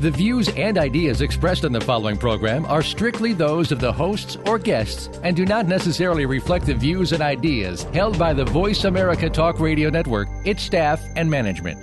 The 0.00 0.12
views 0.12 0.48
and 0.50 0.78
ideas 0.78 1.22
expressed 1.22 1.64
on 1.64 1.72
the 1.72 1.80
following 1.80 2.16
program 2.16 2.64
are 2.66 2.82
strictly 2.82 3.32
those 3.32 3.72
of 3.72 3.80
the 3.80 3.92
hosts 3.92 4.36
or 4.46 4.56
guests 4.56 5.10
and 5.24 5.34
do 5.34 5.44
not 5.44 5.66
necessarily 5.66 6.24
reflect 6.24 6.66
the 6.66 6.74
views 6.74 7.10
and 7.10 7.20
ideas 7.20 7.82
held 7.92 8.16
by 8.16 8.32
the 8.32 8.44
Voice 8.44 8.84
America 8.84 9.28
Talk 9.28 9.58
Radio 9.58 9.90
Network, 9.90 10.28
its 10.44 10.62
staff, 10.62 11.02
and 11.16 11.28
management. 11.28 11.78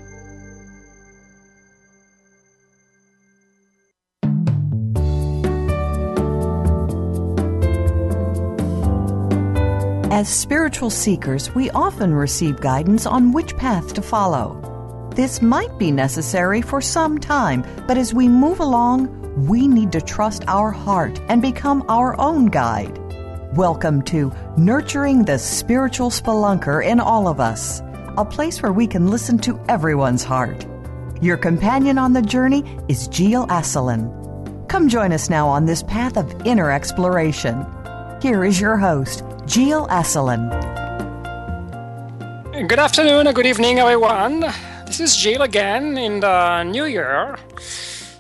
As 10.14 10.30
spiritual 10.30 10.90
seekers, 10.90 11.54
we 11.54 11.70
often 11.72 12.14
receive 12.14 12.62
guidance 12.62 13.06
on 13.06 13.34
which 13.34 13.58
path 13.58 13.94
to 13.96 14.02
follow. 14.02 14.65
This 15.16 15.42
might 15.42 15.78
be 15.78 15.92
necessary 15.92 16.62
for 16.62 16.82
some 16.82 17.18
time, 17.18 17.66
but 17.88 17.98
as 17.98 18.14
we 18.14 18.28
move 18.28 18.60
along, 18.60 19.08
we 19.48 19.66
need 19.66 19.94
to 19.94 20.02
trust 20.02 20.44
our 20.50 20.72
heart 20.72 21.22
and 21.30 21.42
become 21.42 21.86
our 21.88 22.20
own 22.20 22.48
guide. 22.48 23.00
Welcome 23.56 24.02
to 24.12 24.34
Nurturing 24.58 25.24
the 25.24 25.40
Spiritual 25.40 26.10
Spelunker 26.10 26.86
in 26.86 27.00
All 27.00 27.30
of 27.30 27.40
Us, 27.40 27.82
a 28.18 28.26
place 28.26 28.62
where 28.62 28.74
we 28.74 28.88
can 28.88 29.08
listen 29.08 29.38
to 29.40 29.58
everyone's 29.70 30.26
heart. 30.26 30.66
Your 31.22 31.38
companion 31.38 31.98
on 31.98 32.12
the 32.12 32.22
journey 32.22 32.66
is 32.90 33.08
Gilles 33.10 33.48
Asselin. 33.48 34.68
Come 34.68 34.90
join 34.90 35.14
us 35.14 35.30
now 35.30 35.48
on 35.48 35.66
this 35.66 35.82
path 35.82 36.18
of 36.18 36.46
inner 36.46 36.72
exploration. 36.72 37.66
Here 38.22 38.44
is 38.44 38.60
your 38.60 38.76
host, 38.76 39.24
Gilles 39.48 39.88
Asselin. 39.88 40.52
Good 42.68 42.80
afternoon 42.80 43.32
good 43.34 43.46
evening, 43.46 43.80
everyone. 43.80 44.44
This 44.86 45.00
is 45.00 45.16
Gilles 45.18 45.42
again 45.42 45.98
in 45.98 46.20
the 46.20 46.64
new 46.64 46.86
year. 46.86 47.38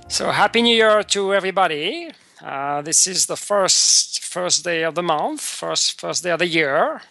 So, 0.07 0.31
Happy 0.31 0.61
New 0.63 0.75
Year 0.75 1.03
to 1.03 1.33
everybody. 1.33 2.11
Uh, 2.43 2.81
this 2.81 3.07
is 3.07 3.27
the 3.27 3.37
first 3.37 4.23
first 4.23 4.63
day 4.63 4.83
of 4.83 4.95
the 4.95 5.03
month, 5.03 5.41
first 5.41 6.01
first 6.01 6.23
day 6.23 6.31
of 6.31 6.39
the 6.39 6.47
year. 6.47 7.01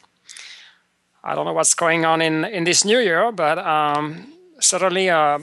I 1.23 1.35
don't 1.35 1.47
know 1.47 1.53
what's 1.53 1.75
going 1.75 2.05
on 2.05 2.21
in, 2.21 2.45
in 2.45 2.65
this 2.65 2.85
new 2.85 2.99
year, 2.99 3.33
but 3.33 3.59
um, 3.59 4.33
certainly 4.61 5.09
uh, 5.09 5.39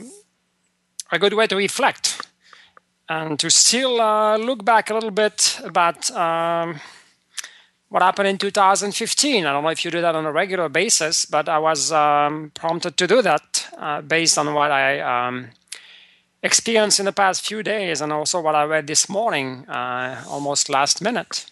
a 1.10 1.18
good 1.18 1.32
way 1.32 1.46
to 1.46 1.56
reflect 1.56 2.20
and 3.08 3.38
to 3.38 3.50
still 3.50 4.00
uh, 4.00 4.36
look 4.36 4.62
back 4.64 4.90
a 4.90 4.94
little 4.94 5.10
bit 5.10 5.58
about. 5.64 6.10
Um, 6.10 6.80
what 7.92 8.00
happened 8.00 8.26
in 8.26 8.38
2015. 8.38 9.44
I 9.44 9.52
don't 9.52 9.62
know 9.62 9.68
if 9.68 9.84
you 9.84 9.90
do 9.90 10.00
that 10.00 10.14
on 10.14 10.24
a 10.24 10.32
regular 10.32 10.70
basis, 10.70 11.26
but 11.26 11.46
I 11.46 11.58
was 11.58 11.92
um, 11.92 12.50
prompted 12.54 12.96
to 12.96 13.06
do 13.06 13.20
that 13.20 13.68
uh, 13.76 14.00
based 14.00 14.38
on 14.38 14.54
what 14.54 14.70
I 14.70 15.00
um, 15.00 15.50
experienced 16.42 17.00
in 17.00 17.04
the 17.04 17.12
past 17.12 17.46
few 17.46 17.62
days 17.62 18.00
and 18.00 18.10
also 18.10 18.40
what 18.40 18.54
I 18.54 18.64
read 18.64 18.86
this 18.86 19.10
morning, 19.10 19.68
uh, 19.68 20.24
almost 20.26 20.70
last 20.70 21.02
minute. 21.02 21.44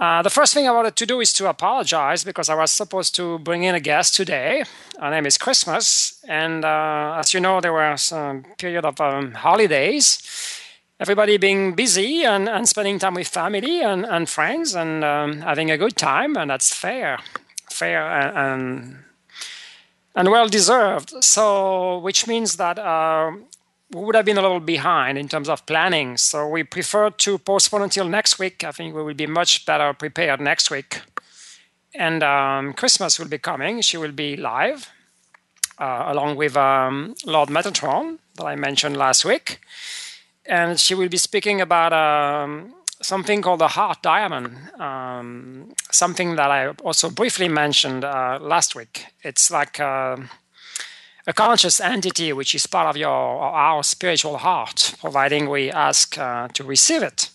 Uh, 0.00 0.20
the 0.22 0.30
first 0.30 0.52
thing 0.52 0.66
I 0.66 0.72
wanted 0.72 0.96
to 0.96 1.06
do 1.06 1.20
is 1.20 1.32
to 1.34 1.48
apologize 1.48 2.24
because 2.24 2.48
I 2.48 2.56
was 2.56 2.72
supposed 2.72 3.14
to 3.14 3.38
bring 3.38 3.62
in 3.62 3.76
a 3.76 3.80
guest 3.80 4.16
today. 4.16 4.64
Her 4.98 5.10
name 5.10 5.26
is 5.26 5.38
Christmas, 5.38 6.24
and 6.26 6.64
uh, 6.64 7.14
as 7.20 7.32
you 7.34 7.38
know, 7.38 7.60
there 7.60 7.72
was 7.72 8.10
a 8.10 8.42
period 8.58 8.84
of 8.84 9.00
um, 9.00 9.34
holidays 9.34 10.59
everybody 11.00 11.38
being 11.38 11.72
busy 11.74 12.24
and, 12.24 12.48
and 12.48 12.68
spending 12.68 12.98
time 12.98 13.14
with 13.14 13.26
family 13.26 13.82
and, 13.82 14.04
and 14.04 14.28
friends 14.28 14.74
and 14.74 15.02
um, 15.02 15.40
having 15.40 15.70
a 15.70 15.78
good 15.78 15.96
time, 15.96 16.36
and 16.36 16.50
that's 16.50 16.74
fair, 16.74 17.18
fair 17.70 18.02
and, 18.02 18.36
and, 18.36 18.96
and 20.14 20.30
well 20.30 20.46
deserved. 20.46 21.12
So, 21.24 21.98
which 21.98 22.26
means 22.26 22.56
that 22.56 22.78
uh, 22.78 23.32
we 23.90 24.04
would 24.04 24.14
have 24.14 24.26
been 24.26 24.36
a 24.36 24.42
little 24.42 24.60
behind 24.60 25.16
in 25.16 25.26
terms 25.26 25.48
of 25.48 25.64
planning. 25.64 26.18
So, 26.18 26.46
we 26.46 26.64
prefer 26.64 27.08
to 27.10 27.38
postpone 27.38 27.82
until 27.82 28.06
next 28.06 28.38
week. 28.38 28.62
I 28.62 28.70
think 28.70 28.94
we 28.94 29.02
will 29.02 29.14
be 29.14 29.26
much 29.26 29.64
better 29.64 29.94
prepared 29.94 30.40
next 30.40 30.70
week. 30.70 31.00
And 31.94 32.22
um, 32.22 32.74
Christmas 32.74 33.18
will 33.18 33.26
be 33.26 33.38
coming. 33.38 33.80
She 33.80 33.96
will 33.96 34.12
be 34.12 34.36
live. 34.36 34.90
Uh, 35.78 36.04
along 36.08 36.36
with 36.36 36.58
um, 36.58 37.14
Lord 37.24 37.48
Metatron 37.48 38.18
that 38.34 38.44
I 38.44 38.54
mentioned 38.54 38.98
last 38.98 39.24
week 39.24 39.60
and 40.50 40.80
she 40.80 40.94
will 40.96 41.08
be 41.08 41.16
speaking 41.16 41.60
about 41.60 41.92
um, 41.92 42.74
something 43.00 43.40
called 43.40 43.60
the 43.60 43.68
heart 43.68 44.02
diamond, 44.02 44.48
um, 44.80 45.72
something 45.92 46.34
that 46.34 46.50
I 46.50 46.68
also 46.82 47.08
briefly 47.08 47.48
mentioned 47.48 48.04
uh, 48.04 48.38
last 48.42 48.74
week. 48.74 49.06
It's 49.22 49.50
like 49.50 49.78
a, 49.78 50.18
a, 51.28 51.32
conscious 51.32 51.80
entity 51.80 52.32
which 52.32 52.52
is 52.56 52.66
part 52.66 52.88
of 52.88 52.96
your 52.96 53.08
our 53.08 53.84
spiritual 53.84 54.38
heart, 54.38 54.94
providing 54.98 55.48
we 55.48 55.70
ask 55.70 56.18
uh, 56.18 56.48
to 56.48 56.64
receive 56.64 57.02
it. 57.02 57.30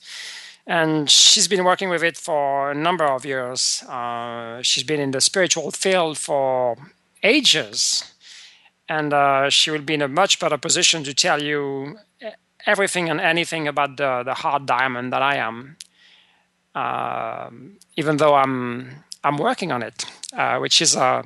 And 0.68 1.10
she's 1.10 1.48
been 1.48 1.64
working 1.64 1.90
with 1.90 2.04
it 2.04 2.18
for 2.18 2.72
a 2.72 2.76
number 2.76 3.06
of 3.06 3.24
years. 3.24 3.82
Uh, 3.84 4.62
she's 4.62 4.84
been 4.84 5.00
in 5.00 5.12
the 5.12 5.22
spiritual 5.22 5.72
field 5.72 6.18
for 6.18 6.76
ages. 7.24 8.12
And 8.90 9.14
uh, 9.14 9.50
she 9.50 9.72
will 9.72 9.82
be 9.82 9.94
in 9.94 10.02
a 10.02 10.08
much 10.08 10.40
better 10.40 10.58
position 10.58 11.04
to 11.06 11.14
tell 11.14 11.42
you 11.42 11.98
everything 12.66 13.10
and 13.10 13.20
anything 13.20 13.68
about 13.68 13.98
the, 13.98 14.24
the 14.24 14.34
heart 14.34 14.66
diamond 14.66 15.14
that 15.14 15.22
I 15.22 15.36
am, 15.38 15.78
uh, 16.74 17.50
even 17.96 18.18
though 18.18 18.36
I'm 18.36 19.04
I'm 19.24 19.38
working 19.38 19.72
on 19.72 19.82
it, 19.82 20.06
uh, 20.34 20.58
which 20.60 20.82
is 20.82 20.96
a 20.96 21.24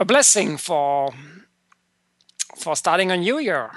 a 0.00 0.04
blessing 0.04 0.56
for 0.56 1.10
for 2.56 2.76
starting 2.76 3.10
a 3.10 3.16
new 3.16 3.38
year. 3.38 3.70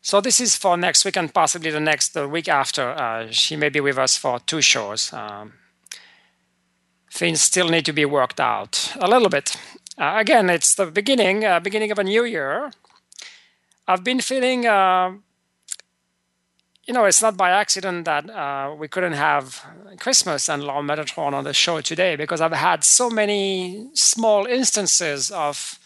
So 0.00 0.20
this 0.20 0.40
is 0.40 0.56
for 0.56 0.76
next 0.76 1.04
week 1.04 1.16
and 1.16 1.32
possibly 1.32 1.70
the 1.70 1.80
next 1.80 2.14
the 2.14 2.26
week 2.26 2.48
after. 2.48 2.90
Uh, 2.90 3.30
she 3.30 3.56
may 3.56 3.68
be 3.68 3.80
with 3.80 3.98
us 3.98 4.16
for 4.16 4.40
two 4.40 4.62
shows. 4.62 5.12
Um, 5.12 5.52
things 7.10 7.40
still 7.40 7.68
need 7.68 7.84
to 7.84 7.92
be 7.92 8.04
worked 8.04 8.40
out 8.40 8.94
a 9.00 9.08
little 9.08 9.28
bit. 9.28 9.56
Uh, 9.98 10.14
again, 10.16 10.48
it's 10.48 10.74
the 10.74 10.86
beginning, 10.86 11.44
uh, 11.44 11.60
beginning 11.60 11.90
of 11.90 11.98
a 11.98 12.04
new 12.04 12.24
year, 12.24 12.70
I've 13.90 14.04
been 14.04 14.20
feeling, 14.20 14.66
uh, 14.66 15.12
you 16.84 16.92
know, 16.92 17.06
it's 17.06 17.22
not 17.22 17.38
by 17.38 17.48
accident 17.48 18.04
that 18.04 18.28
uh, 18.28 18.74
we 18.78 18.86
couldn't 18.86 19.14
have 19.14 19.64
Christmas 19.98 20.50
and 20.50 20.62
Lord 20.62 20.84
Metatron 20.84 21.32
on 21.32 21.44
the 21.44 21.54
show 21.54 21.80
today 21.80 22.14
because 22.14 22.42
I've 22.42 22.52
had 22.52 22.84
so 22.84 23.08
many 23.08 23.88
small 23.94 24.44
instances 24.44 25.30
of 25.30 25.78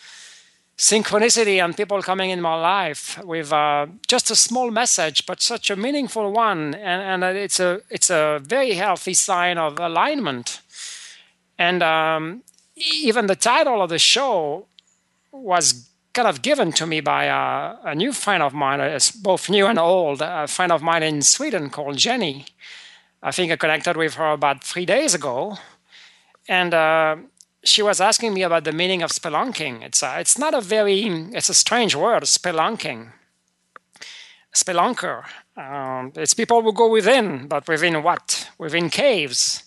synchronicity 0.77 1.65
and 1.65 1.77
people 1.77 2.03
coming 2.03 2.31
in 2.31 2.41
my 2.41 2.57
life 2.57 3.23
with 3.23 3.53
uh, 3.53 3.87
just 4.09 4.33
a 4.33 4.35
small 4.35 4.73
message, 4.73 5.25
but 5.25 5.41
such 5.41 5.71
a 5.71 5.77
meaningful 5.77 6.33
one, 6.33 6.75
and, 6.75 7.23
and 7.23 7.37
it's 7.37 7.61
a 7.61 7.83
it's 7.89 8.11
a 8.11 8.41
very 8.43 8.73
healthy 8.73 9.15
sign 9.15 9.59
of 9.59 9.79
alignment. 9.79 10.61
And 11.57 11.85
um, 11.85 12.43
even 12.75 13.29
the 13.29 13.37
title 13.37 13.81
of 13.81 13.91
the 13.91 14.01
show 14.01 14.67
was 15.31 15.89
kind 16.13 16.29
of 16.29 16.43
given 16.43 16.73
to 16.73 16.87
me 16.87 17.01
by 17.01 17.25
a, 17.25 17.91
a 17.91 17.95
new 17.95 18.13
friend 18.13 18.43
of 18.43 18.53
mine, 18.53 18.81
it's 18.81 19.11
both 19.11 19.49
new 19.49 19.67
and 19.67 19.79
old, 19.79 20.21
a 20.21 20.47
friend 20.47 20.71
of 20.71 20.83
mine 20.83 21.03
in 21.03 21.23
Sweden 21.23 21.71
called 21.71 21.97
Jenny. 21.97 22.47
I 23.23 23.31
think 23.31 23.53
I 23.53 23.57
connected 23.57 23.97
with 23.97 24.15
her 24.15 24.33
about 24.33 24.65
three 24.65 24.85
days 24.85 25.15
ago. 25.15 25.59
And 26.49 26.75
uh, 26.75 27.17
she 27.65 27.83
was 27.83 28.01
asking 28.01 28.35
me 28.35 28.43
about 28.43 28.65
the 28.65 28.73
meaning 28.73 29.03
of 29.03 29.11
spelunking. 29.11 29.83
It's, 29.83 30.03
a, 30.03 30.21
it's 30.21 30.37
not 30.37 30.55
a 30.55 30.61
very, 30.61 31.03
it's 31.33 31.49
a 31.49 31.55
strange 31.55 31.95
word, 31.95 32.25
spelunking. 32.25 33.13
Spelunker. 34.55 35.25
Um, 35.57 36.13
it's 36.17 36.35
people 36.35 36.63
who 36.63 36.73
go 36.73 36.91
within, 36.91 37.47
but 37.47 37.67
within 37.69 38.03
what? 38.03 38.51
Within 38.59 38.91
caves. 38.91 39.63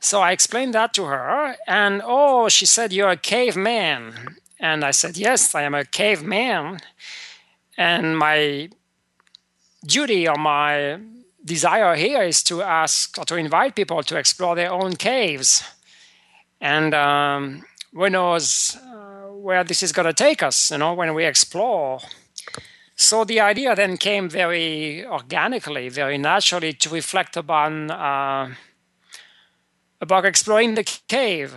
So 0.00 0.20
I 0.20 0.32
explained 0.32 0.74
that 0.74 0.92
to 0.94 1.04
her, 1.04 1.56
and 1.66 2.02
oh, 2.04 2.48
she 2.48 2.66
said, 2.66 2.92
You're 2.92 3.10
a 3.10 3.16
caveman. 3.16 4.36
And 4.60 4.84
I 4.84 4.90
said, 4.90 5.16
Yes, 5.16 5.54
I 5.54 5.62
am 5.62 5.74
a 5.74 5.84
caveman. 5.84 6.80
And 7.76 8.18
my 8.18 8.68
duty 9.84 10.28
or 10.28 10.36
my 10.36 10.98
desire 11.44 11.94
here 11.94 12.22
is 12.22 12.42
to 12.44 12.62
ask 12.62 13.16
or 13.18 13.24
to 13.24 13.36
invite 13.36 13.76
people 13.76 14.02
to 14.02 14.16
explore 14.16 14.54
their 14.54 14.72
own 14.72 14.96
caves. 14.96 15.62
And 16.60 16.92
um, 16.92 17.64
who 17.92 18.10
knows 18.10 18.76
uh, 18.76 19.32
where 19.32 19.64
this 19.64 19.82
is 19.82 19.92
going 19.92 20.06
to 20.06 20.12
take 20.12 20.42
us, 20.42 20.70
you 20.70 20.78
know, 20.78 20.94
when 20.94 21.14
we 21.14 21.24
explore. 21.24 22.00
So 22.96 23.24
the 23.24 23.40
idea 23.40 23.76
then 23.76 23.96
came 23.96 24.28
very 24.28 25.06
organically, 25.06 25.88
very 25.88 26.18
naturally 26.18 26.72
to 26.72 26.90
reflect 26.90 27.36
upon 27.36 27.92
uh, 27.92 28.52
about 30.00 30.24
exploring 30.24 30.74
the 30.74 30.82
cave. 31.06 31.54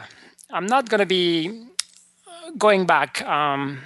I'm 0.52 0.68
not 0.68 0.90
going 0.90 1.00
to 1.00 1.06
be 1.06 1.71
going 2.58 2.86
back. 2.86 3.22
Um, 3.24 3.82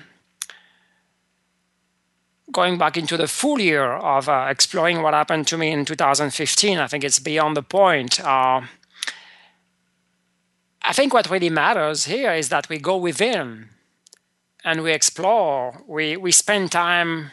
going 2.51 2.77
back 2.77 2.95
into 2.95 3.17
the 3.17 3.27
full 3.27 3.59
year 3.59 3.93
of 3.93 4.29
uh, 4.29 4.47
exploring 4.49 5.01
what 5.01 5.13
happened 5.13 5.45
to 5.47 5.57
me 5.57 5.71
in 5.71 5.83
2015, 5.83 6.77
I 6.77 6.87
think 6.87 7.03
it's 7.03 7.19
beyond 7.19 7.57
the 7.57 7.63
point. 7.63 8.23
Uh, 8.23 8.61
I 10.81 10.93
think 10.93 11.13
what 11.13 11.29
really 11.29 11.49
matters 11.49 12.05
here 12.05 12.31
is 12.31 12.49
that 12.49 12.69
we 12.69 12.77
go 12.77 12.95
within 12.95 13.69
and 14.63 14.83
we 14.83 14.91
explore. 14.91 15.83
We 15.87 16.15
we 16.15 16.31
spend 16.31 16.71
time 16.71 17.31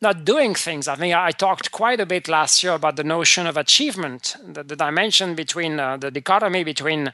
not 0.00 0.24
doing 0.24 0.54
things. 0.54 0.88
I 0.88 0.96
think 0.96 1.14
I 1.14 1.30
talked 1.32 1.70
quite 1.70 2.00
a 2.00 2.06
bit 2.06 2.28
last 2.28 2.62
year 2.62 2.72
about 2.72 2.96
the 2.96 3.04
notion 3.04 3.46
of 3.46 3.56
achievement, 3.56 4.36
the, 4.42 4.62
the 4.62 4.76
dimension 4.76 5.34
between 5.34 5.78
uh, 5.78 5.98
the 5.98 6.10
dichotomy 6.10 6.64
between 6.64 7.12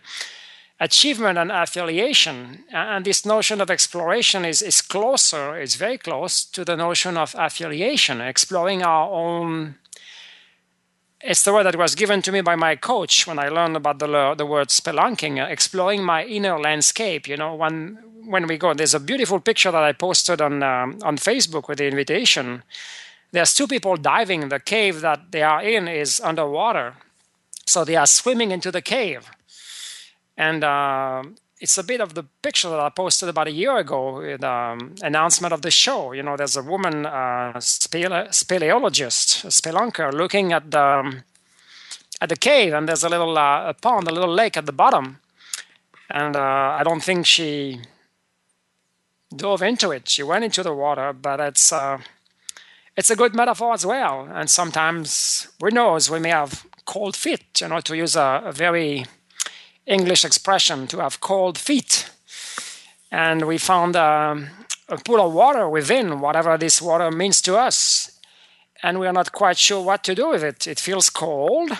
achievement 0.78 1.38
and 1.38 1.50
affiliation. 1.50 2.64
And 2.72 3.04
this 3.04 3.24
notion 3.24 3.60
of 3.60 3.70
exploration 3.70 4.44
is, 4.44 4.62
is 4.62 4.82
closer, 4.82 5.58
is 5.58 5.76
very 5.76 5.98
close 5.98 6.44
to 6.44 6.64
the 6.64 6.76
notion 6.76 7.16
of 7.16 7.34
affiliation, 7.38 8.20
exploring 8.20 8.82
our 8.82 9.10
own. 9.10 9.76
It's 11.20 11.42
the 11.42 11.52
word 11.52 11.64
that 11.64 11.76
was 11.76 11.94
given 11.94 12.22
to 12.22 12.32
me 12.32 12.42
by 12.42 12.56
my 12.56 12.76
coach 12.76 13.26
when 13.26 13.38
I 13.38 13.48
learned 13.48 13.76
about 13.76 13.98
the, 13.98 14.34
the 14.36 14.46
word 14.46 14.68
spelunking, 14.68 15.42
uh, 15.42 15.48
exploring 15.48 16.04
my 16.04 16.24
inner 16.24 16.58
landscape. 16.58 17.26
You 17.26 17.38
know, 17.38 17.54
when, 17.54 17.98
when 18.26 18.46
we 18.46 18.58
go, 18.58 18.74
there's 18.74 18.94
a 18.94 19.00
beautiful 19.00 19.40
picture 19.40 19.72
that 19.72 19.82
I 19.82 19.92
posted 19.92 20.40
on, 20.42 20.62
um, 20.62 20.98
on 21.02 21.16
Facebook 21.16 21.68
with 21.68 21.78
the 21.78 21.86
invitation. 21.86 22.62
There's 23.32 23.54
two 23.54 23.66
people 23.66 23.96
diving. 23.96 24.50
The 24.50 24.60
cave 24.60 25.00
that 25.00 25.32
they 25.32 25.42
are 25.42 25.62
in 25.62 25.88
is 25.88 26.20
underwater. 26.20 26.94
So 27.66 27.84
they 27.84 27.96
are 27.96 28.06
swimming 28.06 28.52
into 28.52 28.70
the 28.70 28.82
cave 28.82 29.30
and 30.36 30.64
uh, 30.64 31.22
it's 31.60 31.78
a 31.78 31.84
bit 31.84 32.00
of 32.00 32.14
the 32.14 32.24
picture 32.42 32.68
that 32.68 32.80
I 32.80 32.90
posted 32.90 33.28
about 33.28 33.48
a 33.48 33.52
year 33.52 33.76
ago 33.76 34.18
with 34.18 34.44
um, 34.44 34.94
announcement 35.02 35.52
of 35.54 35.62
the 35.62 35.70
show. 35.70 36.12
You 36.12 36.22
know, 36.22 36.36
there's 36.36 36.56
a 36.56 36.62
woman, 36.62 37.06
uh, 37.06 37.54
spele- 37.56 38.28
speleologist, 38.28 39.44
a 39.44 39.48
spelunker, 39.48 40.12
looking 40.12 40.52
at 40.52 40.70
the 40.70 40.82
um, 40.82 41.22
at 42.20 42.28
the 42.28 42.36
cave, 42.36 42.72
and 42.72 42.88
there's 42.88 43.04
a 43.04 43.08
little 43.08 43.36
uh, 43.36 43.68
a 43.68 43.74
pond, 43.74 44.08
a 44.08 44.14
little 44.14 44.32
lake 44.32 44.56
at 44.56 44.66
the 44.66 44.72
bottom, 44.72 45.20
and 46.10 46.36
uh, 46.36 46.76
I 46.78 46.82
don't 46.84 47.02
think 47.02 47.26
she 47.26 47.80
dove 49.34 49.62
into 49.62 49.90
it. 49.90 50.08
She 50.08 50.22
went 50.22 50.44
into 50.44 50.62
the 50.62 50.74
water, 50.74 51.12
but 51.12 51.40
it's 51.40 51.72
uh, 51.72 51.98
it's 52.96 53.10
a 53.10 53.16
good 53.16 53.34
metaphor 53.34 53.72
as 53.74 53.84
well. 53.84 54.28
And 54.32 54.48
sometimes, 54.48 55.48
who 55.60 55.70
knows, 55.70 56.10
we 56.10 56.18
may 56.18 56.30
have 56.30 56.66
cold 56.84 57.16
feet. 57.16 57.60
You 57.60 57.68
know, 57.68 57.80
to 57.80 57.96
use 57.96 58.16
a, 58.16 58.42
a 58.44 58.52
very 58.52 59.04
English 59.86 60.24
expression 60.24 60.86
to 60.88 60.98
have 60.98 61.20
cold 61.20 61.56
feet. 61.56 62.10
And 63.10 63.46
we 63.46 63.58
found 63.58 63.96
um, 63.96 64.48
a 64.88 64.98
pool 64.98 65.20
of 65.20 65.32
water 65.32 65.68
within, 65.68 66.20
whatever 66.20 66.58
this 66.58 66.82
water 66.82 67.10
means 67.10 67.40
to 67.42 67.56
us. 67.56 68.10
And 68.82 68.98
we 68.98 69.06
are 69.06 69.12
not 69.12 69.32
quite 69.32 69.58
sure 69.58 69.82
what 69.82 70.02
to 70.04 70.14
do 70.14 70.30
with 70.30 70.42
it. 70.42 70.66
It 70.66 70.80
feels 70.80 71.08
cold. 71.08 71.70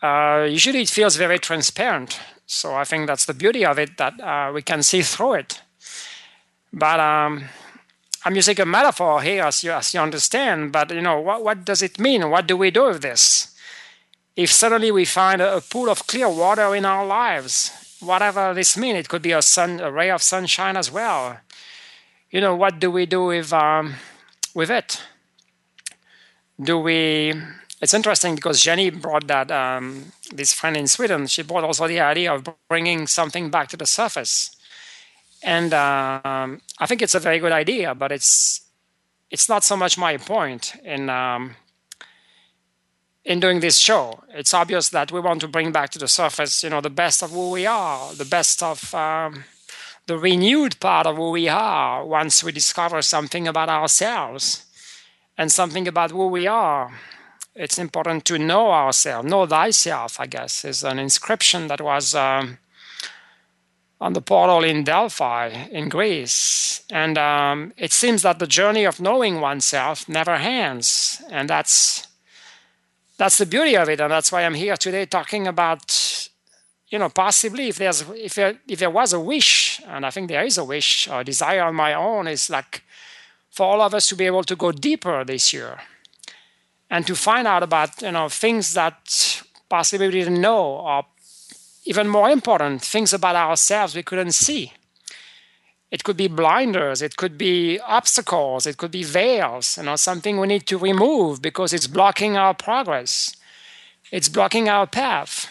Uh, 0.00 0.46
usually 0.48 0.82
it 0.82 0.88
feels 0.88 1.16
very 1.16 1.38
transparent. 1.38 2.20
So 2.46 2.74
I 2.74 2.84
think 2.84 3.06
that's 3.06 3.24
the 3.24 3.34
beauty 3.34 3.64
of 3.64 3.78
it 3.78 3.96
that 3.96 4.20
uh, 4.20 4.52
we 4.52 4.62
can 4.62 4.82
see 4.82 5.02
through 5.02 5.34
it. 5.34 5.62
But 6.72 7.00
um, 7.00 7.44
I'm 8.24 8.36
using 8.36 8.60
a 8.60 8.66
metaphor 8.66 9.22
here, 9.22 9.44
as 9.44 9.64
you, 9.64 9.72
as 9.72 9.94
you 9.94 10.00
understand. 10.00 10.72
But 10.72 10.90
you 10.90 11.00
know, 11.00 11.20
what, 11.20 11.42
what 11.42 11.64
does 11.64 11.82
it 11.82 11.98
mean? 11.98 12.30
What 12.30 12.46
do 12.46 12.56
we 12.56 12.70
do 12.70 12.84
with 12.84 13.02
this? 13.02 13.53
If 14.36 14.50
suddenly 14.50 14.90
we 14.90 15.04
find 15.04 15.40
a, 15.40 15.60
pool 15.60 15.88
of 15.88 16.06
clear 16.06 16.28
water 16.28 16.74
in 16.74 16.84
our 16.84 17.06
lives, 17.06 17.70
whatever 18.00 18.52
this 18.52 18.76
means, 18.76 18.98
it 18.98 19.08
could 19.08 19.22
be 19.22 19.32
a 19.32 19.42
sun, 19.42 19.80
a 19.80 19.90
ray 19.90 20.10
of 20.10 20.22
sunshine 20.22 20.76
as 20.76 20.90
well. 20.90 21.38
You 22.30 22.40
know, 22.40 22.56
what 22.56 22.80
do 22.80 22.90
we 22.90 23.06
do 23.06 23.26
with 23.26 23.52
um, 23.52 23.94
with 24.54 24.70
it? 24.70 25.02
Do 26.60 26.78
we? 26.78 27.32
It's 27.80 27.94
interesting 27.94 28.34
because 28.34 28.60
Jenny 28.60 28.90
brought 28.90 29.26
that 29.28 29.50
um, 29.50 30.12
this 30.32 30.52
friend 30.52 30.76
in 30.76 30.88
Sweden. 30.88 31.26
She 31.26 31.42
brought 31.42 31.64
also 31.64 31.86
the 31.86 32.00
idea 32.00 32.32
of 32.32 32.44
bringing 32.68 33.06
something 33.06 33.50
back 33.50 33.68
to 33.68 33.76
the 33.76 33.86
surface, 33.86 34.56
and 35.42 35.72
um, 35.72 36.60
I 36.78 36.86
think 36.86 37.02
it's 37.02 37.14
a 37.14 37.20
very 37.20 37.38
good 37.38 37.52
idea. 37.52 37.94
But 37.94 38.10
it's 38.10 38.62
it's 39.30 39.48
not 39.48 39.62
so 39.62 39.76
much 39.76 39.96
my 39.96 40.16
point 40.16 40.74
in 40.82 41.08
um, 41.10 41.54
in 43.24 43.40
doing 43.40 43.60
this 43.60 43.78
show. 43.78 44.22
It's 44.30 44.52
obvious 44.52 44.90
that 44.90 45.10
we 45.10 45.20
want 45.20 45.40
to 45.40 45.48
bring 45.48 45.72
back 45.72 45.90
to 45.90 45.98
the 45.98 46.08
surface, 46.08 46.62
you 46.62 46.70
know, 46.70 46.80
the 46.80 46.90
best 46.90 47.22
of 47.22 47.30
who 47.30 47.50
we 47.50 47.66
are, 47.66 48.12
the 48.14 48.24
best 48.24 48.62
of 48.62 48.94
um, 48.94 49.44
the 50.06 50.18
renewed 50.18 50.78
part 50.80 51.06
of 51.06 51.16
who 51.16 51.30
we 51.30 51.48
are 51.48 52.04
once 52.04 52.44
we 52.44 52.52
discover 52.52 53.00
something 53.00 53.48
about 53.48 53.70
ourselves 53.70 54.66
and 55.38 55.50
something 55.50 55.88
about 55.88 56.10
who 56.10 56.26
we 56.28 56.46
are. 56.46 56.92
It's 57.54 57.78
important 57.78 58.24
to 58.26 58.38
know 58.38 58.72
ourselves. 58.72 59.28
Know 59.28 59.46
thyself, 59.46 60.20
I 60.20 60.26
guess, 60.26 60.64
is 60.64 60.82
an 60.82 60.98
inscription 60.98 61.68
that 61.68 61.80
was 61.80 62.14
um, 62.14 62.58
on 64.00 64.12
the 64.12 64.20
portal 64.20 64.64
in 64.64 64.84
Delphi 64.84 65.48
in 65.70 65.88
Greece. 65.88 66.82
And 66.90 67.16
um, 67.16 67.72
it 67.76 67.92
seems 67.92 68.22
that 68.22 68.38
the 68.38 68.46
journey 68.46 68.84
of 68.84 69.00
knowing 69.00 69.40
oneself 69.40 70.08
never 70.08 70.32
ends. 70.32 71.22
And 71.30 71.48
that's 71.48 72.08
that's 73.16 73.38
the 73.38 73.46
beauty 73.46 73.76
of 73.76 73.88
it, 73.88 74.00
and 74.00 74.10
that's 74.10 74.32
why 74.32 74.42
I'm 74.42 74.54
here 74.54 74.76
today 74.76 75.06
talking 75.06 75.46
about, 75.46 76.28
you 76.88 76.98
know, 76.98 77.08
possibly 77.08 77.68
if 77.68 77.76
there's 77.76 78.02
if 78.10 78.34
there, 78.34 78.58
if 78.68 78.78
there 78.78 78.90
was 78.90 79.12
a 79.12 79.20
wish, 79.20 79.80
and 79.86 80.04
I 80.04 80.10
think 80.10 80.28
there 80.28 80.44
is 80.44 80.58
a 80.58 80.64
wish 80.64 81.08
or 81.08 81.20
a 81.20 81.24
desire 81.24 81.62
on 81.62 81.74
my 81.74 81.94
own, 81.94 82.26
is 82.26 82.50
like 82.50 82.82
for 83.50 83.66
all 83.66 83.80
of 83.80 83.94
us 83.94 84.08
to 84.08 84.16
be 84.16 84.26
able 84.26 84.44
to 84.44 84.56
go 84.56 84.72
deeper 84.72 85.24
this 85.24 85.52
year, 85.52 85.80
and 86.90 87.06
to 87.06 87.14
find 87.14 87.46
out 87.46 87.62
about 87.62 88.02
you 88.02 88.10
know 88.10 88.28
things 88.28 88.74
that 88.74 89.42
possibly 89.68 90.08
we 90.08 90.12
didn't 90.12 90.40
know, 90.40 90.64
or 90.64 91.06
even 91.84 92.08
more 92.08 92.30
important, 92.30 92.82
things 92.82 93.12
about 93.12 93.36
ourselves 93.36 93.94
we 93.94 94.02
couldn't 94.02 94.32
see. 94.32 94.72
It 95.90 96.02
could 96.02 96.16
be 96.16 96.28
blinders, 96.28 97.02
it 97.02 97.16
could 97.16 97.38
be 97.38 97.78
obstacles, 97.78 98.66
it 98.66 98.76
could 98.78 98.90
be 98.90 99.04
veils, 99.04 99.76
you 99.76 99.84
know, 99.84 99.96
something 99.96 100.40
we 100.40 100.48
need 100.48 100.66
to 100.66 100.78
remove 100.78 101.40
because 101.40 101.72
it's 101.72 101.86
blocking 101.86 102.36
our 102.36 102.52
progress. 102.54 103.36
It's 104.10 104.28
blocking 104.28 104.68
our 104.68 104.86
path. 104.86 105.48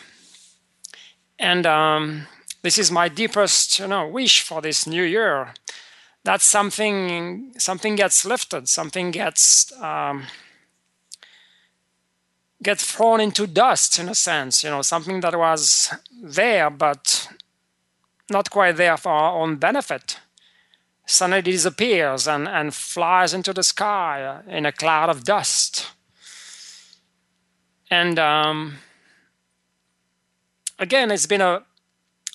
And 1.39 1.65
um, 1.65 2.27
this 2.62 2.77
is 2.77 2.91
my 2.91 3.09
deepest, 3.09 3.80
you 3.80 3.88
know, 3.88 4.07
wish 4.07 4.41
for 4.41 4.62
this 4.62 4.88
new 4.88 5.03
year. 5.03 5.53
That 6.24 6.41
something, 6.41 7.53
something 7.58 7.96
gets 7.96 8.25
lifted, 8.25 8.69
something 8.69 9.12
gets 9.12 9.72
um, 9.81 10.24
gets 12.62 12.89
thrown 12.89 13.19
into 13.19 13.46
dust 13.46 14.00
in 14.00 14.08
a 14.08 14.15
sense. 14.15 14.63
You 14.63 14.69
know, 14.69 14.81
something 14.81 15.19
that 15.19 15.38
was 15.38 15.93
there 16.22 16.69
but 16.69 17.27
not 18.29 18.50
quite 18.50 18.77
there 18.77 18.96
for 18.96 19.12
our 19.12 19.41
own 19.41 19.58
benefit 19.58 20.19
suddenly 21.05 21.41
disappears 21.41 22.27
and, 22.27 22.48
and 22.48 22.74
flies 22.74 23.33
into 23.33 23.53
the 23.53 23.63
sky 23.63 24.41
in 24.48 24.65
a 24.65 24.72
cloud 24.72 25.10
of 25.10 25.24
dust. 25.24 25.91
And 27.89 28.17
um, 28.17 28.77
again, 30.79 31.12
it's 31.12 31.27
been 31.27 31.41
a, 31.41 31.63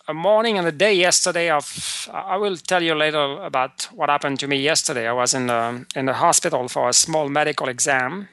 a 0.06 0.14
morning 0.14 0.58
and 0.58 0.66
a 0.66 0.72
day 0.72 0.94
yesterday 0.94 1.50
of. 1.50 2.08
I 2.12 2.36
will 2.36 2.56
tell 2.56 2.82
you 2.82 2.94
later 2.94 3.42
about 3.42 3.88
what 3.92 4.08
happened 4.08 4.40
to 4.40 4.46
me 4.46 4.56
yesterday. 4.56 5.08
I 5.08 5.12
was 5.12 5.34
in 5.34 5.46
the, 5.46 5.86
in 5.96 6.06
the 6.06 6.14
hospital 6.14 6.68
for 6.68 6.88
a 6.88 6.92
small 6.92 7.28
medical 7.28 7.68
exam, 7.68 8.28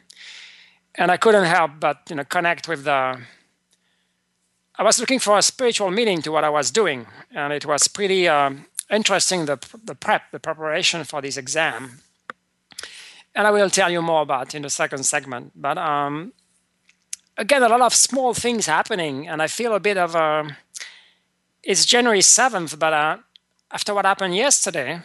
and 0.96 1.12
I 1.12 1.18
couldn't 1.18 1.46
help 1.46 1.72
but 1.80 1.98
you 2.10 2.16
know 2.16 2.24
connect 2.24 2.68
with 2.68 2.84
the. 2.84 3.20
I 4.78 4.84
was 4.84 5.00
looking 5.00 5.20
for 5.20 5.38
a 5.38 5.42
spiritual 5.42 5.90
meaning 5.90 6.22
to 6.24 6.32
what 6.32 6.44
I 6.44 6.50
was 6.50 6.70
doing, 6.70 7.08
and 7.32 7.54
it 7.54 7.66
was 7.66 7.88
pretty. 7.88 8.28
Um, 8.28 8.66
interesting 8.90 9.46
the, 9.46 9.58
the 9.84 9.96
prep, 9.96 10.32
the 10.32 10.40
preparation 10.40 11.04
for 11.04 11.22
this 11.22 11.38
exam. 11.38 12.02
And 13.34 13.48
I 13.48 13.52
will 13.52 13.70
tell 13.70 13.92
you 13.92 14.02
more 14.02 14.22
about 14.22 14.56
in 14.56 14.62
the 14.62 14.70
second 14.70 15.04
segment. 15.04 15.52
But 15.56 15.78
um, 15.78 16.34
again, 17.38 17.64
a 17.64 17.70
lot 17.70 17.82
of 17.82 17.94
small 17.94 18.34
things 18.34 18.66
happening, 18.66 19.28
and 19.28 19.42
I 19.42 19.48
feel 19.48 19.74
a 19.74 19.80
bit 19.80 19.98
of 19.98 20.16
a. 20.16 20.58
It's 21.64 21.86
January 21.86 22.20
7th, 22.20 22.78
but 22.78 22.94
uh, 22.94 23.18
after 23.72 23.94
what 23.94 24.06
happened 24.06 24.36
yesterday, 24.36 25.02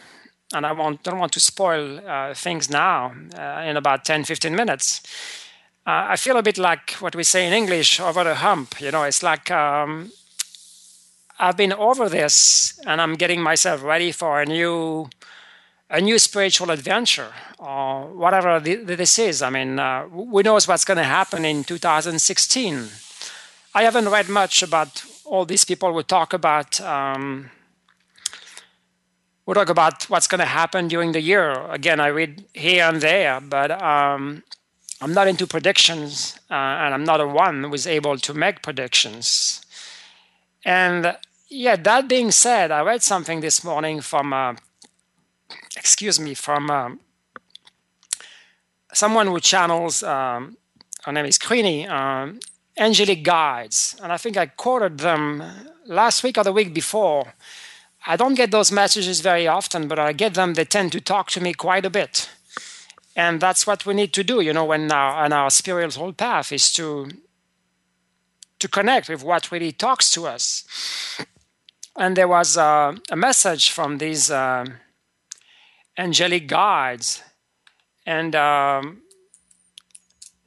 and 0.53 0.65
I 0.65 0.73
don't 0.73 1.19
want 1.19 1.31
to 1.33 1.39
spoil 1.39 1.99
uh, 2.07 2.33
things 2.33 2.69
now 2.69 3.13
uh, 3.37 3.63
in 3.65 3.77
about 3.77 4.05
10, 4.05 4.25
15 4.25 4.55
minutes. 4.55 5.01
Uh, 5.87 6.09
I 6.09 6.15
feel 6.15 6.37
a 6.37 6.43
bit 6.43 6.57
like 6.57 6.91
what 6.99 7.15
we 7.15 7.23
say 7.23 7.47
in 7.47 7.53
English 7.53 7.99
over 7.99 8.23
the 8.23 8.35
hump. 8.35 8.79
You 8.79 8.91
know, 8.91 9.03
it's 9.03 9.23
like 9.23 9.49
um, 9.49 10.11
I've 11.41 11.57
been 11.57 11.73
over 11.73 12.07
this 12.07 12.79
and 12.85 13.01
I'm 13.01 13.15
getting 13.15 13.41
myself 13.41 13.81
ready 13.81 14.11
for 14.11 14.39
a 14.41 14.45
new 14.45 15.09
a 15.89 15.99
new 15.99 16.19
spiritual 16.19 16.69
adventure 16.69 17.33
or 17.57 18.05
whatever 18.13 18.59
this 18.59 19.17
is. 19.17 19.41
I 19.41 19.49
mean, 19.49 19.79
uh, 19.79 20.07
who 20.07 20.43
knows 20.43 20.67
what's 20.67 20.85
going 20.85 20.99
to 20.99 21.03
happen 21.03 21.43
in 21.43 21.63
2016? 21.63 22.87
I 23.73 23.83
haven't 23.83 24.07
read 24.07 24.29
much 24.29 24.61
about 24.61 25.03
all 25.25 25.43
these 25.45 25.65
people 25.65 25.91
who 25.91 26.03
talk 26.03 26.31
about 26.31 26.79
um, 26.79 27.49
talk 29.51 29.69
about 29.69 30.03
what's 30.09 30.27
going 30.27 30.39
to 30.39 30.45
happen 30.45 30.87
during 30.87 31.11
the 31.11 31.21
year. 31.21 31.51
Again, 31.71 31.99
I 31.99 32.07
read 32.07 32.45
here 32.53 32.85
and 32.85 33.01
there, 33.01 33.41
but 33.41 33.71
um, 33.81 34.43
I'm 35.01 35.13
not 35.13 35.27
into 35.27 35.47
predictions, 35.47 36.39
uh, 36.51 36.53
and 36.53 36.93
I'm 36.93 37.03
not 37.03 37.19
a 37.19 37.27
one 37.27 37.63
who's 37.63 37.87
able 37.87 38.17
to 38.19 38.33
make 38.33 38.61
predictions. 38.61 39.65
And 40.63 41.17
yeah, 41.51 41.75
that 41.75 42.07
being 42.07 42.31
said, 42.31 42.71
I 42.71 42.81
read 42.81 43.03
something 43.03 43.41
this 43.41 43.63
morning 43.63 43.99
from, 43.99 44.31
uh, 44.31 44.55
excuse 45.75 46.17
me, 46.17 46.33
from 46.33 46.71
uh, 46.71 46.91
someone 48.93 49.27
who 49.27 49.39
channels, 49.41 50.01
um, 50.01 50.55
her 51.03 51.11
name 51.11 51.25
is 51.25 51.37
Queenie, 51.37 51.87
um, 51.87 52.39
Angelic 52.77 53.23
Guides. 53.23 53.97
And 54.01 54.13
I 54.13 54.17
think 54.17 54.37
I 54.37 54.45
quoted 54.45 54.99
them 54.99 55.43
last 55.85 56.23
week 56.23 56.37
or 56.37 56.45
the 56.45 56.53
week 56.53 56.73
before. 56.73 57.33
I 58.07 58.15
don't 58.15 58.35
get 58.35 58.51
those 58.51 58.71
messages 58.71 59.19
very 59.19 59.45
often, 59.45 59.89
but 59.89 59.99
I 59.99 60.13
get 60.13 60.35
them. 60.35 60.53
They 60.53 60.65
tend 60.65 60.93
to 60.93 61.01
talk 61.01 61.29
to 61.31 61.41
me 61.41 61.53
quite 61.53 61.85
a 61.85 61.89
bit. 61.89 62.29
And 63.13 63.41
that's 63.41 63.67
what 63.67 63.85
we 63.85 63.93
need 63.93 64.13
to 64.13 64.23
do, 64.23 64.39
you 64.39 64.53
know, 64.53 64.63
when 64.63 64.89
our, 64.89 65.25
on 65.25 65.33
our 65.33 65.49
spiritual 65.49 66.13
path 66.13 66.53
is 66.53 66.71
to 66.73 67.09
to 68.59 68.67
connect 68.67 69.09
with 69.09 69.23
what 69.23 69.51
really 69.51 69.71
talks 69.71 70.11
to 70.11 70.27
us. 70.27 70.63
And 71.97 72.15
there 72.15 72.27
was 72.27 72.57
uh, 72.57 72.95
a 73.09 73.15
message 73.15 73.69
from 73.71 73.97
these 73.97 74.31
uh, 74.31 74.65
angelic 75.97 76.47
guides, 76.47 77.21
and 78.05 78.33
um, 78.35 79.01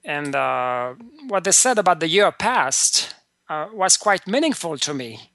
and 0.05 0.35
uh, 0.35 0.95
what 1.29 1.45
they 1.45 1.53
said 1.53 1.79
about 1.79 2.01
the 2.01 2.09
year 2.09 2.33
past 2.33 3.15
uh, 3.49 3.69
was 3.73 3.97
quite 3.97 4.27
meaningful 4.27 4.79
to 4.79 4.95
me. 4.95 5.31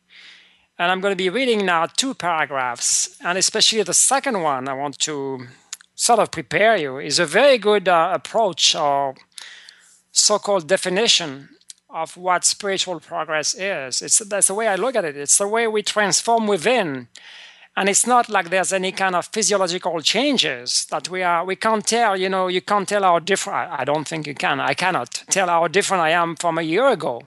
And 0.80 0.92
I'm 0.92 1.02
going 1.02 1.12
to 1.12 1.24
be 1.24 1.30
reading 1.30 1.66
now 1.66 1.86
two 1.86 2.14
paragraphs, 2.14 3.16
and 3.24 3.38
especially 3.38 3.84
the 3.84 3.94
second 3.94 4.42
one, 4.42 4.68
I 4.68 4.74
want 4.74 4.98
to 5.00 5.48
sort 5.94 6.20
of 6.20 6.32
prepare 6.32 6.78
you, 6.78 6.98
is 6.98 7.20
a 7.20 7.26
very 7.26 7.58
good 7.58 7.88
uh, 7.88 8.12
approach 8.14 8.76
or 8.76 9.16
so 10.12 10.40
called 10.40 10.68
definition 10.68 11.50
of 11.90 12.16
what 12.16 12.46
spiritual 12.46 13.00
progress 13.00 13.56
is. 13.56 14.02
It's 14.02 14.20
that's 14.20 14.48
the 14.48 14.54
way 14.54 14.68
I 14.68 14.76
look 14.76 14.96
at 14.96 15.06
it. 15.06 15.18
It's 15.18 15.38
the 15.38 15.48
way 15.48 15.68
we 15.68 15.82
transform 15.82 16.48
within. 16.48 17.08
And 17.76 17.88
it's 17.88 18.06
not 18.06 18.30
like 18.30 18.50
there's 18.50 18.74
any 18.74 18.92
kind 18.92 19.16
of 19.16 19.28
physiological 19.28 20.02
changes 20.02 20.86
that 20.92 21.10
we 21.10 21.24
are 21.24 21.46
we 21.46 21.56
can't 21.56 21.86
tell, 21.86 22.18
you 22.18 22.30
know, 22.30 22.48
you 22.48 22.62
can't 22.62 22.88
tell 22.88 23.04
how 23.04 23.20
different 23.20 23.72
I 23.72 23.86
don't 23.86 24.08
think 24.08 24.28
you 24.28 24.36
can. 24.36 24.60
I 24.60 24.74
cannot 24.74 25.24
tell 25.30 25.48
how 25.48 25.68
different 25.68 26.04
I 26.04 26.12
am 26.12 26.36
from 26.36 26.58
a 26.58 26.62
year 26.64 26.88
ago. 26.90 27.24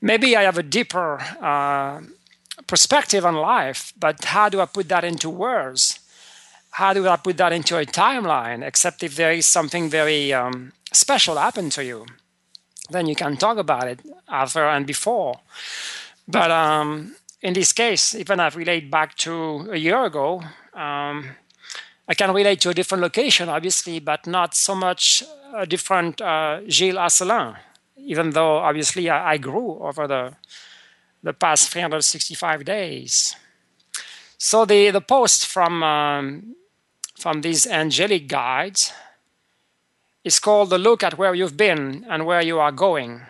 Maybe 0.00 0.36
I 0.36 0.42
have 0.42 0.58
a 0.58 0.62
deeper 0.62 1.18
uh, 1.40 2.00
perspective 2.66 3.26
on 3.26 3.34
life, 3.34 3.92
but 3.98 4.24
how 4.24 4.48
do 4.48 4.60
I 4.60 4.66
put 4.66 4.88
that 4.88 5.04
into 5.04 5.28
words? 5.28 5.98
How 6.70 6.92
do 6.92 7.08
I 7.08 7.16
put 7.16 7.36
that 7.38 7.52
into 7.52 7.76
a 7.76 7.84
timeline? 7.84 8.62
Except 8.62 9.02
if 9.02 9.16
there 9.16 9.32
is 9.32 9.46
something 9.46 9.90
very 9.90 10.32
um, 10.32 10.72
special 10.92 11.36
happen 11.36 11.68
to 11.70 11.84
you 11.84 12.06
then 12.90 13.06
you 13.06 13.14
can 13.14 13.36
talk 13.36 13.58
about 13.58 13.88
it 13.88 14.00
after 14.28 14.66
and 14.68 14.86
before. 14.86 15.40
But 16.26 16.50
um, 16.50 17.14
in 17.42 17.54
this 17.54 17.72
case, 17.72 18.14
even 18.14 18.40
I 18.40 18.48
relate 18.48 18.90
back 18.90 19.16
to 19.18 19.68
a 19.70 19.76
year 19.76 20.04
ago, 20.04 20.42
um, 20.74 21.30
I 22.08 22.14
can 22.14 22.32
relate 22.32 22.60
to 22.62 22.70
a 22.70 22.74
different 22.74 23.02
location, 23.02 23.48
obviously, 23.48 24.00
but 24.00 24.26
not 24.26 24.54
so 24.54 24.74
much 24.74 25.22
a 25.54 25.66
different 25.66 26.20
uh, 26.20 26.60
Gilles 26.68 26.96
Asselin, 26.96 27.56
even 27.96 28.30
though 28.30 28.58
obviously 28.58 29.08
I, 29.10 29.32
I, 29.32 29.38
grew 29.38 29.78
over 29.80 30.06
the, 30.06 30.34
the 31.22 31.32
past 31.32 31.70
365 31.70 32.64
days. 32.64 33.36
So 34.36 34.64
the, 34.64 34.90
the 34.90 35.00
post 35.00 35.46
from, 35.46 35.82
um, 35.82 36.54
from 37.16 37.40
these 37.40 37.66
angelic 37.66 38.28
guides 38.28 38.92
is 40.28 40.38
called 40.38 40.68
The 40.68 40.76
Look 40.76 41.02
at 41.02 41.16
Where 41.16 41.34
You've 41.34 41.56
Been 41.56 42.04
and 42.06 42.26
Where 42.26 42.42
You 42.42 42.60
Are 42.60 42.70
Going. 42.70 43.22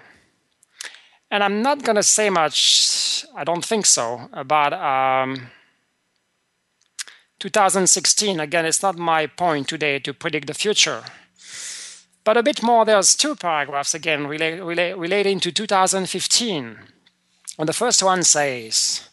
And 1.31 1.45
I'm 1.45 1.63
not 1.63 1.85
going 1.85 1.95
to 1.95 2.03
say 2.03 2.29
much, 2.29 3.25
I 3.37 3.45
don't 3.45 3.65
think 3.65 3.87
so, 3.87 4.29
about 4.33 4.73
um, 4.73 5.51
2016. 7.39 8.41
Again, 8.41 8.67
it's 8.67 8.83
not 8.83 8.99
my 8.99 9.29
point 9.29 9.69
today 9.69 10.01
to 10.01 10.13
predict 10.13 10.49
the 10.49 10.55
future. 10.55 11.05
But 12.25 12.37
a 12.37 12.43
bit 12.43 12.65
more, 12.65 12.85
there's 12.85 13.15
two 13.15 13.37
paragraphs 13.37 13.95
again 13.95 14.27
relate, 14.27 14.61
relate, 14.61 14.95
relating 14.95 15.39
to 15.41 15.53
2015. 15.53 16.79
And 17.61 17.69
the 17.69 17.73
first 17.73 18.03
one 18.03 18.25
says, 18.25 19.09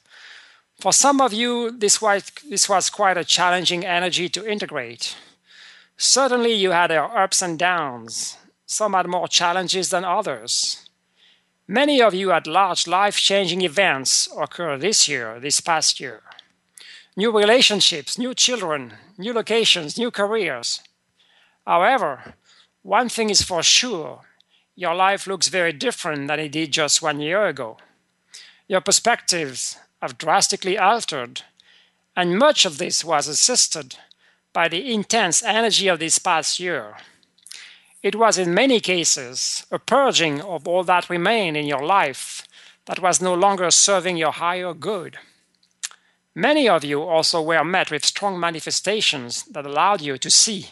For 0.80 0.92
some 0.92 1.22
of 1.22 1.34
you, 1.34 1.70
this 1.70 2.01
was, 2.01 2.32
this 2.50 2.68
was 2.68 2.89
quite 2.89 3.18
a 3.18 3.24
challenging 3.24 3.86
energy 3.86 4.27
to 4.30 4.51
integrate. 4.51 5.15
Certainly, 5.98 6.54
you 6.54 6.72
had 6.72 6.92
your 6.92 7.18
ups 7.18 7.42
and 7.42 7.58
downs. 7.58 8.38
Some 8.66 8.94
had 8.94 9.08
more 9.08 9.28
challenges 9.28 9.90
than 9.90 10.04
others. 10.04 10.90
Many 11.68 12.02
of 12.02 12.14
you 12.14 12.30
had 12.30 12.48
large 12.48 12.86
life 12.86 13.18
changing 13.18 13.62
events 13.62 14.28
occur 14.38 14.78
this 14.78 15.08
year, 15.08 15.40
this 15.40 15.62
past 15.62 16.00
year. 16.00 16.22
New 17.16 17.32
relationships, 17.32 18.18
new 18.18 18.34
children, 18.34 18.94
new 19.18 19.34
locations, 19.34 19.98
new 19.98 20.12
careers. 20.12 20.82
However, 21.66 22.36
one 22.84 23.10
thing 23.10 23.30
is 23.30 23.42
for 23.42 23.64
sure 23.64 24.22
your 24.75 24.94
life 24.94 25.25
looks 25.25 25.48
very 25.48 25.72
different 25.72 26.28
than 26.28 26.40
it 26.40 26.52
did 26.52 26.74
just 26.74 27.02
one 27.02 27.22
year 27.22 27.48
ago. 27.48 27.78
Your 28.68 28.82
perspectives 28.82 29.78
have 30.02 30.18
drastically 30.18 30.78
altered, 30.78 31.44
and 32.16 32.38
much 32.38 32.66
of 32.66 32.78
this 32.78 33.04
was 33.06 33.28
assisted 33.28 33.96
by 34.56 34.70
the 34.70 34.94
intense 34.94 35.44
energy 35.44 35.90
of 35.90 36.00
this 36.00 36.18
past 36.18 36.62
year. 36.62 36.96
It 38.02 38.16
was 38.16 38.38
in 38.38 38.54
many 38.54 38.80
cases 38.80 39.66
a 39.70 39.78
purging 39.78 40.40
of 40.40 40.66
all 40.66 40.86
that 40.86 41.10
remained 41.10 41.58
in 41.58 41.66
your 41.66 41.86
life 41.86 42.48
that 42.86 43.02
was 43.02 43.22
no 43.22 43.34
longer 43.34 43.70
serving 43.70 44.16
your 44.16 44.32
higher 44.32 44.74
good. 44.74 45.18
Many 46.34 46.70
of 46.70 46.86
you 46.86 47.02
also 47.02 47.42
were 47.42 47.66
met 47.66 47.92
with 47.92 48.06
strong 48.06 48.40
manifestations 48.40 49.44
that 49.44 49.66
allowed 49.66 50.00
you 50.00 50.18
to 50.18 50.30
see 50.30 50.68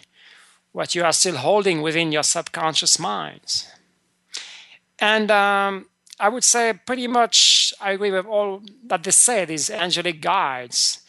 what 0.71 0.95
you 0.95 1.03
are 1.03 1.11
still 1.11 1.37
holding 1.37 1.81
within 1.81 2.13
your 2.13 2.23
subconscious 2.23 2.97
minds. 2.97 3.67
And 4.97 5.29
um, 5.29 5.87
I 6.19 6.29
would 6.29 6.45
say 6.45 6.73
pretty 6.85 7.07
much 7.07 7.73
I 7.81 7.91
agree 7.91 8.11
with 8.11 8.25
all 8.27 8.61
that 8.85 9.03
they 9.03 9.11
said, 9.11 9.49
these 9.49 9.69
angelic 9.69 10.21
guides. 10.21 11.02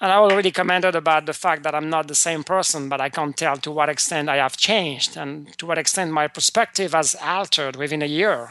And 0.00 0.10
I 0.10 0.16
already 0.16 0.50
commented 0.50 0.94
about 0.96 1.26
the 1.26 1.32
fact 1.32 1.62
that 1.62 1.74
I'm 1.74 1.88
not 1.88 2.08
the 2.08 2.14
same 2.14 2.42
person, 2.42 2.88
but 2.88 3.00
I 3.00 3.08
can't 3.08 3.36
tell 3.36 3.56
to 3.58 3.70
what 3.70 3.88
extent 3.88 4.28
I 4.28 4.36
have 4.36 4.56
changed 4.56 5.16
and 5.16 5.56
to 5.58 5.66
what 5.66 5.78
extent 5.78 6.10
my 6.10 6.28
perspective 6.28 6.92
has 6.92 7.14
altered 7.22 7.76
within 7.76 8.02
a 8.02 8.06
year. 8.06 8.50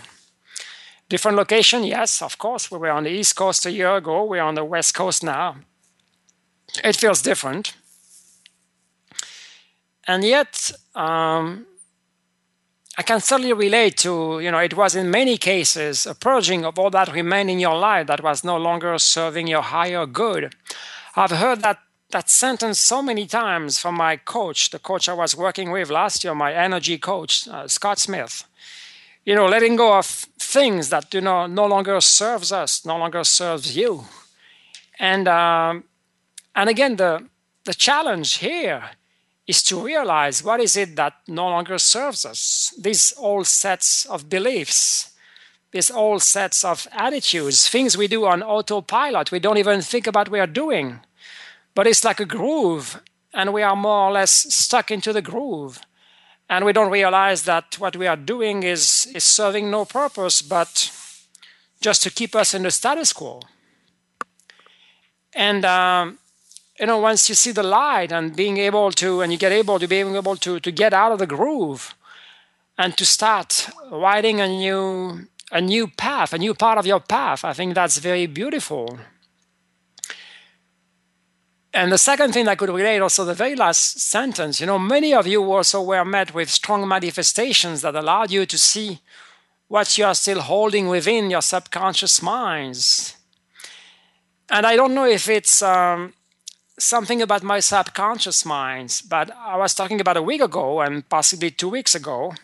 Different 1.09 1.37
location, 1.37 1.83
yes, 1.83 2.21
of 2.21 2.37
course. 2.37 2.71
We 2.71 2.77
were 2.77 2.89
on 2.89 3.03
the 3.03 3.11
East 3.11 3.35
Coast 3.35 3.65
a 3.65 3.71
year 3.71 3.95
ago, 3.95 4.23
we're 4.23 4.41
on 4.41 4.55
the 4.55 4.65
West 4.65 4.95
Coast 4.95 5.23
now. 5.23 5.57
It 6.83 6.95
feels 6.95 7.21
different. 7.21 7.75
And 10.07 10.23
yet, 10.23 10.71
um, 10.95 11.65
I 12.97 13.01
can 13.01 13.21
certainly 13.21 13.53
relate 13.53 13.97
to, 13.97 14.39
you 14.39 14.51
know, 14.51 14.59
it 14.59 14.75
was 14.75 14.95
in 14.95 15.09
many 15.09 15.37
cases 15.37 16.05
a 16.05 16.13
purging 16.13 16.63
of 16.63 16.77
all 16.77 16.89
that 16.91 17.11
remained 17.11 17.49
in 17.49 17.59
your 17.59 17.75
life 17.75 18.07
that 18.07 18.21
was 18.21 18.43
no 18.43 18.57
longer 18.57 18.97
serving 18.99 19.47
your 19.47 19.63
higher 19.63 20.05
good. 20.05 20.53
I've 21.15 21.31
heard 21.31 21.61
that 21.61 21.79
that 22.09 22.29
sentence 22.29 22.79
so 22.79 23.01
many 23.01 23.25
times 23.25 23.79
from 23.79 23.95
my 23.95 24.17
coach, 24.17 24.69
the 24.69 24.77
coach 24.77 25.09
I 25.09 25.13
was 25.13 25.35
working 25.35 25.71
with 25.71 25.89
last 25.89 26.23
year, 26.23 26.35
my 26.35 26.53
energy 26.53 26.99
coach, 26.99 27.47
uh, 27.47 27.67
Scott 27.67 27.97
Smith. 27.97 28.43
You 29.25 29.33
know, 29.33 29.47
letting 29.47 29.75
go 29.75 29.97
of 29.97 30.05
things 30.05 30.89
that 30.89 31.13
you 31.13 31.21
know 31.21 31.47
no 31.47 31.65
longer 31.65 31.99
serves 32.01 32.51
us, 32.51 32.85
no 32.85 32.97
longer 32.97 33.23
serves 33.23 33.75
you, 33.75 34.05
and 34.99 35.27
um, 35.27 35.83
and 36.55 36.69
again 36.69 36.95
the 36.97 37.27
the 37.65 37.73
challenge 37.73 38.35
here 38.35 38.83
is 39.47 39.63
to 39.63 39.79
realize 39.79 40.43
what 40.43 40.59
is 40.59 40.77
it 40.77 40.95
that 40.95 41.13
no 41.27 41.47
longer 41.47 41.77
serves 41.77 42.25
us. 42.25 42.73
These 42.79 43.13
old 43.17 43.47
sets 43.47 44.05
of 44.05 44.29
beliefs, 44.29 45.12
these 45.73 45.91
old 45.91 46.21
sets 46.21 46.63
of 46.63 46.87
attitudes, 46.91 47.67
things 47.67 47.97
we 47.97 48.07
do 48.07 48.25
on 48.25 48.43
autopilot, 48.43 49.31
we 49.31 49.39
don't 49.39 49.57
even 49.57 49.81
think 49.81 50.07
about 50.07 50.29
we 50.29 50.39
are 50.39 50.47
doing. 50.47 50.99
But 51.73 51.87
it's 51.87 52.05
like 52.05 52.19
a 52.19 52.25
groove, 52.25 53.01
and 53.33 53.51
we 53.51 53.63
are 53.63 53.75
more 53.75 54.07
or 54.07 54.11
less 54.11 54.31
stuck 54.53 54.91
into 54.91 55.11
the 55.11 55.21
groove. 55.21 55.81
And 56.47 56.63
we 56.63 56.73
don't 56.73 56.91
realize 56.91 57.43
that 57.43 57.79
what 57.79 57.95
we 57.95 58.05
are 58.05 58.15
doing 58.15 58.61
is, 58.61 59.07
is 59.15 59.23
serving 59.23 59.71
no 59.71 59.85
purpose 59.85 60.43
but 60.43 60.91
just 61.81 62.03
to 62.03 62.11
keep 62.11 62.35
us 62.35 62.53
in 62.53 62.61
the 62.61 62.71
status 62.71 63.11
quo. 63.11 63.41
And 65.33 65.65
um, 65.65 66.19
you 66.79 66.85
know, 66.85 66.99
once 66.99 67.27
you 67.29 67.35
see 67.35 67.51
the 67.51 67.63
light 67.63 68.11
and 68.11 68.35
being 68.35 68.57
able 68.57 68.91
to, 68.91 69.21
and 69.21 69.31
you 69.31 69.39
get 69.39 69.51
able 69.51 69.79
to 69.79 69.87
being 69.87 70.15
able 70.15 70.35
to 70.37 70.59
to 70.59 70.71
get 70.71 70.93
out 70.93 71.11
of 71.11 71.17
the 71.19 71.27
groove, 71.27 71.95
and 72.77 72.95
to 72.97 73.05
start 73.05 73.69
writing 73.91 74.39
a 74.39 74.47
new 74.47 75.27
a 75.51 75.61
new 75.61 75.87
path, 75.87 76.33
a 76.33 76.37
new 76.37 76.53
part 76.53 76.77
of 76.77 76.85
your 76.85 76.99
path. 76.99 77.45
I 77.45 77.53
think 77.53 77.75
that's 77.75 77.97
very 77.97 78.27
beautiful. 78.27 78.99
and 81.73 81.91
the 81.91 81.97
second 81.97 82.33
thing 82.33 82.47
I 82.47 82.55
could 82.55 82.69
relate 82.69 82.99
also 82.99 83.25
the 83.25 83.33
very 83.33 83.55
last 83.55 83.99
sentence, 83.99 84.59
you 84.59 84.67
know, 84.67 84.77
many 84.77 85.13
of 85.13 85.25
you 85.25 85.51
also 85.51 85.81
were 85.81 86.05
met 86.05 86.33
with 86.33 86.49
strong 86.49 86.87
manifestations 86.87 87.81
that 87.81 87.95
allowed 87.95 88.29
you 88.29 88.45
to 88.45 88.57
see 88.57 88.99
what 89.67 89.97
you 89.97 90.05
are 90.05 90.13
still 90.13 90.41
holding 90.41 90.87
within 90.87 91.31
your 91.31 91.41
subconscious 91.41 92.21
minds. 92.21 93.15
And 94.49 94.67
I 94.67 94.75
don't 94.75 94.93
know 94.93 95.07
if 95.07 95.27
it's 95.27 95.63
um, 95.63 96.13
something 96.77 97.23
about 97.23 97.41
my 97.41 97.59
subconscious 97.59 98.45
minds, 98.45 99.01
but 99.01 99.31
I 99.35 99.57
was 99.57 99.73
talking 99.73 99.99
about 99.99 100.17
a 100.17 100.21
week 100.21 100.41
ago 100.41 100.81
and 100.81 101.09
possibly 101.09 101.49
two 101.49 101.69
weeks 101.69 101.95
ago 101.95 102.35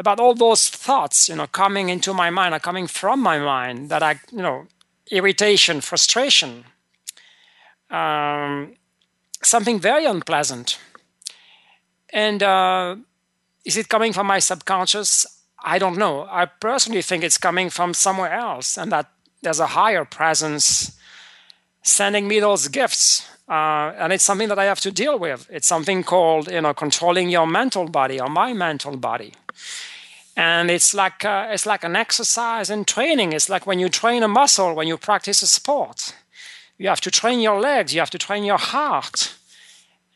about 0.00 0.18
all 0.18 0.34
those 0.34 0.70
thoughts, 0.70 1.28
you 1.28 1.36
know, 1.36 1.46
coming 1.46 1.90
into 1.90 2.14
my 2.14 2.30
mind 2.30 2.54
or 2.54 2.58
coming 2.58 2.86
from 2.86 3.20
my 3.20 3.38
mind 3.38 3.90
that 3.90 4.02
I, 4.02 4.18
you 4.32 4.40
know, 4.40 4.66
irritation, 5.10 5.82
frustration, 5.82 6.64
um, 7.90 8.74
something 9.42 9.78
very 9.78 10.06
unpleasant. 10.06 10.78
And 12.14 12.42
uh, 12.42 12.96
is 13.64 13.76
it 13.76 13.90
coming 13.90 14.14
from 14.14 14.26
my 14.26 14.38
subconscious? 14.38 15.26
I 15.62 15.78
don't 15.78 15.98
know. 15.98 16.26
I 16.30 16.46
personally 16.46 17.02
think 17.02 17.22
it's 17.22 17.36
coming 17.36 17.68
from 17.68 17.92
somewhere 17.92 18.32
else, 18.32 18.78
and 18.78 18.90
that 18.90 19.10
there's 19.42 19.60
a 19.60 19.66
higher 19.66 20.06
presence 20.06 20.98
sending 21.82 22.26
me 22.26 22.40
those 22.40 22.68
gifts. 22.68 23.28
Uh, 23.46 23.92
and 23.98 24.12
it's 24.12 24.24
something 24.24 24.48
that 24.48 24.58
I 24.58 24.64
have 24.64 24.80
to 24.80 24.90
deal 24.92 25.18
with. 25.18 25.46
It's 25.50 25.66
something 25.66 26.04
called, 26.04 26.50
you 26.50 26.60
know, 26.60 26.72
controlling 26.72 27.28
your 27.28 27.46
mental 27.46 27.86
body 27.88 28.18
or 28.18 28.30
my 28.30 28.54
mental 28.54 28.96
body. 28.96 29.34
And 30.40 30.70
it's 30.70 30.94
like 30.94 31.22
uh, 31.22 31.48
it's 31.50 31.66
like 31.66 31.84
an 31.84 31.94
exercise 31.94 32.70
and 32.70 32.86
training. 32.86 33.34
It's 33.34 33.50
like 33.50 33.66
when 33.66 33.78
you 33.78 33.90
train 33.90 34.22
a 34.22 34.28
muscle, 34.28 34.74
when 34.74 34.88
you 34.88 34.96
practice 34.96 35.42
a 35.42 35.46
sport. 35.46 36.14
You 36.78 36.88
have 36.88 37.02
to 37.02 37.10
train 37.10 37.40
your 37.40 37.60
legs. 37.60 37.92
You 37.92 38.00
have 38.00 38.10
to 38.10 38.18
train 38.18 38.44
your 38.44 38.56
heart. 38.56 39.34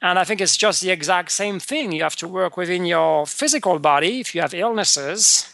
And 0.00 0.18
I 0.18 0.24
think 0.24 0.40
it's 0.40 0.56
just 0.56 0.80
the 0.80 0.90
exact 0.90 1.30
same 1.30 1.60
thing. 1.60 1.92
You 1.92 2.02
have 2.04 2.16
to 2.16 2.28
work 2.28 2.56
within 2.56 2.86
your 2.86 3.26
physical 3.26 3.78
body 3.78 4.20
if 4.20 4.34
you 4.34 4.40
have 4.40 4.54
illnesses. 4.54 5.46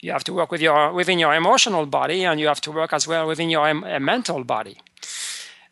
You 0.00 0.10
have 0.10 0.24
to 0.24 0.32
work 0.32 0.50
with 0.50 0.60
your, 0.60 0.92
within 0.92 1.20
your 1.20 1.32
emotional 1.32 1.86
body, 1.86 2.24
and 2.24 2.40
you 2.40 2.48
have 2.48 2.60
to 2.62 2.72
work 2.72 2.92
as 2.92 3.06
well 3.06 3.28
within 3.28 3.50
your 3.50 3.68
em- 3.68 4.04
mental 4.04 4.42
body. 4.42 4.80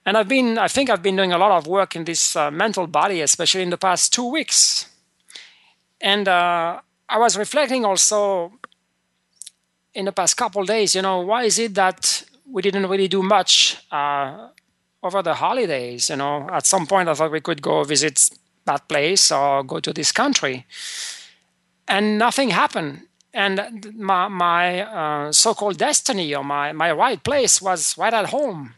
And 0.06 0.16
I've 0.16 0.28
been, 0.28 0.56
I 0.56 0.68
think 0.68 0.88
I've 0.88 1.02
been 1.02 1.16
doing 1.16 1.32
a 1.32 1.38
lot 1.38 1.50
of 1.50 1.66
work 1.66 1.96
in 1.96 2.04
this 2.04 2.36
uh, 2.36 2.50
mental 2.50 2.86
body, 2.86 3.20
especially 3.20 3.62
in 3.62 3.70
the 3.70 3.76
past 3.76 4.12
two 4.12 4.30
weeks. 4.30 4.86
And 6.00 6.28
uh, 6.28 6.80
I 7.12 7.19
was 7.19 7.37
reflecting 7.37 7.85
also 7.85 8.52
in 9.95 10.07
the 10.07 10.12
past 10.12 10.37
couple 10.37 10.64
days, 10.64 10.95
you 10.95 11.02
know, 11.02 11.21
why 11.21 11.45
is 11.45 11.59
it 11.59 11.75
that 11.75 12.25
we 12.52 12.62
didn't 12.62 12.88
really 12.88 13.09
do 13.09 13.23
much 13.23 13.76
uh, 13.90 14.49
over 15.02 15.23
the 15.23 15.35
holidays. 15.35 16.11
You 16.11 16.16
know, 16.16 16.49
at 16.50 16.66
some 16.66 16.87
point 16.87 17.09
I 17.09 17.14
thought 17.14 17.33
we 17.33 17.40
could 17.40 17.62
go 17.62 17.83
visit 17.85 18.31
that 18.64 18.88
place 18.88 19.33
or 19.33 19.64
go 19.64 19.81
to 19.81 19.92
this 19.92 20.12
country, 20.12 20.66
and 21.88 22.19
nothing 22.19 22.50
happened. 22.50 23.02
And 23.35 23.95
my, 23.97 24.28
my 24.28 24.83
uh, 24.83 25.33
so-called 25.33 25.78
destiny 25.78 26.35
or 26.35 26.45
my, 26.45 26.73
my 26.73 26.92
right 26.92 27.23
place 27.23 27.62
was 27.62 27.97
right 27.97 28.12
at 28.12 28.26
home, 28.26 28.75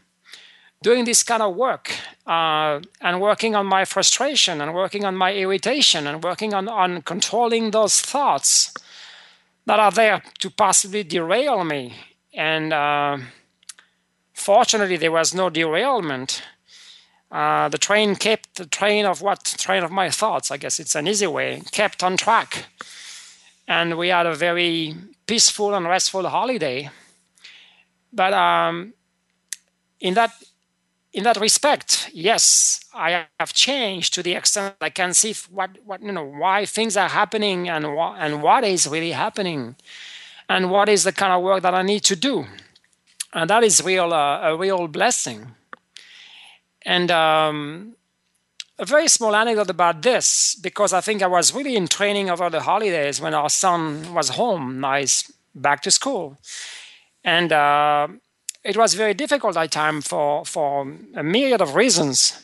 doing 0.85 1.05
this 1.05 1.23
kind 1.23 1.41
of 1.41 1.55
work 1.55 1.85
uh, 2.27 2.79
and 3.01 3.19
working 3.19 3.55
on 3.55 3.65
my 3.65 3.83
frustration 3.85 4.61
and 4.61 4.69
working 4.73 5.03
on 5.05 5.15
my 5.15 5.31
irritation 5.33 6.07
and 6.07 6.23
working 6.23 6.53
on, 6.53 6.65
on 6.69 7.01
controlling 7.01 7.71
those 7.71 7.95
thoughts 8.11 8.73
that 9.65 9.79
are 9.79 9.91
there 9.91 10.21
to 10.41 10.49
possibly 10.49 11.03
derail 11.03 11.63
me 11.63 11.83
and 12.33 12.71
uh, 12.73 13.17
Fortunately, 14.35 14.97
there 14.97 15.13
was 15.13 15.33
no 15.33 15.49
derailment. 15.49 16.43
Uh, 17.31 17.69
the 17.69 17.77
train 17.77 18.15
kept 18.15 18.55
the 18.55 18.65
train 18.65 19.05
of 19.05 19.21
what 19.21 19.43
train 19.57 19.81
of 19.81 19.91
my 19.91 20.09
thoughts. 20.09 20.51
I 20.51 20.57
guess 20.57 20.79
it's 20.79 20.93
an 20.93 21.07
easy 21.07 21.25
way. 21.25 21.61
Kept 21.71 22.03
on 22.03 22.17
track, 22.17 22.65
and 23.67 23.97
we 23.97 24.09
had 24.09 24.25
a 24.25 24.35
very 24.35 24.93
peaceful 25.25 25.73
and 25.73 25.87
restful 25.87 26.27
holiday. 26.27 26.89
But 28.11 28.33
um, 28.33 28.93
in 30.01 30.13
that 30.15 30.31
in 31.15 31.23
that 31.23 31.37
respect, 31.39 32.09
yes, 32.13 32.79
I 32.93 33.25
have 33.39 33.53
changed 33.53 34.13
to 34.13 34.21
the 34.21 34.33
extent 34.33 34.75
I 34.81 34.89
can 34.89 35.13
see 35.13 35.33
what, 35.49 35.69
what 35.85 36.01
you 36.01 36.11
know 36.11 36.25
why 36.25 36.65
things 36.65 36.97
are 36.97 37.09
happening 37.09 37.69
and 37.69 37.95
what 37.95 38.17
and 38.19 38.43
what 38.43 38.63
is 38.63 38.87
really 38.87 39.13
happening, 39.13 39.75
and 40.47 40.69
what 40.69 40.87
is 40.89 41.03
the 41.03 41.11
kind 41.11 41.33
of 41.33 41.41
work 41.41 41.61
that 41.63 41.73
I 41.73 41.81
need 41.81 42.03
to 42.03 42.15
do 42.15 42.45
and 43.35 43.49
that 43.49 43.63
is 43.63 43.83
real 43.83 44.13
uh, 44.13 44.49
a 44.49 44.57
real 44.57 44.87
blessing. 44.87 45.51
And 46.83 47.11
um, 47.11 47.95
a 48.79 48.85
very 48.85 49.07
small 49.07 49.35
anecdote 49.35 49.69
about 49.69 50.01
this, 50.01 50.55
because 50.55 50.93
I 50.93 51.01
think 51.01 51.21
I 51.21 51.27
was 51.27 51.53
really 51.53 51.75
in 51.75 51.87
training 51.87 52.29
over 52.29 52.49
the 52.49 52.61
holidays 52.61 53.19
when 53.19 53.33
our 53.33 53.49
son 53.49 54.13
was 54.13 54.29
home, 54.29 54.79
nice 54.79 55.31
back 55.53 55.81
to 55.81 55.91
school, 55.91 56.37
and 57.23 57.51
uh, 57.51 58.07
it 58.65 58.77
was 58.77 58.93
very 58.95 59.13
difficult 59.13 59.57
at 59.57 59.71
time 59.71 60.01
for 60.01 60.45
for 60.45 60.87
a 61.15 61.23
myriad 61.23 61.61
of 61.61 61.75
reasons 61.75 62.41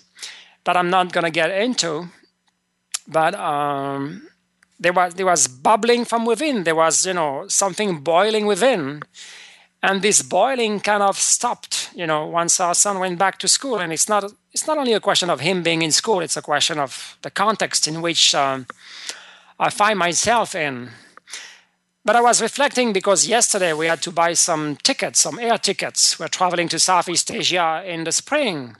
that 0.63 0.77
I'm 0.77 0.89
not 0.89 1.11
going 1.11 1.25
to 1.25 1.31
get 1.31 1.51
into, 1.51 2.09
but. 3.07 3.35
Um, 3.35 4.27
there 4.83 4.93
was 4.93 5.13
there 5.13 5.27
was 5.27 5.47
bubbling 5.47 6.05
from 6.05 6.25
within. 6.25 6.63
There 6.63 6.73
was 6.73 7.05
you 7.05 7.13
know 7.13 7.45
something 7.47 7.99
boiling 7.99 8.47
within, 8.47 9.03
and 9.83 10.01
this 10.01 10.21
boiling 10.21 10.79
kind 10.79 11.03
of 11.03 11.17
stopped 11.17 11.89
you 11.95 12.07
know 12.07 12.25
once 12.25 12.59
our 12.59 12.73
son 12.73 12.99
went 12.99 13.19
back 13.19 13.37
to 13.39 13.47
school 13.47 13.79
and 13.79 13.91
it's 13.91 14.07
not 14.07 14.31
it's 14.51 14.67
not 14.67 14.77
only 14.77 14.93
a 14.93 14.99
question 14.99 15.29
of 15.29 15.39
him 15.39 15.63
being 15.63 15.81
in 15.81 15.91
school 15.91 16.19
it's 16.19 16.37
a 16.37 16.41
question 16.41 16.79
of 16.79 17.17
the 17.21 17.31
context 17.31 17.87
in 17.87 18.01
which 18.01 18.35
um, 18.35 18.65
i 19.59 19.69
find 19.69 19.97
myself 19.97 20.55
in 20.55 20.89
but 22.03 22.15
i 22.15 22.21
was 22.21 22.41
reflecting 22.41 22.93
because 22.93 23.27
yesterday 23.27 23.73
we 23.73 23.87
had 23.87 24.01
to 24.01 24.11
buy 24.11 24.33
some 24.33 24.75
tickets 24.77 25.19
some 25.19 25.39
air 25.39 25.57
tickets 25.57 26.19
we're 26.19 26.27
traveling 26.27 26.67
to 26.67 26.79
southeast 26.79 27.31
asia 27.31 27.83
in 27.85 28.03
the 28.03 28.11
spring 28.11 28.75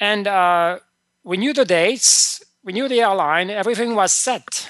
and 0.00 0.26
uh, 0.26 0.78
we 1.24 1.36
knew 1.36 1.52
the 1.52 1.64
dates 1.64 2.42
we 2.62 2.72
knew 2.72 2.88
the 2.88 3.00
airline 3.00 3.50
everything 3.50 3.94
was 3.94 4.12
set 4.12 4.68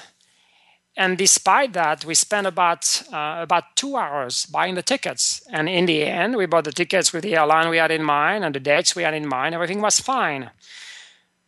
and 0.99 1.17
despite 1.17 1.71
that, 1.73 2.03
we 2.03 2.13
spent 2.13 2.45
about 2.45 3.03
uh, 3.13 3.37
about 3.39 3.77
two 3.77 3.95
hours 3.95 4.45
buying 4.45 4.75
the 4.75 4.83
tickets. 4.83 5.41
And 5.49 5.69
in 5.69 5.85
the 5.85 6.03
end, 6.03 6.35
we 6.35 6.45
bought 6.45 6.65
the 6.65 6.73
tickets 6.73 7.13
with 7.13 7.23
the 7.23 7.37
airline 7.37 7.69
we 7.69 7.77
had 7.77 7.89
in 7.89 8.03
mind 8.03 8.43
and 8.43 8.53
the 8.53 8.59
dates 8.59 8.97
we 8.97 9.03
had 9.03 9.13
in 9.13 9.25
mind. 9.25 9.55
Everything 9.55 9.79
was 9.79 10.01
fine. 10.01 10.51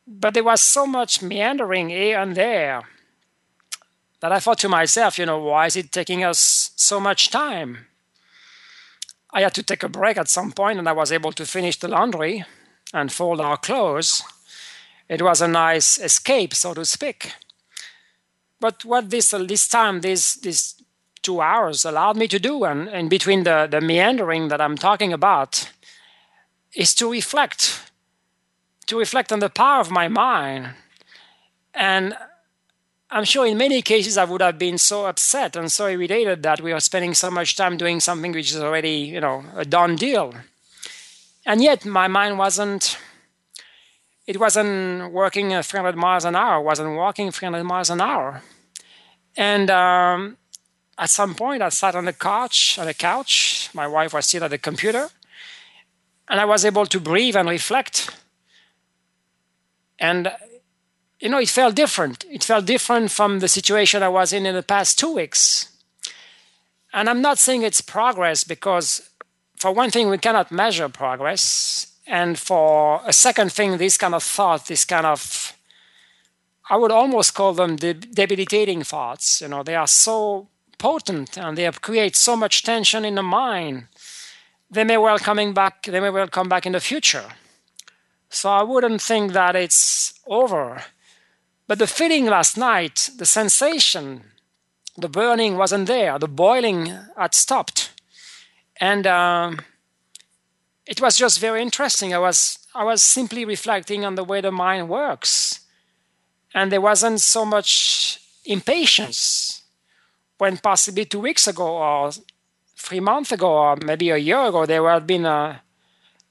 But 0.07 0.33
there 0.33 0.45
was 0.45 0.61
so 0.61 0.87
much 0.87 1.21
meandering 1.21 1.89
here 1.89 2.17
and 2.17 2.33
there 2.33 2.83
that 4.21 4.31
I 4.31 4.39
thought 4.39 4.59
to 4.59 4.69
myself, 4.69 5.17
you 5.17 5.25
know, 5.25 5.39
why 5.39 5.65
is 5.65 5.75
it 5.75 5.91
taking 5.91 6.23
us 6.23 6.71
so 6.75 6.99
much 6.99 7.31
time? 7.31 7.87
I 9.33 9.41
had 9.41 9.53
to 9.55 9.63
take 9.63 9.83
a 9.83 9.89
break 9.89 10.17
at 10.17 10.29
some 10.29 10.51
point, 10.51 10.79
and 10.79 10.87
I 10.87 10.93
was 10.93 11.11
able 11.11 11.31
to 11.33 11.45
finish 11.45 11.77
the 11.77 11.87
laundry 11.87 12.45
and 12.93 13.11
fold 13.11 13.41
our 13.41 13.57
clothes. 13.57 14.23
It 15.09 15.21
was 15.21 15.41
a 15.41 15.47
nice 15.47 15.97
escape, 15.97 16.53
so 16.53 16.73
to 16.73 16.85
speak. 16.85 17.33
But 18.59 18.85
what 18.85 19.09
this 19.09 19.31
this 19.31 19.67
time, 19.67 20.01
this 20.01 20.35
this 20.35 20.75
two 21.23 21.41
hours 21.41 21.83
allowed 21.83 22.17
me 22.17 22.27
to 22.27 22.39
do, 22.39 22.63
and 22.63 22.89
in 22.89 23.09
between 23.09 23.43
the 23.43 23.67
the 23.69 23.81
meandering 23.81 24.49
that 24.49 24.61
I'm 24.61 24.77
talking 24.77 25.13
about, 25.13 25.71
is 26.75 26.93
to 26.95 27.11
reflect, 27.11 27.91
to 28.85 28.99
reflect 28.99 29.31
on 29.31 29.39
the 29.39 29.49
power 29.49 29.79
of 29.79 29.89
my 29.89 30.07
mind, 30.07 30.75
and 31.73 32.15
I'm 33.13 33.25
sure 33.25 33.45
in 33.45 33.57
many 33.57 33.81
cases 33.81 34.17
I 34.17 34.23
would 34.23 34.39
have 34.39 34.57
been 34.57 34.77
so 34.77 35.05
upset 35.05 35.57
and 35.57 35.69
so 35.69 35.87
irritated 35.87 36.43
that 36.43 36.61
we 36.61 36.71
are 36.71 36.79
spending 36.79 37.13
so 37.13 37.29
much 37.29 37.57
time 37.57 37.75
doing 37.75 37.99
something 37.99 38.31
which 38.31 38.51
is 38.51 38.61
already, 38.61 38.99
you 38.99 39.19
know, 39.19 39.43
a 39.57 39.65
done 39.65 39.97
deal. 39.97 40.33
And 41.45 41.61
yet 41.61 41.83
my 41.85 42.07
mind 42.07 42.37
wasn't 42.37 42.97
it 44.27 44.39
wasn't 44.39 45.11
working 45.11 45.49
300 45.61 45.97
miles 45.97 46.23
an 46.23 46.37
hour, 46.37 46.61
wasn't 46.61 46.95
walking 46.95 47.31
300 47.31 47.65
miles 47.65 47.89
an 47.89 47.99
hour. 47.99 48.41
And 49.35 49.69
um, 49.69 50.37
at 50.97 51.09
some 51.09 51.35
point, 51.35 51.61
I 51.61 51.67
sat 51.67 51.95
on 51.95 52.05
the 52.05 52.13
couch, 52.13 52.79
on 52.79 52.85
the 52.85 52.93
couch. 52.93 53.69
My 53.73 53.87
wife 53.87 54.13
was 54.13 54.27
still 54.27 54.45
at 54.45 54.51
the 54.51 54.57
computer, 54.57 55.09
and 56.29 56.39
I 56.39 56.45
was 56.45 56.63
able 56.63 56.85
to 56.85 56.99
breathe 57.01 57.35
and 57.35 57.49
reflect. 57.49 58.15
And 59.99 60.31
you 61.21 61.29
know, 61.29 61.39
it 61.39 61.49
felt 61.49 61.75
different. 61.75 62.25
It 62.29 62.43
felt 62.43 62.65
different 62.65 63.11
from 63.11 63.39
the 63.39 63.47
situation 63.47 64.03
I 64.03 64.09
was 64.09 64.33
in 64.33 64.45
in 64.45 64.55
the 64.55 64.63
past 64.63 64.99
two 64.99 65.13
weeks. 65.15 65.69
And 66.93 67.09
I'm 67.09 67.21
not 67.21 67.39
saying 67.39 67.61
it's 67.61 67.79
progress 67.79 68.43
because, 68.43 69.09
for 69.55 69.71
one 69.71 69.91
thing, 69.91 70.09
we 70.09 70.17
cannot 70.17 70.51
measure 70.51 70.89
progress. 70.89 71.87
And 72.05 72.37
for 72.37 73.01
a 73.05 73.13
second 73.13 73.53
thing, 73.53 73.77
this 73.77 73.97
kind 73.97 74.15
of 74.15 74.23
thought, 74.23 74.67
this 74.67 74.83
kind 74.83 75.05
of 75.05 75.53
I 76.71 76.77
would 76.77 76.91
almost 76.91 77.33
call 77.33 77.53
them 77.53 77.75
the 77.75 77.93
debilitating 77.93 78.83
thoughts. 78.83 79.41
You 79.41 79.49
know, 79.49 79.61
they 79.61 79.75
are 79.75 79.87
so 79.87 80.47
potent 80.77 81.37
and 81.37 81.57
they 81.57 81.69
create 81.71 82.15
so 82.15 82.37
much 82.37 82.63
tension 82.63 83.03
in 83.03 83.15
the 83.15 83.23
mind. 83.23 83.87
They 84.69 84.85
may 84.85 84.97
well 84.97 85.19
coming 85.19 85.53
back. 85.53 85.83
They 85.83 85.99
may 85.99 86.09
well 86.09 86.29
come 86.29 86.47
back 86.47 86.65
in 86.65 86.71
the 86.71 86.79
future. 86.79 87.25
So 88.29 88.49
I 88.49 88.63
wouldn't 88.63 89.01
think 89.01 89.33
that 89.33 89.57
it's 89.57 90.13
over. 90.25 90.81
But 91.71 91.79
the 91.79 91.87
feeling 91.87 92.25
last 92.25 92.57
night, 92.57 93.11
the 93.15 93.25
sensation, 93.25 94.23
the 94.97 95.07
burning 95.07 95.55
wasn't 95.55 95.87
there, 95.87 96.19
the 96.19 96.27
boiling 96.27 96.87
had 97.17 97.33
stopped. 97.33 97.93
And 98.81 99.07
um, 99.07 99.59
it 100.85 100.99
was 100.99 101.15
just 101.15 101.39
very 101.39 101.61
interesting. 101.61 102.13
I 102.13 102.17
was, 102.17 102.59
I 102.75 102.83
was 102.83 103.01
simply 103.01 103.45
reflecting 103.45 104.03
on 104.03 104.15
the 104.15 104.25
way 104.25 104.41
the 104.41 104.51
mind 104.51 104.89
works. 104.89 105.61
And 106.53 106.73
there 106.73 106.81
wasn't 106.81 107.21
so 107.21 107.45
much 107.45 108.19
impatience 108.43 109.63
when 110.39 110.57
possibly 110.57 111.05
two 111.05 111.21
weeks 111.21 111.47
ago 111.47 111.77
or 111.77 112.11
three 112.75 112.99
months 112.99 113.31
ago 113.31 113.49
or 113.49 113.77
maybe 113.77 114.09
a 114.09 114.17
year 114.17 114.41
ago 114.41 114.65
there 114.65 114.89
had 114.89 115.07
been 115.07 115.25
a, 115.25 115.61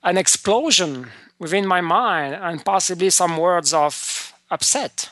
an 0.03 0.18
explosion 0.18 1.07
within 1.38 1.66
my 1.66 1.81
mind 1.81 2.35
and 2.35 2.62
possibly 2.62 3.09
some 3.09 3.38
words 3.38 3.72
of 3.72 4.35
upset. 4.50 5.09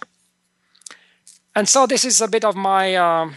And 1.58 1.68
so 1.68 1.88
this 1.88 2.04
is 2.04 2.20
a 2.20 2.28
bit 2.28 2.44
of 2.44 2.54
my 2.54 2.94
uh, 2.94 3.32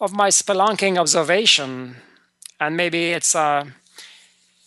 of 0.00 0.12
my 0.12 0.28
spelunking 0.28 0.98
observation, 0.98 1.94
and 2.58 2.76
maybe 2.76 3.12
it's 3.12 3.36
a 3.36 3.64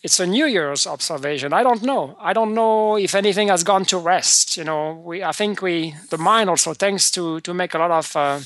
it's 0.02 0.20
a 0.20 0.26
New 0.26 0.46
Year's 0.46 0.86
observation. 0.86 1.52
I 1.52 1.62
don't 1.62 1.82
know. 1.82 2.16
I 2.18 2.32
don't 2.32 2.54
know 2.54 2.96
if 2.96 3.14
anything 3.14 3.48
has 3.48 3.62
gone 3.62 3.84
to 3.84 3.98
rest. 3.98 4.56
You 4.56 4.64
know, 4.64 5.02
we 5.04 5.22
I 5.22 5.32
think 5.32 5.60
we 5.60 5.94
the 6.08 6.16
mind 6.16 6.48
also 6.48 6.72
tends 6.72 7.10
to 7.10 7.40
to 7.40 7.52
make 7.52 7.74
a 7.74 7.78
lot 7.78 7.90
of 7.90 8.16
uh, 8.16 8.40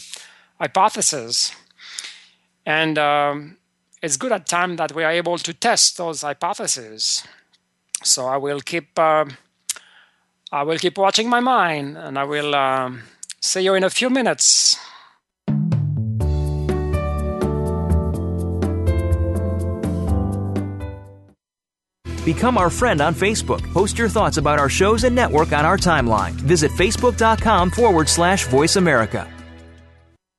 hypotheses, 0.58 1.54
and 2.66 2.98
um, 2.98 3.58
it's 4.02 4.16
good 4.16 4.32
at 4.32 4.48
time 4.48 4.74
that 4.74 4.92
we 4.92 5.04
are 5.04 5.12
able 5.12 5.38
to 5.38 5.54
test 5.54 5.98
those 5.98 6.22
hypotheses. 6.22 7.22
So 8.02 8.26
I 8.26 8.38
will 8.38 8.60
keep 8.60 8.98
uh, 8.98 9.26
I 10.50 10.64
will 10.64 10.78
keep 10.78 10.98
watching 10.98 11.28
my 11.30 11.38
mind, 11.38 11.96
and 11.96 12.18
I 12.18 12.24
will 12.24 12.56
um, 12.56 13.04
see 13.44 13.62
you 13.62 13.74
in 13.74 13.84
a 13.84 13.90
few 13.90 14.10
minutes. 14.10 14.76
Become 22.24 22.56
our 22.56 22.70
friend 22.70 23.02
on 23.02 23.14
Facebook. 23.14 23.62
Post 23.74 23.98
your 23.98 24.08
thoughts 24.08 24.38
about 24.38 24.58
our 24.58 24.70
shows 24.70 25.04
and 25.04 25.14
network 25.14 25.52
on 25.52 25.66
our 25.66 25.76
timeline. 25.76 26.32
Visit 26.32 26.70
facebook.com 26.72 27.70
forward 27.70 28.08
slash 28.08 28.46
voice 28.46 28.76
America. 28.76 29.28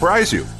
surprise 0.00 0.32
you. 0.32 0.59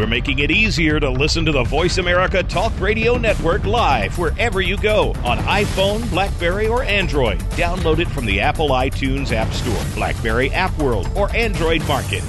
We're 0.00 0.06
making 0.06 0.38
it 0.38 0.50
easier 0.50 0.98
to 0.98 1.10
listen 1.10 1.44
to 1.44 1.52
the 1.52 1.62
Voice 1.62 1.98
America 1.98 2.42
Talk 2.42 2.72
Radio 2.80 3.18
Network 3.18 3.66
live 3.66 4.16
wherever 4.16 4.62
you 4.62 4.78
go 4.78 5.10
on 5.26 5.36
iPhone, 5.40 6.08
Blackberry, 6.08 6.68
or 6.68 6.82
Android. 6.82 7.38
Download 7.50 7.98
it 7.98 8.08
from 8.08 8.24
the 8.24 8.40
Apple 8.40 8.70
iTunes 8.70 9.30
App 9.30 9.52
Store, 9.52 9.84
Blackberry 9.94 10.50
App 10.52 10.74
World, 10.78 11.06
or 11.14 11.30
Android 11.36 11.86
Market. 11.86 12.22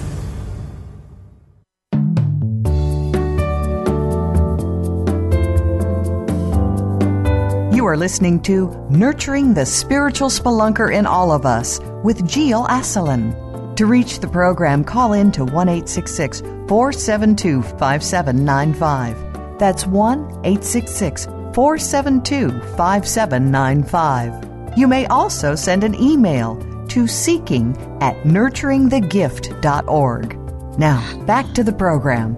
You 7.74 7.86
are 7.86 7.96
listening 7.96 8.42
to 8.42 8.86
Nurturing 8.90 9.54
the 9.54 9.66
Spiritual 9.66 10.28
Spelunker 10.28 10.94
in 10.94 11.06
All 11.06 11.32
of 11.32 11.46
Us 11.46 11.80
with 12.04 12.30
Gilles 12.30 12.68
Asselin. 12.68 13.41
To 13.82 13.88
reach 13.88 14.20
the 14.20 14.28
program, 14.28 14.84
call 14.84 15.14
in 15.14 15.32
to 15.32 15.44
1 15.44 15.88
472 15.88 17.64
5795. 17.64 19.58
That's 19.58 19.88
1 19.88 20.20
866 20.46 21.26
472 21.26 22.52
5795. 22.78 24.78
You 24.78 24.88
may 24.88 25.08
also 25.08 25.56
send 25.56 25.84
an 25.84 25.96
email 25.96 26.58
to 26.90 27.08
seeking 27.08 27.76
at 28.02 28.16
nurturingthegift.org. 28.18 30.78
Now, 30.78 31.24
back 31.24 31.52
to 31.54 31.64
the 31.64 31.74
program. 31.74 32.36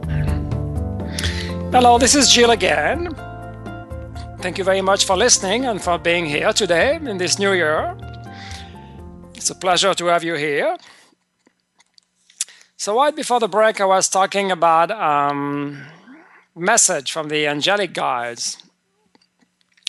Hello, 1.73 1.97
this 1.97 2.15
is 2.15 2.33
Gilles 2.33 2.53
again. 2.53 3.13
Thank 4.39 4.57
you 4.57 4.63
very 4.63 4.81
much 4.81 5.03
for 5.03 5.17
listening 5.17 5.65
and 5.65 5.81
for 5.81 5.97
being 5.97 6.25
here 6.25 6.53
today 6.53 6.95
in 6.95 7.17
this 7.17 7.37
new 7.37 7.51
year. 7.51 7.97
It's 9.33 9.49
a 9.49 9.55
pleasure 9.55 9.93
to 9.93 10.05
have 10.05 10.23
you 10.23 10.35
here. 10.35 10.77
So 12.83 12.97
right 12.97 13.15
before 13.15 13.39
the 13.39 13.47
break, 13.47 13.79
I 13.79 13.85
was 13.85 14.09
talking 14.09 14.51
about 14.51 14.91
um, 14.91 15.85
message 16.53 17.13
from 17.13 17.29
the 17.29 17.47
angelic 17.47 17.93
guides, 17.93 18.57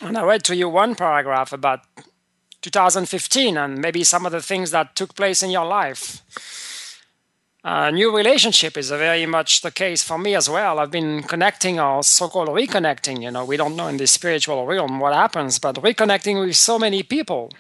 and 0.01 0.17
I 0.17 0.23
read 0.23 0.45
to 0.45 0.55
you 0.55 0.69
one 0.69 0.95
paragraph 0.95 1.53
about 1.53 1.81
2015 2.63 3.57
and 3.57 3.81
maybe 3.81 4.05
some 4.05 4.25
of 4.25 4.31
the 4.31 4.41
things 4.41 4.71
that 4.71 4.95
took 4.95 5.17
place 5.17 5.43
in 5.43 5.51
your 5.51 5.67
life. 5.67 6.23
A 7.65 7.91
new 7.91 8.17
relationship 8.17 8.77
is 8.77 8.91
very 8.91 9.27
much 9.27 9.63
the 9.63 9.73
case 9.73 10.05
for 10.05 10.17
me 10.17 10.37
as 10.37 10.49
well. 10.49 10.79
I've 10.79 10.93
been 10.93 11.25
connecting 11.25 11.81
or 11.81 12.05
so-called 12.05 12.51
reconnecting. 12.51 13.21
You 13.21 13.33
know, 13.33 13.45
we 13.45 13.57
don't 13.57 13.75
know 13.75 13.89
in 13.89 13.97
the 13.97 14.07
spiritual 14.07 14.67
realm 14.67 15.01
what 15.01 15.15
happens, 15.15 15.59
but 15.59 15.83
reconnecting 15.83 16.47
with 16.47 16.55
so 16.55 16.79
many 16.79 17.03
people 17.03 17.51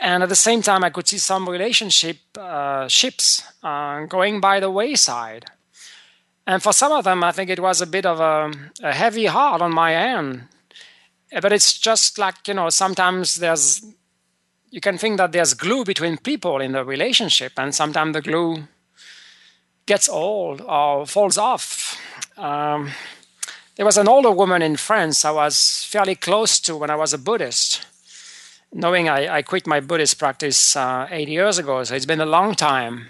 and 0.00 0.22
at 0.22 0.28
the 0.28 0.36
same 0.36 0.62
time, 0.62 0.84
I 0.84 0.90
could 0.90 1.06
see 1.06 1.18
some 1.18 1.48
relationship 1.48 2.16
uh, 2.38 2.88
ships 2.88 3.42
uh, 3.62 4.04
going 4.06 4.40
by 4.40 4.60
the 4.60 4.70
wayside. 4.70 5.46
And 6.46 6.62
for 6.62 6.72
some 6.72 6.92
of 6.92 7.04
them, 7.04 7.24
I 7.24 7.32
think 7.32 7.48
it 7.48 7.60
was 7.60 7.80
a 7.80 7.86
bit 7.86 8.04
of 8.04 8.20
a, 8.20 8.52
a 8.82 8.92
heavy 8.92 9.26
heart 9.26 9.62
on 9.62 9.72
my 9.72 9.94
end. 9.94 10.48
But 11.40 11.52
it's 11.52 11.78
just 11.78 12.18
like, 12.18 12.46
you 12.46 12.54
know, 12.54 12.68
sometimes 12.70 13.36
there's, 13.36 13.84
you 14.70 14.80
can 14.80 14.98
think 14.98 15.16
that 15.18 15.32
there's 15.32 15.54
glue 15.54 15.84
between 15.84 16.18
people 16.18 16.60
in 16.60 16.72
the 16.72 16.84
relationship, 16.84 17.52
and 17.56 17.74
sometimes 17.74 18.12
the 18.12 18.22
glue 18.22 18.64
gets 19.86 20.08
old 20.08 20.60
or 20.60 21.06
falls 21.06 21.38
off. 21.38 21.98
Um, 22.36 22.90
there 23.76 23.86
was 23.86 23.96
an 23.96 24.08
older 24.08 24.30
woman 24.30 24.62
in 24.62 24.76
France 24.76 25.24
I 25.24 25.30
was 25.30 25.84
fairly 25.88 26.14
close 26.14 26.60
to 26.60 26.76
when 26.76 26.90
I 26.90 26.96
was 26.96 27.12
a 27.12 27.18
Buddhist 27.18 27.84
knowing 28.74 29.08
I, 29.08 29.36
I 29.36 29.42
quit 29.42 29.66
my 29.66 29.80
Buddhist 29.80 30.18
practice 30.18 30.76
uh, 30.76 31.06
eight 31.10 31.28
years 31.28 31.58
ago, 31.58 31.82
so 31.84 31.94
it's 31.94 32.06
been 32.06 32.20
a 32.20 32.26
long 32.26 32.54
time. 32.54 33.06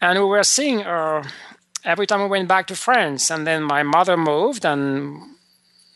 And 0.00 0.18
we 0.18 0.24
were 0.26 0.44
seeing 0.44 0.80
her 0.80 1.24
every 1.82 2.06
time 2.06 2.20
we 2.20 2.28
went 2.28 2.46
back 2.46 2.66
to 2.66 2.76
France. 2.76 3.30
And 3.30 3.46
then 3.46 3.62
my 3.62 3.82
mother 3.82 4.16
moved 4.16 4.66
and 4.66 5.18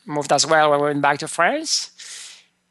moved 0.07 0.33
as 0.33 0.47
well 0.47 0.71
when 0.71 0.81
we 0.81 0.87
went 0.87 1.03
back 1.03 1.19
to 1.19 1.29
France. 1.29 1.91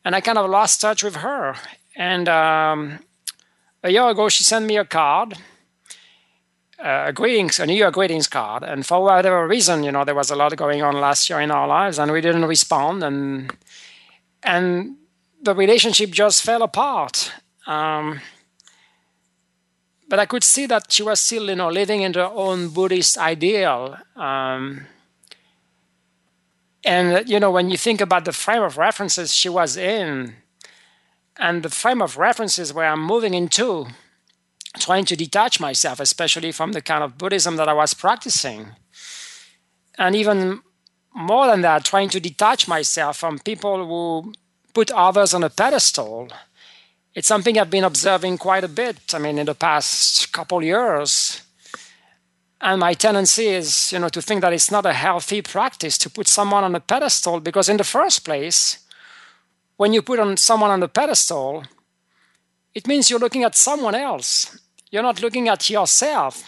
And 0.03 0.15
I 0.15 0.21
kind 0.21 0.39
of 0.39 0.49
lost 0.49 0.81
touch 0.81 1.03
with 1.03 1.17
her. 1.17 1.55
And 1.95 2.27
um, 2.27 2.99
a 3.83 3.91
year 3.91 4.07
ago, 4.09 4.29
she 4.29 4.43
sent 4.43 4.65
me 4.65 4.77
a 4.77 4.85
card. 4.85 5.35
Uh, 6.79 7.05
a 7.07 7.13
greetings, 7.13 7.59
a 7.59 7.65
New 7.65 7.73
Year 7.73 7.89
greetings 7.89 8.27
card, 8.27 8.61
and 8.61 8.85
for 8.85 9.01
whatever 9.01 9.47
reason, 9.47 9.83
you 9.83 9.91
know, 9.91 10.05
there 10.05 10.13
was 10.13 10.29
a 10.29 10.35
lot 10.35 10.55
going 10.55 10.83
on 10.83 10.93
last 11.01 11.27
year 11.27 11.41
in 11.41 11.49
our 11.49 11.67
lives, 11.67 11.97
and 11.97 12.11
we 12.11 12.21
didn't 12.21 12.45
respond, 12.45 13.03
and 13.03 13.51
and 14.43 14.95
the 15.41 15.53
relationship 15.53 16.11
just 16.11 16.43
fell 16.43 16.63
apart. 16.63 17.31
Um, 17.65 18.21
but 20.09 20.19
I 20.19 20.25
could 20.25 20.43
see 20.43 20.67
that 20.67 20.91
she 20.91 21.03
was 21.03 21.19
still, 21.19 21.49
you 21.49 21.55
know, 21.55 21.69
living 21.69 22.01
in 22.01 22.13
her 22.13 22.31
own 22.33 22.69
Buddhist 22.69 23.17
ideal. 23.17 23.97
Um, 24.15 24.87
And, 26.85 27.27
you 27.27 27.39
know, 27.39 27.51
when 27.51 27.69
you 27.69 27.77
think 27.77 28.01
about 28.01 28.23
the 28.23 28.31
frame 28.31 28.63
of 28.63 28.77
references 28.77 29.33
she 29.33 29.49
was 29.49 29.75
in 29.75 30.35
and 31.35 31.61
the 31.61 31.69
frame 31.69 32.01
of 32.01 32.17
references 32.17 32.71
where 32.71 32.87
I'm 32.87 33.03
moving 33.03 33.33
into, 33.33 33.87
trying 34.79 35.05
to 35.05 35.15
detach 35.15 35.59
myself, 35.59 35.99
especially 35.99 36.53
from 36.53 36.71
the 36.71 36.81
kind 36.81 37.03
of 37.03 37.17
Buddhism 37.17 37.57
that 37.57 37.67
I 37.67 37.73
was 37.73 37.93
practicing. 37.93 38.75
And 39.97 40.15
even 40.15 40.61
more 41.13 41.47
than 41.47 41.61
that, 41.61 41.83
trying 41.83 42.09
to 42.11 42.19
detach 42.19 42.67
myself 42.67 43.17
from 43.17 43.39
people 43.39 43.85
who 43.85 44.33
put 44.73 44.91
others 44.91 45.33
on 45.33 45.43
a 45.43 45.49
pedestal. 45.49 46.29
It's 47.13 47.27
something 47.27 47.57
I've 47.57 47.69
been 47.69 47.83
observing 47.83 48.37
quite 48.37 48.63
a 48.63 48.67
bit. 48.67 49.13
I 49.13 49.19
mean, 49.19 49.39
in 49.39 49.45
the 49.45 49.55
past 49.55 50.31
couple 50.31 50.63
years. 50.63 51.41
And 52.59 52.79
my 52.79 52.93
tendency 52.93 53.47
is, 53.47 53.91
you 53.91 53.99
know, 53.99 54.09
to 54.09 54.21
think 54.21 54.41
that 54.41 54.53
it's 54.53 54.71
not 54.71 54.85
a 54.85 54.93
healthy 54.93 55.41
practice 55.41 55.97
to 55.99 56.09
put 56.09 56.27
someone 56.27 56.63
on 56.63 56.75
a 56.75 56.79
pedestal 56.79 57.39
because, 57.39 57.69
in 57.69 57.77
the 57.77 57.83
first 57.83 58.25
place, 58.25 58.79
when 59.77 59.93
you 59.93 60.01
put 60.01 60.19
on 60.19 60.37
someone 60.37 60.71
on 60.71 60.79
the 60.79 60.87
pedestal, 60.87 61.63
it 62.73 62.87
means 62.87 63.09
you're 63.09 63.19
looking 63.19 63.43
at 63.43 63.55
someone 63.55 63.95
else. 63.95 64.59
You're 64.91 65.03
not 65.03 65.21
looking 65.21 65.49
at 65.49 65.69
yourself. 65.69 66.43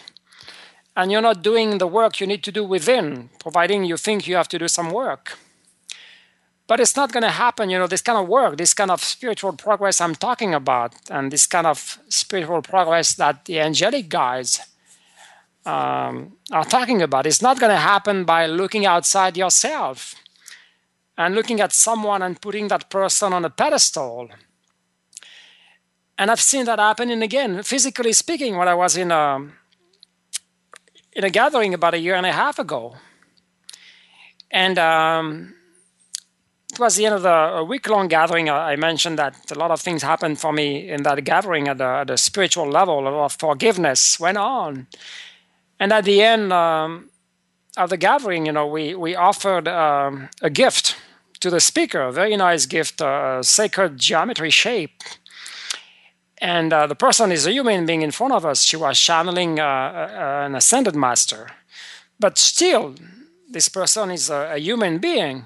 And 0.96 1.12
you're 1.12 1.22
not 1.22 1.44
doing 1.44 1.78
the 1.78 1.88
work 1.88 2.20
you 2.20 2.28
need 2.28 2.44
to 2.44 2.52
do 2.52 2.64
within, 2.64 3.30
providing 3.40 3.86
you 3.86 3.98
think 3.98 4.28
you 4.28 4.36
have 4.36 4.50
to 4.50 4.60
do 4.60 4.68
some 4.68 4.92
work. 4.92 5.38
But 6.70 6.80
it's 6.80 6.96
not 6.96 7.12
going 7.12 7.24
to 7.24 7.32
happen, 7.32 7.72
you 7.72 7.80
know, 7.80 7.88
this 7.88 8.04
kind 8.04 8.20
of 8.20 8.28
work, 8.28 8.58
this 8.58 8.76
kind 8.76 8.92
of 8.92 9.04
spiritual 9.04 9.54
progress 9.54 10.00
I'm 10.00 10.14
talking 10.14 10.54
about, 10.54 10.94
and 11.10 11.32
this 11.32 11.48
kind 11.48 11.66
of 11.66 11.98
spiritual 12.10 12.62
progress 12.62 13.16
that 13.16 13.46
the 13.46 13.60
angelic 13.60 14.08
guides 14.08 14.62
um, 15.66 16.34
are 16.52 16.64
talking 16.64 17.02
about. 17.02 17.26
It's 17.26 17.42
not 17.42 17.60
going 17.60 17.72
to 17.72 17.78
happen 17.94 18.24
by 18.24 18.46
looking 18.46 18.86
outside 18.86 19.36
yourself 19.36 20.14
and 21.18 21.34
looking 21.34 21.60
at 21.60 21.74
someone 21.74 22.22
and 22.22 22.40
putting 22.40 22.68
that 22.68 22.92
person 22.92 23.34
on 23.34 23.44
a 23.46 23.50
pedestal. 23.50 24.30
And 26.20 26.30
I've 26.30 26.40
seen 26.40 26.66
that 26.66 26.78
happening 26.78 27.24
again, 27.24 27.64
physically 27.64 28.14
speaking, 28.14 28.58
when 28.58 28.68
I 28.68 28.76
was 28.76 28.96
in 28.96 29.10
a, 29.10 29.40
in 31.14 31.24
a 31.24 31.32
gathering 31.32 31.74
about 31.74 31.96
a 31.96 32.00
year 32.00 32.14
and 32.14 32.28
a 32.28 32.32
half 32.32 32.60
ago. 32.60 32.96
And 34.52 34.78
um, 34.78 35.56
it 36.80 36.84
was 36.84 36.96
the 36.96 37.06
end 37.06 37.16
of 37.16 37.24
the 37.24 37.66
week 37.66 37.90
long 37.90 38.08
gathering. 38.08 38.50
I 38.50 38.78
mentioned 38.78 39.20
that 39.20 39.52
a 39.52 39.56
lot 39.56 39.70
of 39.70 39.82
things 39.82 40.02
happened 40.02 40.40
for 40.40 40.54
me 40.54 40.90
in 40.90 41.04
that 41.04 41.22
gathering 41.26 41.68
at 41.68 41.78
the, 41.78 42.06
at 42.10 42.20
spiritual 42.20 42.70
level. 42.70 43.00
A 43.00 43.10
lot 43.10 43.26
of 43.26 43.34
forgiveness 43.34 44.18
went 44.18 44.38
on. 44.38 44.88
And 45.78 45.92
at 45.92 46.06
the 46.06 46.22
end 46.22 46.54
um, 46.54 47.10
of 47.76 47.90
the 47.90 47.98
gathering, 47.98 48.46
you 48.46 48.54
know, 48.54 48.66
we, 48.66 48.96
we 48.96 49.14
offered 49.14 49.68
um, 49.68 50.30
a 50.42 50.50
gift 50.50 50.96
to 51.42 51.50
the 51.50 51.60
speaker, 51.60 52.00
a 52.02 52.14
very 52.14 52.38
nice 52.38 52.66
gift, 52.66 53.02
a 53.02 53.40
sacred 53.42 53.98
geometry 53.98 54.50
shape. 54.50 55.04
And 56.38 56.72
uh, 56.72 56.88
the 56.88 56.96
person 56.96 57.30
is 57.34 57.46
a 57.46 57.52
human 57.52 57.86
being 57.86 58.04
in 58.04 58.12
front 58.12 58.32
of 58.32 58.46
us. 58.46 58.64
She 58.64 58.78
was 58.78 58.98
channeling 58.98 59.60
uh, 59.60 60.46
an 60.46 60.56
ascended 60.56 60.96
master. 60.96 61.52
But 62.22 62.38
still, 62.38 62.96
this 63.52 63.68
person 63.68 64.12
is 64.12 64.30
a, 64.30 64.54
a 64.54 64.58
human 64.60 65.00
being. 65.00 65.46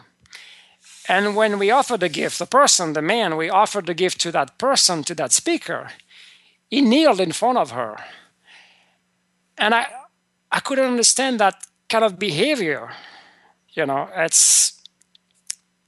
And 1.10 1.36
when 1.36 1.60
we 1.60 1.70
offer 1.70 1.98
the 1.98 2.10
gift, 2.10 2.40
the 2.40 2.46
person, 2.46 2.94
the 2.94 3.02
man, 3.02 3.36
we 3.36 3.50
offered 3.50 3.86
the 3.86 3.94
gift 3.94 4.22
to 4.22 4.32
that 4.32 4.58
person, 4.58 5.04
to 5.04 5.16
that 5.16 5.32
speaker, 5.32 5.90
he 6.70 6.82
kneeled 6.82 7.20
in 7.20 7.34
front 7.34 7.58
of 7.58 7.72
her. 7.72 7.98
And 9.58 9.76
I, 9.76 9.88
I 10.52 10.60
couldn't 10.60 10.86
understand 10.86 11.40
that 11.40 11.66
kind 11.90 12.06
of 12.06 12.18
behavior. 12.18 12.92
You 13.74 13.86
know, 13.86 14.10
it's. 14.16 14.82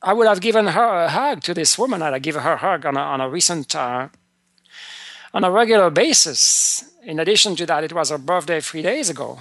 I 0.01 0.13
would 0.13 0.27
have 0.27 0.41
given 0.41 0.67
her 0.67 1.03
a 1.05 1.09
hug 1.09 1.41
to 1.43 1.53
this 1.53 1.79
woman. 1.79 2.01
I'd 2.01 2.21
give 2.21 2.35
her 2.35 2.53
a 2.53 2.57
hug 2.57 2.85
on 2.85 2.95
a, 2.95 2.99
on 2.99 3.21
a 3.21 3.29
recent, 3.29 3.75
uh, 3.75 4.09
on 5.33 5.43
a 5.43 5.49
regular 5.49 5.89
basis. 5.89 6.83
In 7.03 7.19
addition 7.19 7.55
to 7.55 7.65
that, 7.65 7.83
it 7.83 7.93
was 7.93 8.11
her 8.11 8.19
birthday 8.19 8.61
three 8.61 8.83
days 8.83 9.09
ago, 9.09 9.39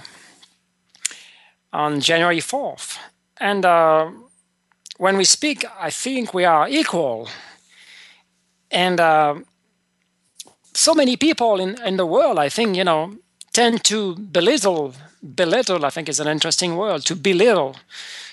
on 1.71 2.01
January 2.01 2.39
4th. 2.39 2.97
And 3.37 3.63
uh, 3.63 4.09
when 4.97 5.17
we 5.17 5.23
speak, 5.25 5.65
I 5.79 5.89
think 5.89 6.33
we 6.33 6.45
are 6.45 6.67
equal. 6.69 7.29
And 8.71 8.99
uh, 8.99 9.35
so 10.73 10.93
many 10.93 11.17
people 11.17 11.59
in, 11.59 11.81
in 11.83 11.97
the 11.97 12.05
world, 12.05 12.39
I 12.39 12.49
think, 12.49 12.75
you 12.75 12.83
know, 12.83 13.15
tend 13.53 13.83
to 13.85 14.15
belittle 14.15 14.93
belittle, 15.25 15.85
I 15.85 15.89
think 15.89 16.09
is 16.09 16.19
an 16.19 16.27
interesting 16.27 16.75
word, 16.75 17.03
to 17.05 17.15
belittle, 17.15 17.75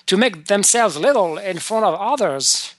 to 0.07 0.17
make 0.17 0.47
themselves 0.47 0.97
little 0.97 1.39
in 1.39 1.59
front 1.59 1.85
of 1.87 1.95
others, 1.95 2.75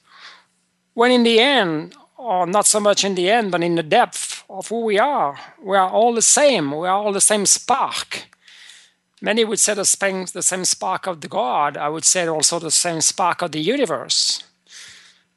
when 0.93 1.12
in 1.12 1.24
the 1.24 1.39
end, 1.39 1.96
or 2.17 2.46
not 2.46 2.65
so 2.65 2.80
much 2.80 3.04
in 3.04 3.15
the 3.15 3.30
end, 3.30 3.52
but 3.52 3.63
in 3.63 3.76
the 3.76 3.84
depth 3.84 4.43
of 4.50 4.67
who 4.67 4.82
we 4.82 5.00
are, 5.00 5.39
we 5.62 5.76
are 5.76 5.89
all 5.89 6.13
the 6.13 6.22
same. 6.22 6.72
We 6.72 6.88
are 6.88 6.96
all 6.96 7.12
the 7.12 7.22
same 7.22 7.46
spark. 7.46 8.28
Many 9.24 9.46
would 9.46 9.60
say 9.60 9.74
the 9.74 9.86
same, 9.86 10.26
the 10.26 10.42
same 10.42 10.66
spark 10.66 11.08
of 11.08 11.22
the 11.22 11.30
God. 11.30 11.78
I 11.78 11.88
would 11.88 12.04
say 12.04 12.28
also 12.28 12.60
the 12.60 12.70
same 12.70 13.00
spark 13.00 13.42
of 13.42 13.54
the 13.54 13.62
universe. 13.62 14.44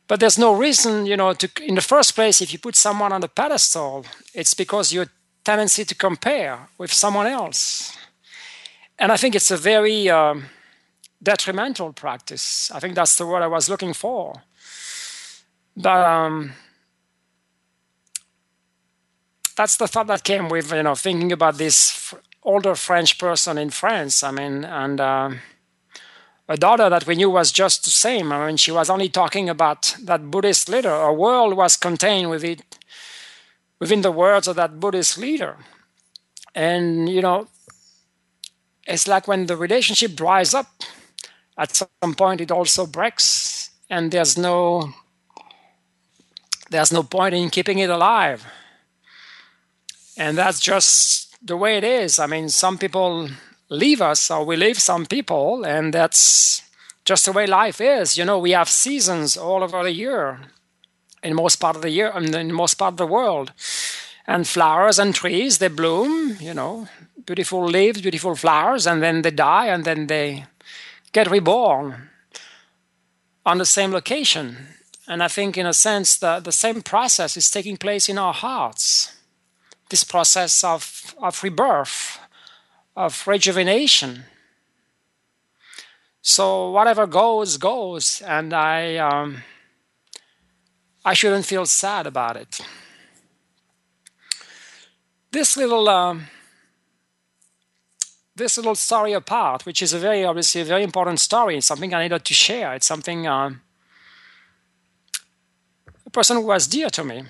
But 0.08 0.18
there's 0.18 0.36
no 0.36 0.52
reason, 0.56 1.06
you 1.06 1.16
know, 1.16 1.32
to, 1.34 1.48
in 1.64 1.76
the 1.76 1.80
first 1.80 2.16
place, 2.16 2.40
if 2.40 2.52
you 2.52 2.58
put 2.58 2.74
someone 2.74 3.12
on 3.12 3.20
the 3.20 3.28
pedestal, 3.28 4.04
it's 4.34 4.54
because 4.54 4.92
your 4.92 5.06
tendency 5.44 5.84
to 5.84 5.94
compare 5.94 6.68
with 6.78 6.92
someone 6.92 7.28
else. 7.28 7.96
And 8.98 9.12
I 9.12 9.16
think 9.16 9.36
it's 9.36 9.52
a 9.52 9.56
very 9.56 10.10
um, 10.10 10.46
detrimental 11.22 11.92
practice. 11.92 12.72
I 12.72 12.80
think 12.80 12.96
that's 12.96 13.16
the 13.16 13.26
word 13.26 13.44
I 13.44 13.46
was 13.46 13.68
looking 13.68 13.94
for. 13.94 14.42
But 15.76 16.04
um, 16.04 16.54
that's 19.56 19.76
the 19.76 19.86
thought 19.86 20.08
that 20.08 20.24
came 20.24 20.48
with 20.48 20.72
you 20.72 20.82
know 20.82 20.96
thinking 20.96 21.30
about 21.30 21.56
this 21.56 22.14
older 22.46 22.76
French 22.76 23.18
person 23.18 23.58
in 23.58 23.70
France. 23.70 24.22
I 24.22 24.30
mean, 24.30 24.64
and 24.64 25.00
uh, 25.00 25.30
a 26.48 26.56
daughter 26.56 26.88
that 26.88 27.06
we 27.06 27.16
knew 27.16 27.28
was 27.28 27.50
just 27.52 27.84
the 27.84 27.90
same. 27.90 28.32
I 28.32 28.46
mean, 28.46 28.56
she 28.56 28.70
was 28.70 28.88
only 28.88 29.08
talking 29.08 29.48
about 29.48 29.96
that 30.04 30.30
Buddhist 30.30 30.68
leader. 30.68 30.94
A 30.94 31.12
world 31.12 31.56
was 31.56 31.76
contained 31.76 32.30
with 32.30 32.44
it, 32.44 32.62
within 33.80 34.02
the 34.02 34.12
words 34.12 34.46
of 34.46 34.56
that 34.56 34.78
Buddhist 34.78 35.18
leader. 35.18 35.56
And 36.54 37.08
you 37.08 37.20
know, 37.20 37.48
it's 38.86 39.08
like 39.08 39.26
when 39.26 39.46
the 39.46 39.56
relationship 39.56 40.14
dries 40.14 40.54
up, 40.54 40.68
at 41.58 41.74
some 41.74 42.14
point 42.14 42.40
it 42.40 42.52
also 42.52 42.86
breaks, 42.86 43.70
and 43.90 44.12
there's 44.12 44.38
no 44.38 44.92
there's 46.70 46.92
no 46.92 47.02
point 47.02 47.34
in 47.34 47.50
keeping 47.50 47.78
it 47.78 47.90
alive. 47.90 48.46
And 50.16 50.38
that's 50.38 50.60
just 50.60 51.25
the 51.46 51.56
way 51.56 51.76
it 51.76 51.84
is. 51.84 52.18
I 52.18 52.26
mean, 52.26 52.48
some 52.48 52.76
people 52.76 53.28
leave 53.68 54.02
us, 54.02 54.30
or 54.30 54.44
we 54.44 54.56
leave 54.56 54.78
some 54.78 55.06
people, 55.06 55.64
and 55.64 55.94
that's 55.94 56.62
just 57.04 57.24
the 57.24 57.32
way 57.32 57.46
life 57.46 57.80
is. 57.80 58.18
You 58.18 58.24
know, 58.24 58.38
we 58.38 58.50
have 58.50 58.68
seasons 58.68 59.36
all 59.36 59.62
over 59.62 59.82
the 59.82 59.92
year, 59.92 60.40
in 61.22 61.34
most 61.34 61.56
part 61.56 61.76
of 61.76 61.82
the 61.82 61.90
year, 61.90 62.12
in 62.16 62.52
most 62.52 62.74
part 62.74 62.94
of 62.94 62.98
the 62.98 63.06
world, 63.06 63.52
and 64.26 64.46
flowers 64.46 64.98
and 64.98 65.14
trees 65.14 65.58
they 65.58 65.68
bloom. 65.68 66.36
You 66.40 66.54
know, 66.54 66.88
beautiful 67.24 67.64
leaves, 67.64 68.00
beautiful 68.00 68.34
flowers, 68.34 68.86
and 68.86 69.02
then 69.02 69.22
they 69.22 69.30
die 69.30 69.66
and 69.66 69.84
then 69.84 70.06
they 70.06 70.46
get 71.12 71.30
reborn 71.30 72.08
on 73.44 73.58
the 73.58 73.64
same 73.64 73.92
location. 73.92 74.56
And 75.08 75.22
I 75.22 75.28
think, 75.28 75.56
in 75.56 75.66
a 75.66 75.72
sense, 75.72 76.18
the, 76.18 76.40
the 76.40 76.50
same 76.50 76.82
process 76.82 77.36
is 77.36 77.48
taking 77.48 77.76
place 77.76 78.08
in 78.08 78.18
our 78.18 78.34
hearts. 78.34 79.15
This 79.88 80.04
process 80.04 80.64
of, 80.64 81.14
of 81.22 81.42
rebirth, 81.42 82.18
of 82.96 83.26
rejuvenation. 83.26 84.24
So 86.22 86.70
whatever 86.70 87.06
goes, 87.06 87.56
goes, 87.56 88.20
and 88.26 88.52
I, 88.52 88.96
um, 88.96 89.42
I 91.04 91.14
shouldn't 91.14 91.46
feel 91.46 91.66
sad 91.66 92.06
about 92.06 92.36
it. 92.36 92.60
This 95.30 95.56
little 95.56 95.88
um, 95.88 96.28
this 98.36 98.56
little 98.58 98.74
story 98.74 99.12
apart, 99.12 99.64
which 99.64 99.82
is 99.82 99.92
a 99.92 99.98
very 99.98 100.24
obviously 100.24 100.60
a 100.60 100.64
very 100.64 100.82
important 100.82 101.20
story. 101.20 101.60
Something 101.60 101.94
I 101.94 102.02
needed 102.02 102.24
to 102.24 102.34
share. 102.34 102.74
It's 102.74 102.86
something 102.86 103.26
uh, 103.26 103.50
a 106.04 106.10
person 106.10 106.36
who 106.36 106.42
was 106.42 106.66
dear 106.66 106.90
to 106.90 107.04
me. 107.04 107.24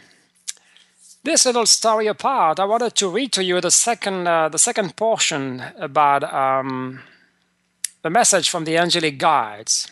This 1.27 1.45
little 1.45 1.67
story 1.67 2.07
apart, 2.07 2.61
I 2.61 2.67
wanted 2.67 2.95
to 2.95 3.09
read 3.09 3.33
to 3.33 3.43
you 3.43 3.61
the 3.61 3.73
second 3.73 4.29
uh, 4.29 4.49
the 4.49 4.61
second 4.61 4.95
portion 4.95 5.61
about 5.77 6.23
um, 6.23 7.01
the 8.03 8.11
message 8.11 8.49
from 8.49 8.65
the 8.65 8.79
angelic 8.79 9.19
guides, 9.19 9.91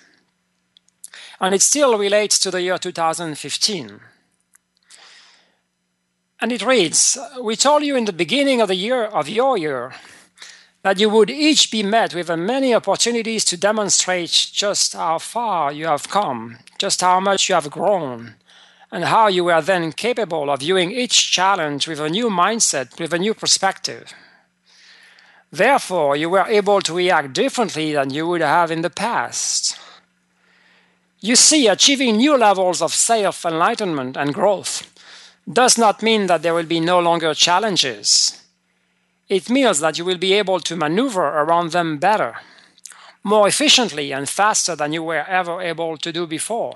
and 1.40 1.53
it 1.53 1.61
still 1.61 1.99
relates 1.99 2.38
to 2.38 2.53
the 2.53 2.62
year 2.62 2.79
2015. 2.79 4.01
And 6.40 6.53
it 6.53 6.64
reads: 6.64 7.18
We 7.42 7.57
told 7.57 7.83
you 7.83 7.97
in 7.97 8.05
the 8.05 8.12
beginning 8.12 8.61
of 8.61 8.68
the 8.68 8.77
year 8.77 9.03
of 9.03 9.29
your 9.29 9.59
year 9.59 9.92
that 10.83 11.01
you 11.01 11.11
would 11.11 11.31
each 11.31 11.73
be 11.73 11.83
met 11.83 12.14
with 12.14 12.31
many 12.31 12.73
opportunities 12.73 13.44
to 13.47 13.57
demonstrate 13.57 14.51
just 14.53 14.92
how 14.92 15.18
far 15.18 15.73
you 15.73 15.87
have 15.87 16.09
come, 16.09 16.59
just 16.79 17.01
how 17.01 17.18
much 17.18 17.49
you 17.49 17.57
have 17.57 17.73
grown, 17.73 18.37
and 18.94 19.07
how 19.07 19.26
you 19.26 19.48
are 19.48 19.61
then 19.61 19.90
capable 19.90 20.48
of 20.48 20.61
viewing 20.61 20.92
each 20.92 21.33
challenge 21.33 21.88
with 21.88 21.98
a 21.98 22.09
new 22.09 22.28
mindset, 22.30 22.96
with 23.00 23.12
a 23.12 23.18
new 23.18 23.35
perspective. 23.35 24.14
Therefore, 25.50 26.14
you 26.14 26.30
were 26.30 26.46
able 26.46 26.80
to 26.83 26.94
react 26.94 27.33
differently 27.33 27.92
than 27.92 28.11
you 28.11 28.24
would 28.28 28.40
have 28.40 28.70
in 28.70 28.83
the 28.83 28.90
past. 28.90 29.76
You 31.18 31.35
see, 31.35 31.66
achieving 31.66 32.18
new 32.18 32.37
levels 32.37 32.80
of 32.80 32.94
self 32.94 33.44
enlightenment 33.44 34.16
and 34.16 34.33
growth 34.33 34.88
does 35.52 35.76
not 35.76 36.00
mean 36.00 36.28
that 36.28 36.42
there 36.42 36.54
will 36.54 36.70
be 36.76 36.78
no 36.78 37.00
longer 37.00 37.35
challenges. 37.35 38.44
It 39.28 39.50
means 39.50 39.80
that 39.80 39.98
you 39.98 40.04
will 40.04 40.18
be 40.18 40.35
able 40.35 40.61
to 40.61 40.76
maneuver 40.76 41.26
around 41.26 41.72
them 41.72 41.98
better, 41.98 42.37
more 43.24 43.48
efficiently, 43.48 44.12
and 44.12 44.28
faster 44.28 44.76
than 44.76 44.92
you 44.92 45.02
were 45.02 45.26
ever 45.26 45.61
able 45.61 45.96
to 45.96 46.12
do 46.12 46.28
before. 46.28 46.74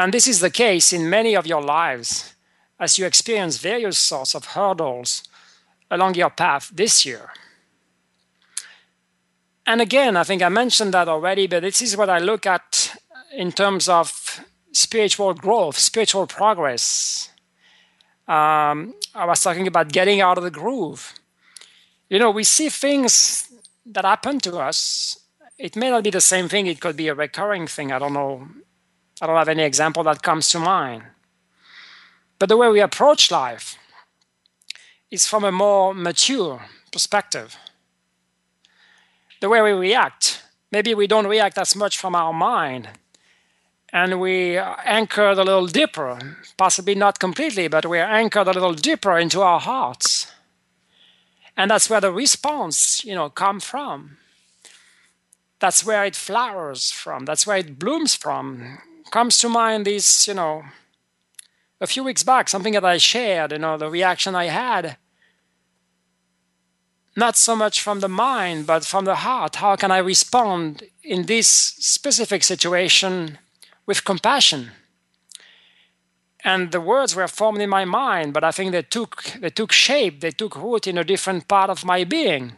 And 0.00 0.14
this 0.14 0.26
is 0.26 0.40
the 0.40 0.48
case 0.48 0.94
in 0.94 1.10
many 1.10 1.36
of 1.36 1.46
your 1.46 1.60
lives 1.60 2.34
as 2.78 2.98
you 2.98 3.04
experience 3.04 3.58
various 3.58 3.98
sorts 3.98 4.34
of 4.34 4.46
hurdles 4.46 5.22
along 5.90 6.14
your 6.14 6.30
path 6.30 6.70
this 6.72 7.04
year. 7.04 7.30
And 9.66 9.82
again, 9.82 10.16
I 10.16 10.24
think 10.24 10.40
I 10.40 10.48
mentioned 10.48 10.94
that 10.94 11.06
already, 11.06 11.46
but 11.46 11.60
this 11.60 11.82
is 11.82 11.98
what 11.98 12.08
I 12.08 12.18
look 12.18 12.46
at 12.46 12.96
in 13.36 13.52
terms 13.52 13.90
of 13.90 14.40
spiritual 14.72 15.34
growth, 15.34 15.76
spiritual 15.76 16.26
progress. 16.26 17.28
Um, 18.26 18.94
I 19.14 19.26
was 19.26 19.42
talking 19.42 19.66
about 19.66 19.92
getting 19.92 20.22
out 20.22 20.38
of 20.38 20.44
the 20.44 20.50
groove. 20.50 21.12
You 22.08 22.18
know, 22.18 22.30
we 22.30 22.44
see 22.44 22.70
things 22.70 23.52
that 23.84 24.06
happen 24.06 24.40
to 24.40 24.56
us. 24.56 25.18
It 25.58 25.76
may 25.76 25.90
not 25.90 26.04
be 26.04 26.10
the 26.10 26.22
same 26.22 26.48
thing, 26.48 26.66
it 26.66 26.80
could 26.80 26.96
be 26.96 27.08
a 27.08 27.14
recurring 27.14 27.66
thing. 27.66 27.92
I 27.92 27.98
don't 27.98 28.14
know. 28.14 28.48
I 29.20 29.26
don't 29.26 29.36
have 29.36 29.48
any 29.48 29.62
example 29.62 30.02
that 30.04 30.22
comes 30.22 30.48
to 30.50 30.58
mind. 30.58 31.02
But 32.38 32.48
the 32.48 32.56
way 32.56 32.68
we 32.68 32.80
approach 32.80 33.30
life 33.30 33.78
is 35.10 35.26
from 35.26 35.44
a 35.44 35.52
more 35.52 35.94
mature 35.94 36.62
perspective. 36.90 37.56
The 39.40 39.48
way 39.48 39.60
we 39.62 39.72
react, 39.72 40.42
maybe 40.72 40.94
we 40.94 41.06
don't 41.06 41.26
react 41.26 41.58
as 41.58 41.76
much 41.76 41.98
from 41.98 42.14
our 42.14 42.32
mind, 42.32 42.88
and 43.92 44.20
we 44.20 44.56
anchored 44.56 45.38
a 45.38 45.44
little 45.44 45.66
deeper, 45.66 46.36
possibly 46.56 46.94
not 46.94 47.18
completely, 47.18 47.68
but 47.68 47.86
we're 47.86 48.04
anchored 48.04 48.46
a 48.46 48.52
little 48.52 48.74
deeper 48.74 49.18
into 49.18 49.42
our 49.42 49.60
hearts. 49.60 50.32
And 51.56 51.70
that's 51.70 51.90
where 51.90 52.00
the 52.00 52.12
response, 52.12 53.04
you 53.04 53.14
know, 53.14 53.28
come 53.28 53.60
from. 53.60 54.18
That's 55.58 55.84
where 55.84 56.04
it 56.04 56.16
flowers 56.16 56.90
from. 56.90 57.24
That's 57.24 57.46
where 57.46 57.58
it 57.58 57.78
blooms 57.78 58.14
from. 58.14 58.78
Comes 59.10 59.38
to 59.38 59.48
mind 59.48 59.86
this, 59.86 60.28
you 60.28 60.34
know, 60.34 60.64
a 61.80 61.86
few 61.86 62.04
weeks 62.04 62.22
back, 62.22 62.48
something 62.48 62.74
that 62.74 62.84
I 62.84 62.98
shared, 62.98 63.52
you 63.52 63.58
know, 63.58 63.76
the 63.76 63.90
reaction 63.90 64.34
I 64.34 64.46
had. 64.46 64.96
Not 67.16 67.36
so 67.36 67.56
much 67.56 67.80
from 67.80 68.00
the 68.00 68.08
mind, 68.08 68.66
but 68.66 68.84
from 68.84 69.04
the 69.04 69.16
heart. 69.16 69.56
How 69.56 69.76
can 69.76 69.90
I 69.90 69.98
respond 69.98 70.84
in 71.02 71.26
this 71.26 71.48
specific 71.48 72.44
situation 72.44 73.38
with 73.90 74.04
compassion. 74.04 74.70
And 76.44 76.70
the 76.70 76.80
words 76.80 77.16
were 77.16 77.28
formed 77.28 77.60
in 77.60 77.68
my 77.68 77.84
mind, 77.84 78.32
but 78.32 78.44
I 78.44 78.52
think 78.52 78.70
they 78.70 78.82
took, 78.82 79.24
they 79.40 79.50
took 79.50 79.72
shape, 79.72 80.20
they 80.20 80.30
took 80.30 80.54
root 80.54 80.86
in 80.86 80.96
a 80.96 81.04
different 81.04 81.48
part 81.48 81.70
of 81.70 81.84
my 81.84 82.04
being. 82.04 82.52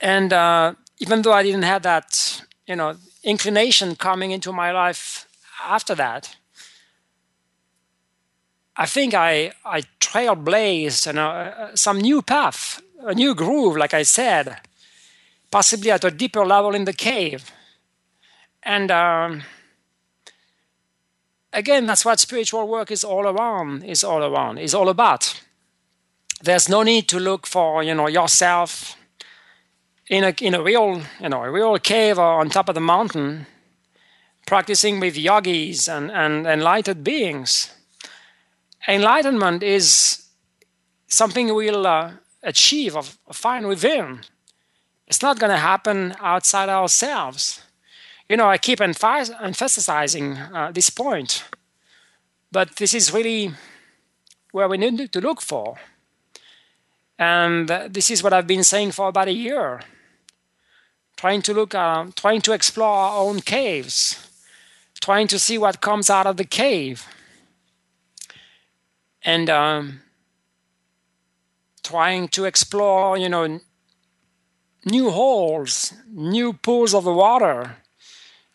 And 0.00 0.32
uh, 0.32 0.74
even 0.98 1.22
though 1.22 1.34
I 1.34 1.42
didn't 1.42 1.62
have 1.72 1.82
that, 1.82 2.42
you 2.66 2.76
know, 2.76 2.96
inclination 3.22 3.96
coming 3.96 4.30
into 4.30 4.52
my 4.52 4.72
life 4.72 5.26
after 5.64 5.94
that, 5.94 6.36
I 8.76 8.86
think 8.86 9.14
I, 9.14 9.52
I 9.64 9.82
trailblazed 10.00 11.06
you 11.06 11.12
know, 11.12 11.28
uh, 11.28 11.76
some 11.76 12.00
new 12.00 12.22
path, 12.22 12.80
a 13.02 13.14
new 13.14 13.34
groove, 13.34 13.76
like 13.76 13.92
I 13.92 14.04
said, 14.04 14.56
possibly 15.50 15.90
at 15.90 16.04
a 16.04 16.10
deeper 16.10 16.46
level 16.46 16.74
in 16.74 16.84
the 16.84 16.92
cave. 16.92 17.50
And 18.62 18.90
um, 18.90 19.42
again, 21.52 21.86
that's 21.86 22.04
what 22.04 22.20
spiritual 22.20 22.68
work 22.68 22.90
is 22.90 23.04
all 23.04 23.26
around, 23.26 23.84
is 23.84 24.04
all 24.04 24.22
around, 24.22 24.58
is 24.58 24.74
all 24.74 24.88
about. 24.88 25.40
There's 26.42 26.68
no 26.68 26.82
need 26.82 27.06
to 27.08 27.20
look 27.20 27.46
for, 27.46 27.82
you 27.82 27.94
know, 27.94 28.08
yourself 28.08 28.96
in 30.10 30.24
a, 30.24 30.34
in 30.42 30.54
a 30.54 30.62
real, 30.62 31.00
you 31.18 31.28
know, 31.30 31.42
a 31.42 31.50
real 31.50 31.78
cave 31.78 32.18
or 32.18 32.40
on 32.40 32.50
top 32.50 32.68
of 32.68 32.74
the 32.74 32.80
mountain, 32.82 33.46
practicing 34.46 35.00
with 35.00 35.16
yogis 35.16 35.88
and, 35.88 36.10
and 36.10 36.46
enlightened 36.46 37.02
beings. 37.02 37.70
Enlightenment 38.86 39.62
is 39.62 40.26
something 41.06 41.54
we'll 41.54 41.86
uh, 41.86 42.12
achieve 42.42 42.94
or 42.94 43.04
find 43.32 43.66
within. 43.66 44.20
It's 45.06 45.22
not 45.22 45.38
going 45.38 45.50
to 45.50 45.56
happen 45.56 46.14
outside 46.20 46.68
ourselves 46.68 47.62
you 48.30 48.36
know, 48.36 48.48
I 48.48 48.58
keep 48.58 48.80
emphasizing 48.80 50.36
uh, 50.38 50.70
this 50.72 50.88
point, 50.88 51.42
but 52.52 52.76
this 52.76 52.94
is 52.94 53.12
really 53.12 53.52
where 54.52 54.68
we 54.68 54.78
need 54.78 55.10
to 55.12 55.20
look 55.20 55.40
for. 55.40 55.76
And 57.18 57.68
this 57.68 58.08
is 58.08 58.22
what 58.22 58.32
I've 58.32 58.46
been 58.46 58.62
saying 58.62 58.92
for 58.92 59.08
about 59.08 59.26
a 59.26 59.32
year. 59.32 59.80
Trying 61.20 61.42
to 61.42 61.52
look, 61.52 61.74
uh, 61.74 62.06
trying 62.16 62.40
to 62.40 62.52
explore 62.52 62.88
our 62.88 63.20
own 63.20 63.40
caves, 63.40 64.26
trying 65.02 65.28
to 65.28 65.38
see 65.38 65.58
what 65.58 65.82
comes 65.82 66.08
out 66.08 66.26
of 66.26 66.38
the 66.38 66.46
cave, 66.46 67.06
and 69.22 69.50
um, 69.50 70.00
trying 71.82 72.26
to 72.28 72.46
explore, 72.46 73.18
you 73.18 73.28
know, 73.28 73.60
new 74.86 75.10
holes, 75.10 75.92
new 76.08 76.54
pools 76.54 76.94
of 76.94 77.04
the 77.04 77.12
water, 77.12 77.76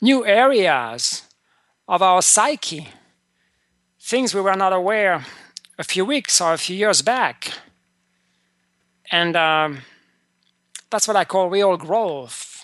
new 0.01 0.25
areas 0.25 1.21
of 1.87 2.01
our 2.01 2.23
psyche, 2.23 2.87
things 3.99 4.33
we 4.33 4.41
were 4.41 4.55
not 4.55 4.73
aware 4.73 5.23
a 5.77 5.83
few 5.83 6.03
weeks 6.03 6.41
or 6.41 6.53
a 6.53 6.57
few 6.57 6.75
years 6.75 7.03
back. 7.03 7.53
And 9.11 9.35
um, 9.35 9.81
that's 10.89 11.07
what 11.07 11.15
I 11.15 11.25
call 11.25 11.51
real 11.51 11.77
growth. 11.77 12.54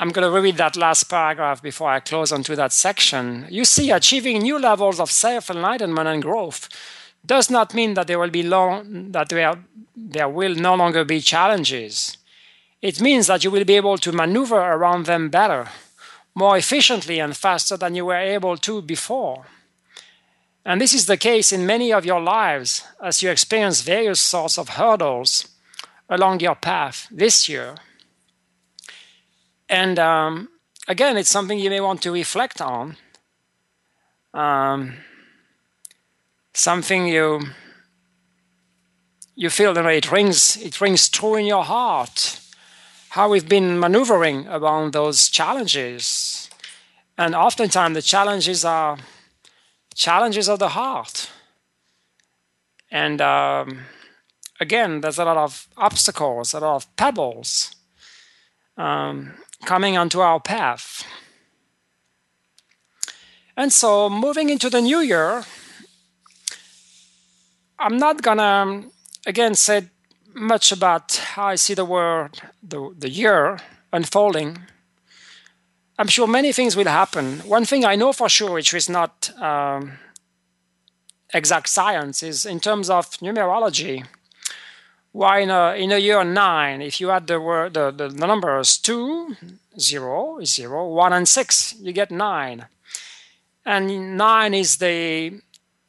I'm 0.00 0.10
going 0.10 0.24
to 0.24 0.30
reread 0.30 0.58
that 0.58 0.76
last 0.76 1.04
paragraph 1.04 1.60
before 1.60 1.90
I 1.90 1.98
close 1.98 2.30
onto 2.30 2.54
that 2.54 2.72
section. 2.72 3.46
You 3.50 3.64
see, 3.64 3.90
achieving 3.90 4.38
new 4.38 4.58
levels 4.58 5.00
of 5.00 5.10
self 5.10 5.50
enlightenment 5.50 6.06
and 6.06 6.22
growth 6.22 6.68
does 7.26 7.50
not 7.50 7.74
mean 7.74 7.94
that 7.94 8.06
there 8.06 8.18
will 8.18 8.30
be 8.30 8.44
long, 8.44 9.10
that 9.10 9.28
there, 9.28 9.56
there 9.96 10.28
will 10.28 10.54
no 10.54 10.76
longer 10.76 11.04
be 11.04 11.20
challenges. 11.20 12.16
It 12.80 13.00
means 13.00 13.26
that 13.26 13.42
you 13.42 13.50
will 13.50 13.64
be 13.64 13.74
able 13.74 13.98
to 13.98 14.12
maneuver 14.12 14.60
around 14.60 15.06
them 15.06 15.30
better, 15.30 15.68
more 16.32 16.56
efficiently 16.56 17.18
and 17.18 17.36
faster 17.36 17.76
than 17.76 17.96
you 17.96 18.04
were 18.04 18.14
able 18.14 18.56
to 18.58 18.80
before. 18.80 19.46
And 20.64 20.80
this 20.80 20.94
is 20.94 21.06
the 21.06 21.16
case 21.16 21.50
in 21.50 21.66
many 21.66 21.92
of 21.92 22.04
your 22.04 22.20
lives 22.20 22.84
as 23.02 23.20
you 23.20 23.30
experience 23.30 23.80
various 23.80 24.20
sorts 24.20 24.58
of 24.58 24.68
hurdles 24.68 25.48
along 26.08 26.38
your 26.38 26.54
path 26.54 27.08
this 27.10 27.48
year. 27.48 27.74
And 29.68 29.98
um, 29.98 30.48
again, 30.86 31.16
it's 31.16 31.30
something 31.30 31.58
you 31.58 31.70
may 31.70 31.80
want 31.80 32.02
to 32.02 32.12
reflect 32.12 32.60
on. 32.60 32.96
Um, 34.32 34.94
something 36.52 37.06
you 37.06 37.40
you 39.34 39.50
feel 39.50 39.72
that 39.72 39.86
it 39.86 40.10
rings 40.10 40.56
it 40.56 40.80
rings 40.80 41.08
true 41.08 41.36
in 41.36 41.46
your 41.46 41.64
heart 41.64 42.40
how 43.10 43.28
we've 43.28 43.48
been 43.48 43.78
maneuvering 43.80 44.46
around 44.48 44.92
those 44.92 45.28
challenges. 45.28 46.50
And 47.16 47.34
oftentimes 47.34 47.94
the 47.94 48.02
challenges 48.02 48.64
are 48.64 48.98
challenges 49.94 50.48
of 50.48 50.58
the 50.58 50.68
heart. 50.68 51.30
And 52.90 53.20
um, 53.20 53.80
again, 54.60 55.00
there's 55.00 55.18
a 55.18 55.24
lot 55.24 55.36
of 55.36 55.68
obstacles, 55.76 56.54
a 56.54 56.60
lot 56.60 56.76
of 56.76 56.96
pebbles 56.96 57.74
um, 58.76 59.34
coming 59.64 59.96
onto 59.96 60.20
our 60.20 60.40
path. 60.40 61.04
And 63.56 63.72
so, 63.72 64.08
moving 64.08 64.50
into 64.50 64.70
the 64.70 64.80
new 64.80 65.00
year, 65.00 65.44
I'm 67.78 67.96
not 67.96 68.22
gonna 68.22 68.84
again 69.26 69.54
say 69.54 69.88
much 70.34 70.72
about 70.72 71.16
how 71.34 71.46
I 71.46 71.56
see 71.56 71.74
the 71.74 71.84
world, 71.84 72.40
the, 72.62 72.94
the 72.96 73.08
year 73.08 73.58
unfolding. 73.92 74.58
I'm 75.98 76.06
sure 76.06 76.26
many 76.28 76.52
things 76.52 76.76
will 76.76 76.86
happen. 76.86 77.40
One 77.40 77.64
thing 77.64 77.84
I 77.84 77.96
know 77.96 78.12
for 78.12 78.28
sure, 78.28 78.52
which 78.52 78.72
is 78.72 78.88
not 78.88 79.30
um, 79.40 79.98
exact 81.34 81.68
science, 81.68 82.22
is 82.22 82.46
in 82.46 82.60
terms 82.60 82.88
of 82.88 83.10
numerology. 83.18 84.06
Why 85.12 85.40
in 85.40 85.50
a, 85.50 85.72
in 85.72 85.92
a 85.92 85.98
year 85.98 86.22
nine, 86.24 86.82
if 86.82 87.00
you 87.00 87.10
add 87.10 87.26
the, 87.26 87.40
word, 87.40 87.74
the, 87.74 87.90
the, 87.90 88.08
the 88.08 88.26
numbers 88.26 88.78
2, 88.78 89.36
0 89.78 90.38
is 90.38 90.54
0, 90.54 90.88
1 90.88 91.12
and 91.12 91.28
6, 91.28 91.74
you 91.80 91.92
get 91.92 92.10
9. 92.10 92.66
And 93.64 94.16
9 94.16 94.54
is 94.54 94.76
the 94.76 95.40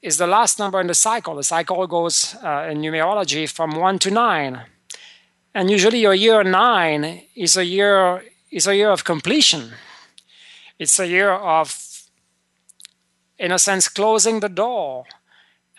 is 0.01 0.17
the 0.17 0.27
last 0.27 0.59
number 0.59 0.79
in 0.79 0.87
the 0.87 0.93
cycle. 0.93 1.35
The 1.35 1.43
cycle 1.43 1.85
goes 1.85 2.35
uh, 2.43 2.69
in 2.71 2.79
numerology 2.79 3.49
from 3.49 3.75
1 3.75 3.99
to 3.99 4.11
9. 4.11 4.61
And 5.53 5.69
usually 5.69 5.99
your 5.99 6.13
year 6.13 6.43
9 6.43 7.21
is 7.35 7.57
a 7.57 7.65
year 7.65 8.23
is 8.51 8.67
a 8.67 8.75
year 8.75 8.91
of 8.91 9.03
completion. 9.03 9.71
It's 10.77 10.99
a 10.99 11.07
year 11.07 11.31
of 11.31 11.75
in 13.37 13.51
a 13.51 13.59
sense 13.59 13.87
closing 13.89 14.39
the 14.39 14.49
door 14.49 15.05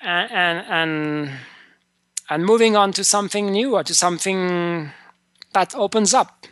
and 0.03 0.31
and 0.31 0.67
and, 0.69 1.31
and 2.31 2.47
moving 2.47 2.77
on 2.77 2.93
to 2.93 3.05
something 3.05 3.51
new 3.51 3.75
or 3.75 3.83
to 3.83 3.95
something 3.95 4.91
that 5.53 5.75
opens 5.75 6.15
up. 6.15 6.47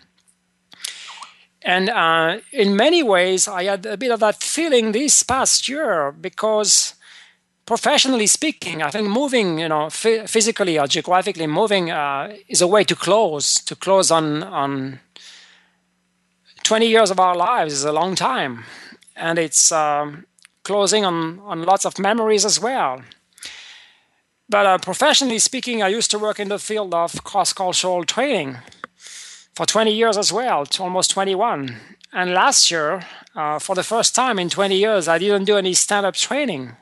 And 1.62 1.88
uh, 1.88 2.38
in 2.52 2.76
many 2.76 3.02
ways, 3.02 3.46
I 3.46 3.64
had 3.64 3.86
a 3.86 3.96
bit 3.96 4.10
of 4.10 4.20
that 4.20 4.42
feeling 4.42 4.92
this 4.92 5.22
past 5.22 5.68
year 5.68 6.12
because 6.12 6.94
professionally 7.64 8.26
speaking, 8.26 8.82
I 8.82 8.90
think 8.90 9.08
moving, 9.08 9.60
you 9.60 9.68
know, 9.68 9.86
f- 9.86 10.28
physically 10.28 10.78
or 10.78 10.88
geographically 10.88 11.46
moving 11.46 11.90
uh, 11.90 12.34
is 12.48 12.60
a 12.60 12.66
way 12.66 12.84
to 12.84 12.96
close. 12.96 13.54
To 13.54 13.76
close 13.76 14.10
on 14.10 14.42
on 14.42 15.00
20 16.64 16.86
years 16.86 17.10
of 17.10 17.20
our 17.20 17.36
lives 17.36 17.72
is 17.72 17.84
a 17.84 17.92
long 17.92 18.14
time, 18.14 18.64
and 19.14 19.38
it's 19.38 19.70
um, 19.70 20.26
closing 20.64 21.04
on 21.04 21.40
on 21.40 21.62
lots 21.62 21.84
of 21.84 21.98
memories 21.98 22.44
as 22.44 22.60
well. 22.60 23.02
But 24.48 24.66
uh, 24.66 24.78
professionally 24.78 25.38
speaking, 25.38 25.82
I 25.82 25.88
used 25.88 26.10
to 26.12 26.18
work 26.18 26.40
in 26.40 26.48
the 26.48 26.58
field 26.58 26.94
of 26.94 27.22
cross-cultural 27.24 28.04
training 28.04 28.56
for 29.54 29.66
20 29.66 29.92
years 29.92 30.16
as 30.16 30.32
well, 30.32 30.66
almost 30.78 31.10
21. 31.10 31.76
And 32.12 32.32
last 32.32 32.70
year, 32.70 33.06
uh, 33.34 33.58
for 33.58 33.74
the 33.74 33.82
first 33.82 34.14
time 34.14 34.38
in 34.38 34.48
20 34.48 34.76
years, 34.76 35.08
I 35.08 35.18
didn't 35.18 35.44
do 35.44 35.56
any 35.56 35.74
stand-up 35.74 36.14
training 36.14 36.76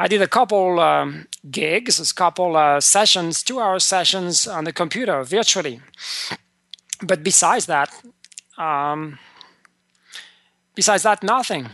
I 0.00 0.06
did 0.06 0.22
a 0.22 0.28
couple 0.28 0.78
um, 0.78 1.26
gigs, 1.50 1.98
a 1.98 2.14
couple 2.14 2.56
uh, 2.56 2.80
sessions, 2.80 3.42
two 3.42 3.58
hour 3.58 3.80
sessions 3.80 4.46
on 4.46 4.62
the 4.62 4.72
computer 4.72 5.24
virtually. 5.24 5.80
But 7.02 7.24
besides 7.24 7.66
that, 7.66 7.90
um, 8.56 9.18
besides 10.76 11.02
that, 11.02 11.24
nothing. 11.24 11.68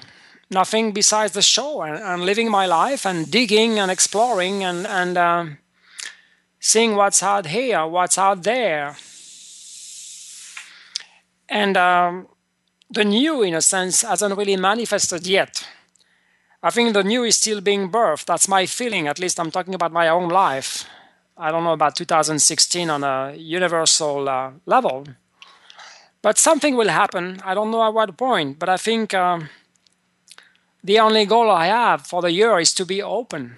Nothing 0.50 0.92
besides 0.92 1.32
the 1.32 1.42
show 1.42 1.82
and, 1.82 2.02
and, 2.02 2.24
living 2.24 2.50
my 2.50 2.66
life 2.66 3.06
and 3.06 3.30
digging 3.30 3.78
and 3.78 3.90
exploring 3.90 4.62
and, 4.62 4.86
and 4.86 5.16
uh, 5.16 5.46
seeing 6.60 6.96
what's 6.96 7.22
out 7.22 7.46
here, 7.46 7.86
what's 7.86 8.18
out 8.18 8.42
there. 8.42 8.96
And 11.48 11.76
um, 11.76 12.28
the 12.90 13.04
new, 13.04 13.42
in 13.42 13.54
a 13.54 13.60
sense, 13.60 14.02
hasn't 14.02 14.36
really 14.36 14.56
manifested 14.56 15.26
yet. 15.26 15.66
I 16.62 16.70
think 16.70 16.94
the 16.94 17.04
new 17.04 17.24
is 17.24 17.36
still 17.36 17.60
being 17.60 17.90
birthed. 17.90 18.24
That's 18.24 18.48
my 18.48 18.66
feeling. 18.66 19.06
At 19.06 19.18
least 19.18 19.38
I'm 19.38 19.50
talking 19.50 19.74
about 19.74 19.92
my 19.92 20.08
own 20.08 20.28
life. 20.28 20.86
I 21.36 21.50
don't 21.50 21.64
know 21.64 21.72
about 21.72 21.96
2016 21.96 22.88
on 22.88 23.04
a 23.04 23.34
universal 23.36 24.28
uh, 24.28 24.52
level. 24.64 25.04
But 26.22 26.38
something 26.38 26.74
will 26.74 26.88
happen. 26.88 27.40
I 27.44 27.52
don't 27.52 27.70
know 27.70 27.84
at 27.84 27.92
what 27.92 28.16
point. 28.16 28.58
But 28.58 28.70
I 28.70 28.78
think 28.78 29.12
um, 29.12 29.50
the 30.84 31.00
only 31.00 31.26
goal 31.26 31.50
I 31.50 31.66
have 31.66 32.06
for 32.06 32.22
the 32.22 32.30
year 32.30 32.60
is 32.60 32.72
to 32.74 32.84
be 32.84 33.02
open. 33.02 33.56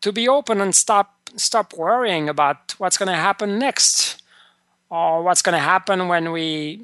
To 0.00 0.12
be 0.12 0.28
open 0.28 0.60
and 0.60 0.74
stop 0.74 1.30
stop 1.36 1.72
worrying 1.74 2.28
about 2.28 2.74
what's 2.78 2.98
going 2.98 3.08
to 3.08 3.14
happen 3.14 3.58
next 3.58 4.22
or 4.90 5.22
what's 5.22 5.40
going 5.40 5.54
to 5.54 5.58
happen 5.58 6.08
when 6.08 6.32
we 6.32 6.82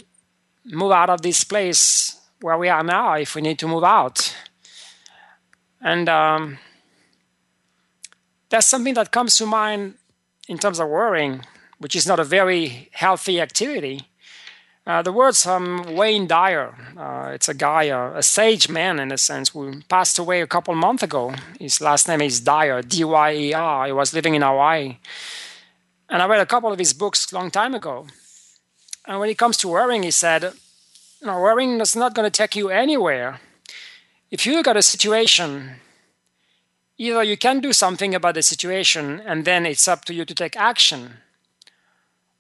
move 0.65 0.93
out 0.93 1.11
of 1.11 1.21
this 1.21 1.45
place 1.45 2.17
where 2.41 2.57
we 2.57 2.71
are 2.71 2.83
now 2.83 3.13
if 3.15 3.35
we 3.35 3.43
need 3.43 3.59
to 3.59 3.67
move 3.67 3.85
out 3.85 4.35
and 5.81 6.09
um, 6.09 6.59
that's 8.49 8.67
something 8.67 8.95
that 8.95 9.13
comes 9.13 9.37
to 9.37 9.47
mind 9.47 9.95
in 10.49 10.59
terms 10.59 10.81
of 10.81 10.89
worrying, 10.89 11.45
which 11.79 11.95
is 11.95 12.07
not 12.07 12.19
a 12.19 12.25
very 12.25 12.89
healthy 12.93 13.41
activity. 13.41 14.09
Uh, 14.89 15.03
the 15.03 15.12
words 15.12 15.45
from 15.45 15.95
Wayne 15.95 16.26
Dyer. 16.26 16.74
Uh, 16.97 17.32
it's 17.34 17.47
a 17.47 17.53
guy, 17.53 17.91
uh, 17.91 18.12
a 18.16 18.22
sage 18.22 18.70
man 18.70 18.99
in 18.99 19.12
a 19.12 19.18
sense, 19.18 19.51
who 19.51 19.82
passed 19.82 20.18
away 20.18 20.41
a 20.41 20.47
couple 20.47 20.74
months 20.74 21.03
ago. 21.03 21.34
His 21.61 21.82
last 21.82 22.09
name 22.09 22.22
is 22.22 22.41
Dyer, 22.41 22.80
D-Y-E-R. 22.80 23.86
He 23.86 23.93
was 23.93 24.14
living 24.14 24.34
in 24.34 24.41
Hawaii, 24.41 24.97
and 26.09 26.22
I 26.22 26.26
read 26.26 26.41
a 26.41 26.47
couple 26.47 26.72
of 26.72 26.78
his 26.78 26.95
books 26.95 27.30
a 27.30 27.34
long 27.34 27.51
time 27.51 27.74
ago. 27.74 28.07
And 29.05 29.20
when 29.20 29.28
it 29.28 29.36
comes 29.36 29.59
to 29.59 29.68
worrying, 29.68 30.05
he 30.05 30.11
said, 30.11 30.43
"You 31.20 31.26
know, 31.26 31.39
worrying 31.39 31.78
is 31.82 31.95
not 31.95 32.14
going 32.14 32.30
to 32.30 32.39
take 32.43 32.57
you 32.57 32.70
anywhere 32.70 33.41
if 34.30 34.47
you've 34.47 34.64
got 34.64 34.76
a 34.76 34.82
situation, 34.82 35.80
either 36.99 37.22
you 37.22 37.36
can 37.36 37.61
do 37.61 37.72
something 37.72 38.14
about 38.14 38.34
the 38.34 38.43
situation 38.43 39.20
and 39.26 39.45
then 39.45 39.66
it's 39.66 39.89
up 39.89 40.05
to 40.07 40.14
you 40.14 40.24
to 40.24 40.34
take 40.34 40.57
action, 40.57 41.18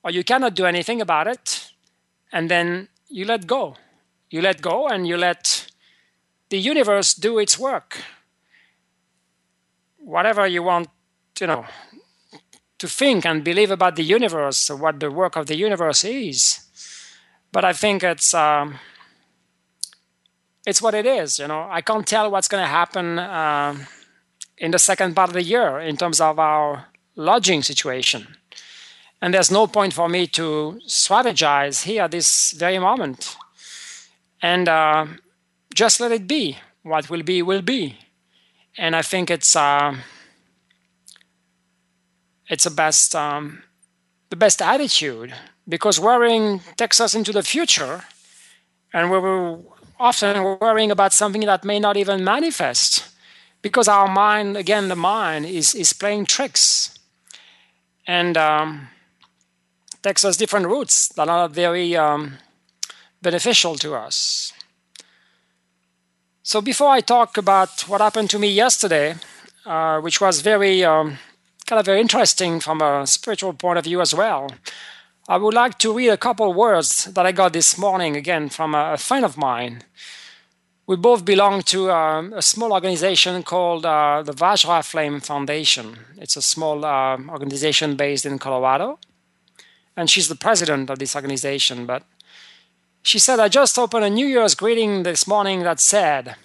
or 0.02 0.10
you 0.10 0.24
cannot 0.24 0.54
do 0.54 0.64
anything 0.64 1.00
about 1.00 1.26
it 1.26 1.72
and 2.32 2.50
then 2.50 2.88
you 3.08 3.24
let 3.24 3.46
go. 3.46 3.76
You 4.30 4.42
let 4.42 4.60
go 4.60 4.88
and 4.88 5.06
you 5.06 5.16
let 5.16 5.70
the 6.50 6.58
universe 6.58 7.14
do 7.14 7.38
its 7.38 7.58
work. 7.58 8.02
Whatever 9.98 10.46
you 10.46 10.62
want, 10.62 10.88
you 11.40 11.46
know, 11.46 11.64
to 12.78 12.88
think 12.88 13.26
and 13.26 13.42
believe 13.42 13.70
about 13.70 13.96
the 13.96 14.02
universe, 14.04 14.70
what 14.70 15.00
the 15.00 15.10
work 15.10 15.36
of 15.36 15.46
the 15.46 15.56
universe 15.56 16.04
is. 16.04 16.60
But 17.52 17.64
I 17.64 17.72
think 17.72 18.02
it's. 18.02 18.34
Um, 18.34 18.78
it's 20.68 20.82
what 20.82 20.94
it 20.94 21.06
is. 21.06 21.38
You 21.38 21.48
know, 21.48 21.66
I 21.70 21.80
can't 21.80 22.06
tell 22.06 22.30
what's 22.30 22.46
going 22.46 22.62
to 22.62 22.68
happen 22.68 23.18
uh, 23.18 23.74
in 24.58 24.70
the 24.70 24.78
second 24.78 25.16
part 25.16 25.30
of 25.30 25.34
the 25.34 25.42
year 25.42 25.80
in 25.80 25.96
terms 25.96 26.20
of 26.20 26.38
our 26.38 26.86
lodging 27.16 27.62
situation, 27.62 28.26
and 29.20 29.34
there's 29.34 29.50
no 29.50 29.66
point 29.66 29.92
for 29.92 30.08
me 30.08 30.26
to 30.28 30.80
strategize 30.86 31.84
here 31.84 32.08
this 32.08 32.52
very 32.52 32.78
moment. 32.78 33.36
And 34.42 34.68
uh, 34.68 35.06
just 35.74 36.00
let 36.00 36.12
it 36.12 36.26
be. 36.26 36.58
What 36.82 37.10
will 37.10 37.22
be 37.22 37.42
will 37.42 37.62
be, 37.62 37.98
and 38.78 38.96
I 38.96 39.02
think 39.02 39.30
it's 39.30 39.54
uh, 39.56 39.94
it's 42.48 42.64
the 42.64 42.70
best 42.70 43.14
um, 43.14 43.62
the 44.30 44.36
best 44.36 44.62
attitude 44.62 45.34
because 45.68 46.00
worrying 46.00 46.60
takes 46.76 47.00
us 47.00 47.14
into 47.14 47.32
the 47.32 47.42
future, 47.42 48.04
and 48.94 49.10
we're 49.10 49.58
often 50.00 50.58
worrying 50.60 50.90
about 50.90 51.12
something 51.12 51.42
that 51.42 51.64
may 51.64 51.78
not 51.78 51.96
even 51.96 52.24
manifest 52.24 53.08
because 53.62 53.88
our 53.88 54.08
mind, 54.08 54.56
again, 54.56 54.88
the 54.88 54.96
mind 54.96 55.46
is, 55.46 55.74
is 55.74 55.92
playing 55.92 56.26
tricks 56.26 56.96
and 58.06 58.36
um, 58.36 58.88
takes 60.08 60.24
us 60.24 60.38
different 60.38 60.66
routes 60.66 61.08
that 61.16 61.28
are 61.28 61.48
very 61.50 61.94
um, 61.94 62.38
beneficial 63.20 63.74
to 63.76 63.94
us. 63.94 64.54
So, 66.42 66.62
before 66.62 66.88
I 66.88 67.02
talk 67.02 67.36
about 67.36 67.82
what 67.88 68.00
happened 68.00 68.30
to 68.30 68.38
me 68.38 68.48
yesterday, 68.48 69.16
uh, 69.66 70.00
which 70.00 70.18
was 70.18 70.40
very 70.40 70.82
um, 70.82 71.18
kind 71.66 71.78
of 71.78 71.84
very 71.84 72.00
interesting 72.00 72.58
from 72.60 72.80
a 72.80 73.06
spiritual 73.06 73.52
point 73.52 73.78
of 73.78 73.84
view 73.84 74.00
as 74.00 74.14
well, 74.14 74.50
I 75.28 75.36
would 75.36 75.52
like 75.52 75.76
to 75.80 75.92
read 75.92 76.08
a 76.08 76.16
couple 76.16 76.54
words 76.54 77.04
that 77.04 77.26
I 77.26 77.32
got 77.32 77.52
this 77.52 77.76
morning 77.76 78.16
again 78.16 78.48
from 78.48 78.74
a, 78.74 78.96
friend 78.96 79.26
of 79.26 79.36
mine. 79.36 79.82
We 80.86 80.96
both 80.96 81.22
belong 81.26 81.60
to 81.64 81.90
um, 81.90 82.32
a 82.32 82.40
small 82.40 82.72
organization 82.72 83.42
called 83.42 83.84
uh, 83.84 84.22
the 84.24 84.32
Vajra 84.32 84.82
Flame 84.82 85.20
Foundation. 85.20 85.98
It's 86.16 86.38
a 86.38 86.42
small 86.54 86.82
uh, 86.82 87.18
organization 87.28 87.94
based 87.94 88.24
in 88.24 88.38
Colorado. 88.38 88.98
And 89.98 90.08
she's 90.08 90.28
the 90.28 90.36
president 90.36 90.90
of 90.90 91.00
this 91.00 91.16
organization. 91.16 91.84
But 91.84 92.04
she 93.02 93.18
said, 93.18 93.40
I 93.40 93.48
just 93.48 93.76
opened 93.76 94.04
a 94.04 94.10
New 94.10 94.28
Year's 94.28 94.54
greeting 94.54 95.02
this 95.02 95.26
morning 95.26 95.64
that 95.64 95.80
said, 95.80 96.36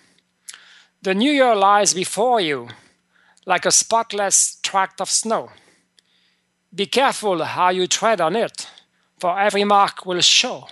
The 1.03 1.13
New 1.13 1.31
Year 1.31 1.55
lies 1.55 1.93
before 1.93 2.41
you 2.41 2.69
like 3.45 3.67
a 3.67 3.71
spotless 3.71 4.57
tract 4.63 4.99
of 4.99 5.07
snow. 5.07 5.51
Be 6.73 6.87
careful 6.87 7.43
how 7.43 7.69
you 7.69 7.85
tread 7.85 8.19
on 8.19 8.35
it, 8.35 8.67
for 9.19 9.39
every 9.39 9.63
mark 9.63 10.03
will 10.03 10.21
show. 10.21 10.67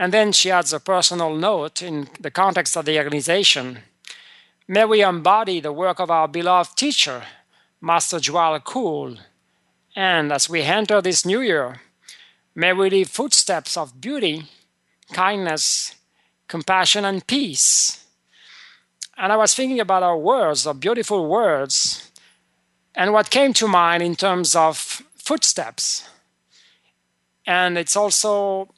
And 0.00 0.12
then 0.12 0.32
she 0.32 0.50
adds 0.50 0.72
a 0.72 0.80
personal 0.80 1.36
note 1.36 1.80
in 1.80 2.08
the 2.18 2.32
context 2.32 2.76
of 2.76 2.86
the 2.86 2.98
organization. 2.98 3.78
May 4.66 4.84
we 4.84 5.00
embody 5.02 5.60
the 5.60 5.72
work 5.72 6.00
of 6.00 6.10
our 6.10 6.26
beloved 6.26 6.76
teacher, 6.76 7.22
Master 7.80 8.16
Djwhal 8.16 8.64
Khul. 8.64 9.20
And 9.96 10.32
as 10.32 10.48
we 10.48 10.62
enter 10.62 11.00
this 11.00 11.24
new 11.26 11.40
year, 11.40 11.80
may 12.54 12.72
we 12.72 12.90
leave 12.90 13.08
footsteps 13.08 13.76
of 13.76 14.00
beauty, 14.00 14.44
kindness, 15.12 15.94
compassion, 16.48 17.04
and 17.04 17.26
peace. 17.26 18.04
And 19.16 19.32
I 19.32 19.36
was 19.36 19.54
thinking 19.54 19.80
about 19.80 20.02
our 20.02 20.16
words, 20.16 20.66
our 20.66 20.74
beautiful 20.74 21.26
words, 21.26 22.10
And 22.94 23.12
what 23.12 23.30
came 23.30 23.52
to 23.54 23.68
mind 23.68 24.02
in 24.02 24.16
terms 24.16 24.56
of 24.56 24.76
footsteps, 25.16 26.08
and 27.46 27.78
it's 27.78 27.96
also 27.96 28.68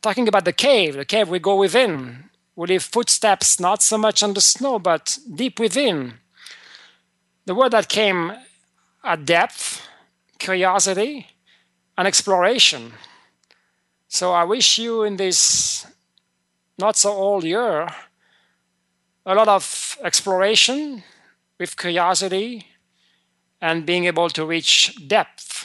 talking 0.00 0.28
about 0.28 0.44
the 0.44 0.52
cave, 0.52 0.94
the 0.94 1.04
cave 1.04 1.28
we 1.28 1.38
go 1.38 1.56
within. 1.56 2.24
We 2.56 2.66
leave 2.66 2.82
footsteps 2.82 3.58
not 3.60 3.82
so 3.82 3.96
much 3.96 4.22
on 4.22 4.34
the 4.34 4.40
snow, 4.40 4.78
but 4.78 5.18
deep 5.32 5.58
within. 5.58 6.14
The 7.46 7.54
word 7.54 7.72
that 7.72 7.88
came 7.88 8.32
at 9.04 9.24
depth, 9.24 9.88
curiosity, 10.42 11.26
and 11.96 12.08
exploration. 12.08 12.92
So 14.08 14.32
I 14.32 14.44
wish 14.44 14.78
you 14.78 15.04
in 15.04 15.16
this 15.16 15.86
not 16.78 16.96
so 16.96 17.12
old 17.12 17.44
year 17.44 17.88
a 19.24 19.34
lot 19.34 19.46
of 19.46 19.96
exploration 20.02 21.04
with 21.58 21.76
curiosity 21.76 22.66
and 23.60 23.86
being 23.86 24.06
able 24.06 24.28
to 24.30 24.44
reach 24.44 24.96
depth. 25.06 25.64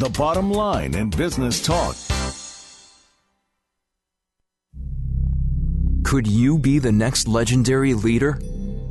the 0.00 0.08
bottom 0.08 0.50
line 0.50 0.94
in 0.94 1.10
business 1.10 1.60
talk. 1.60 1.94
Could 6.02 6.26
you 6.26 6.58
be 6.58 6.78
the 6.78 6.90
next 6.90 7.28
legendary 7.28 7.92
leader? 7.92 8.40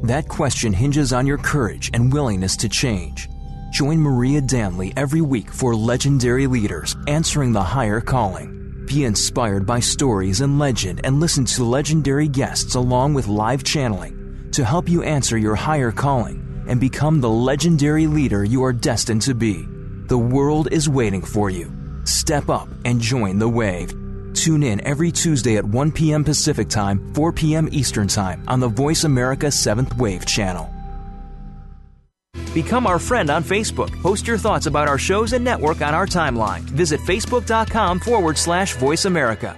That 0.03 0.27
question 0.27 0.71
hinges 0.71 1.11
on 1.11 1.25
your 1.25 1.39
courage 1.39 1.89
and 1.95 2.13
willingness 2.13 2.55
to 2.57 2.69
change. 2.69 3.27
Join 3.71 3.97
Maria 3.97 4.39
Danley 4.39 4.93
every 4.95 5.21
week 5.21 5.49
for 5.49 5.75
Legendary 5.75 6.45
Leaders 6.45 6.95
Answering 7.07 7.53
the 7.53 7.63
Higher 7.63 8.01
Calling. 8.01 8.85
Be 8.85 9.05
inspired 9.05 9.65
by 9.65 9.79
stories 9.79 10.41
and 10.41 10.59
legend 10.59 11.01
and 11.03 11.19
listen 11.19 11.43
to 11.45 11.63
legendary 11.63 12.27
guests 12.27 12.75
along 12.75 13.15
with 13.15 13.27
live 13.27 13.63
channeling 13.63 14.51
to 14.51 14.63
help 14.63 14.87
you 14.87 15.01
answer 15.01 15.39
your 15.39 15.55
higher 15.55 15.91
calling 15.91 16.63
and 16.67 16.79
become 16.79 17.19
the 17.19 17.29
legendary 17.31 18.05
leader 18.05 18.43
you 18.43 18.63
are 18.63 18.73
destined 18.73 19.23
to 19.23 19.33
be. 19.33 19.65
The 20.09 20.17
world 20.17 20.69
is 20.71 20.89
waiting 20.89 21.21
for 21.21 21.51
you. 21.51 21.71
Step 22.03 22.49
up 22.49 22.67
and 22.83 22.99
join 22.99 23.37
the 23.37 23.47
wave. 23.47 23.93
Tune 24.33 24.63
in 24.63 24.83
every 24.83 25.11
Tuesday 25.11 25.57
at 25.57 25.63
1 25.63 25.91
p.m. 25.91 26.23
Pacific 26.23 26.67
Time, 26.67 27.13
4 27.13 27.31
p.m. 27.31 27.69
Eastern 27.71 28.07
Time 28.07 28.43
on 28.47 28.59
the 28.59 28.67
Voice 28.67 29.03
America 29.03 29.51
7th 29.51 29.95
Wave 29.99 30.25
channel. 30.25 30.73
Become 32.55 32.87
our 32.87 32.97
friend 32.97 33.29
on 33.29 33.43
Facebook. 33.43 33.91
Post 34.01 34.25
your 34.25 34.39
thoughts 34.39 34.65
about 34.65 34.87
our 34.87 34.97
shows 34.97 35.33
and 35.33 35.45
network 35.45 35.83
on 35.83 35.93
our 35.93 36.07
timeline. 36.07 36.61
Visit 36.61 36.99
facebook.com 37.01 37.99
forward 37.99 38.35
slash 38.35 38.73
voice 38.77 39.05
America. 39.05 39.55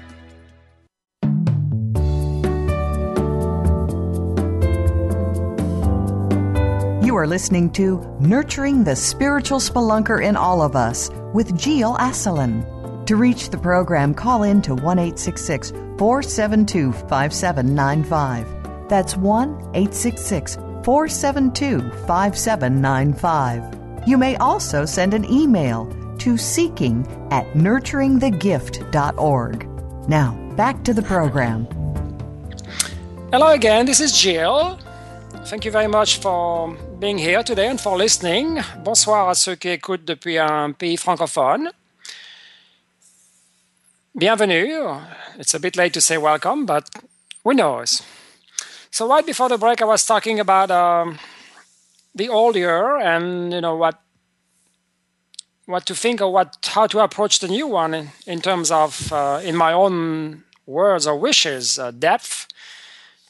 You 7.11 7.17
are 7.17 7.27
listening 7.27 7.69
to 7.71 7.99
Nurturing 8.21 8.85
the 8.85 8.95
Spiritual 8.95 9.59
Spelunker 9.59 10.23
in 10.23 10.37
All 10.37 10.61
of 10.61 10.77
Us 10.77 11.09
with 11.33 11.59
Gilles 11.59 11.97
Asselin. 11.97 12.65
To 13.05 13.17
reach 13.17 13.49
the 13.49 13.57
program, 13.57 14.13
call 14.13 14.43
in 14.43 14.61
to 14.61 14.75
1 14.75 15.17
472 15.17 16.93
5795. 16.93 18.87
That's 18.87 19.17
1 19.17 19.73
472 19.73 21.91
5795. 22.07 24.07
You 24.07 24.17
may 24.17 24.37
also 24.37 24.85
send 24.85 25.13
an 25.13 25.29
email 25.29 25.93
to 26.19 26.37
seeking 26.37 27.05
at 27.29 27.45
nurturingthegift.org. 27.47 30.07
Now, 30.07 30.53
back 30.55 30.81
to 30.85 30.93
the 30.93 31.01
program. 31.01 31.67
Hello 33.33 33.51
again, 33.51 33.85
this 33.85 33.99
is 33.99 34.17
Gilles. 34.17 34.77
Thank 35.45 35.65
you 35.65 35.71
very 35.71 35.87
much 35.87 36.19
for 36.19 36.75
being 36.99 37.17
here 37.17 37.43
today 37.43 37.67
and 37.67 37.79
for 37.79 37.97
listening. 37.97 38.61
Bonsoir 38.83 39.29
à 39.29 39.35
ceux 39.35 39.55
qui 39.55 39.69
écoutent 39.69 40.05
depuis 40.05 40.37
un 40.37 40.71
pays 40.71 40.97
francophone. 40.97 41.69
Bienvenue. 44.15 45.01
It's 45.39 45.53
a 45.53 45.59
bit 45.59 45.75
late 45.75 45.93
to 45.93 46.01
say 46.01 46.17
welcome, 46.17 46.65
but 46.65 46.89
who 47.43 47.53
knows? 47.53 48.01
So 48.91 49.07
right 49.07 49.25
before 49.25 49.49
the 49.49 49.57
break, 49.57 49.81
I 49.81 49.85
was 49.85 50.05
talking 50.05 50.39
about 50.39 50.69
um, 50.69 51.17
the 52.13 52.29
old 52.29 52.55
year 52.55 52.97
and 52.97 53.51
you 53.51 53.61
know 53.61 53.75
what 53.75 53.99
what 55.65 55.85
to 55.87 55.95
think 55.95 56.21
or 56.21 56.31
what 56.31 56.69
how 56.73 56.87
to 56.87 56.99
approach 56.99 57.39
the 57.39 57.47
new 57.47 57.67
one 57.67 57.93
in, 57.93 58.09
in 58.27 58.41
terms 58.41 58.71
of 58.71 59.11
uh, 59.11 59.41
in 59.43 59.55
my 59.55 59.73
own 59.73 60.43
words 60.65 61.07
or 61.07 61.15
wishes, 61.17 61.79
uh, 61.79 61.91
depth, 61.91 62.47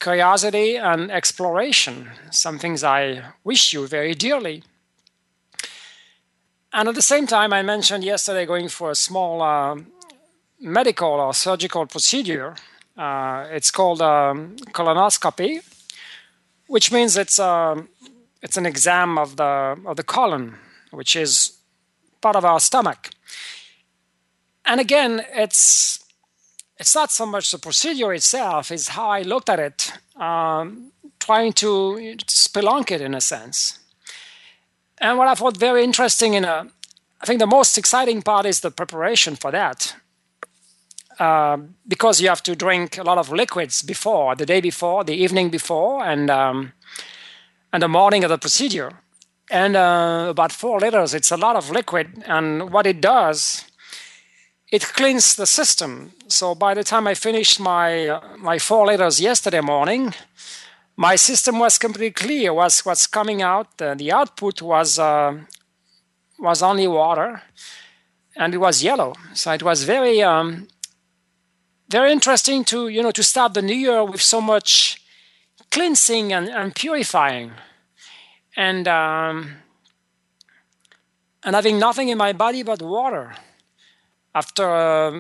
curiosity, 0.02 0.76
and 0.76 1.12
exploration. 1.12 2.10
Some 2.32 2.60
things 2.60 2.84
I 2.84 3.24
wish 3.44 3.72
you 3.74 3.88
very 3.88 4.16
dearly. 4.16 4.64
And 6.74 6.90
at 6.90 6.96
the 6.96 7.02
same 7.02 7.28
time, 7.28 7.54
I 7.54 7.62
mentioned 7.62 8.04
yesterday 8.04 8.46
going 8.46 8.70
for 8.70 8.92
a 8.92 8.96
small 8.96 9.42
uh, 9.42 9.78
medical 10.60 11.10
or 11.10 11.34
surgical 11.34 11.86
procedure. 11.86 12.56
Uh, 12.98 13.46
it's 13.52 13.72
called 13.72 14.02
um, 14.02 14.56
colonoscopy, 14.74 15.62
which 16.68 16.92
means 16.92 17.18
it's 17.18 17.40
um, 17.40 17.88
it's 18.42 18.58
an 18.58 18.66
exam 18.66 19.18
of 19.18 19.36
the 19.36 19.78
of 19.86 19.96
the 19.96 20.04
colon, 20.04 20.56
which 20.92 21.16
is 21.16 21.58
part 22.22 22.36
of 22.36 22.46
our 22.46 22.60
stomach. 22.60 23.10
And 24.66 24.80
again, 24.80 25.26
it's 25.34 26.01
it's 26.82 26.96
not 26.96 27.12
so 27.12 27.26
much 27.26 27.52
the 27.52 27.60
procedure 27.60 28.12
itself; 28.14 28.72
it's 28.72 28.90
how 28.90 29.10
I 29.10 29.22
looked 29.22 29.50
at 29.50 29.60
it, 29.60 29.94
um, 30.16 30.92
trying 31.20 31.54
to 31.54 31.68
spelunk 32.28 32.92
it 32.92 33.02
in 33.02 33.14
a 33.14 33.22
sense. 33.22 33.80
And 34.98 35.18
what 35.18 35.28
I 35.28 35.36
thought 35.36 35.58
very 35.58 35.84
interesting 35.84 36.34
in 36.34 36.44
a, 36.44 36.68
I 37.22 37.26
think 37.26 37.40
the 37.40 37.56
most 37.58 37.78
exciting 37.78 38.22
part 38.24 38.46
is 38.46 38.60
the 38.60 38.72
preparation 38.72 39.36
for 39.36 39.52
that. 39.52 39.96
Um, 41.20 41.76
because 41.88 42.20
you 42.20 42.30
have 42.30 42.42
to 42.44 42.56
drink 42.56 42.98
a 42.98 43.04
lot 43.04 43.20
of 43.20 43.32
liquids 43.32 43.84
before, 43.84 44.36
the 44.36 44.46
day 44.46 44.62
before, 44.62 45.04
the 45.04 45.14
evening 45.14 45.52
before, 45.52 46.04
and 46.04 46.30
um, 46.32 46.74
and 47.72 47.84
the 47.84 47.88
morning 47.88 48.24
of 48.24 48.30
the 48.30 48.40
procedure. 48.40 48.92
And 49.52 49.76
uh, 49.76 50.28
about 50.30 50.52
four 50.52 50.80
liters, 50.80 51.14
it's 51.14 51.32
a 51.32 51.38
lot 51.38 51.56
of 51.56 51.70
liquid. 51.70 52.24
And 52.26 52.72
what 52.72 52.88
it 52.88 53.02
does, 53.02 53.66
it 54.72 54.94
cleans 54.94 55.36
the 55.36 55.46
system. 55.46 56.14
So 56.28 56.56
by 56.56 56.74
the 56.74 56.84
time 56.84 57.06
I 57.06 57.14
finished 57.14 57.60
my 57.60 58.20
my 58.38 58.58
four 58.58 58.88
liters 58.88 59.20
yesterday 59.20 59.62
morning, 59.62 60.14
my 60.96 61.18
system 61.18 61.60
was 61.60 61.78
completely 61.78 62.12
clear. 62.12 62.54
Was 62.54 62.86
what's 62.86 63.08
coming 63.08 63.42
out? 63.42 63.82
Uh, 63.82 63.96
the 63.96 64.12
output 64.14 64.62
was 64.62 64.98
uh, 64.98 65.38
was 66.40 66.64
only 66.64 66.88
water, 66.88 67.42
and 68.36 68.54
it 68.54 68.60
was 68.60 68.82
yellow. 68.82 69.14
So 69.34 69.52
it 69.52 69.62
was 69.62 69.84
very 69.84 70.24
um, 70.24 70.68
very 71.90 72.12
interesting 72.12 72.64
to 72.66 72.88
you 72.88 73.02
know 73.04 73.12
to 73.12 73.24
start 73.24 73.54
the 73.54 73.62
new 73.62 73.76
year 73.76 74.06
with 74.06 74.22
so 74.22 74.40
much 74.40 75.02
cleansing 75.70 76.34
and, 76.34 76.50
and 76.50 76.76
purifying 76.76 77.52
and 78.56 78.88
um, 78.88 79.58
and 81.44 81.56
having 81.56 81.80
nothing 81.80 82.10
in 82.10 82.18
my 82.18 82.34
body 82.34 82.64
but 82.64 82.82
water 82.82 83.36
after 84.34 84.70
uh, 84.70 85.12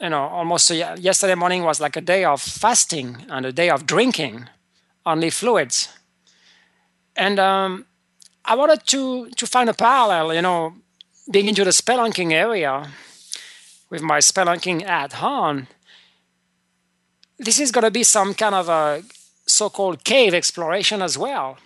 you 0.00 0.10
know 0.10 0.24
almost 0.28 0.70
a, 0.70 0.96
yesterday 0.98 1.34
morning 1.34 1.62
was 1.64 1.80
like 1.80 1.96
a 1.96 2.00
day 2.00 2.24
of 2.24 2.40
fasting 2.40 3.26
and 3.28 3.46
a 3.46 3.52
day 3.52 3.70
of 3.70 3.86
drinking 3.86 4.48
only 5.04 5.30
fluids 5.30 5.88
and 7.16 7.38
um, 7.38 7.86
i 8.44 8.54
wanted 8.54 8.86
to 8.86 9.30
to 9.30 9.46
find 9.46 9.68
a 9.70 9.74
parallel 9.74 10.34
you 10.34 10.42
know 10.42 10.74
being 11.30 11.48
into 11.48 11.64
the 11.64 11.70
spelunking 11.70 12.32
area 12.32 12.88
with 13.90 14.02
my 14.02 14.18
spelunking 14.18 14.84
at 14.84 15.22
on, 15.22 15.68
this 17.38 17.58
is 17.58 17.70
going 17.70 17.84
to 17.84 17.90
be 17.90 18.02
some 18.02 18.34
kind 18.34 18.54
of 18.54 18.68
a 18.68 19.02
so-called 19.46 20.04
cave 20.04 20.34
exploration 20.34 21.02
as 21.02 21.16
well. 21.16 21.58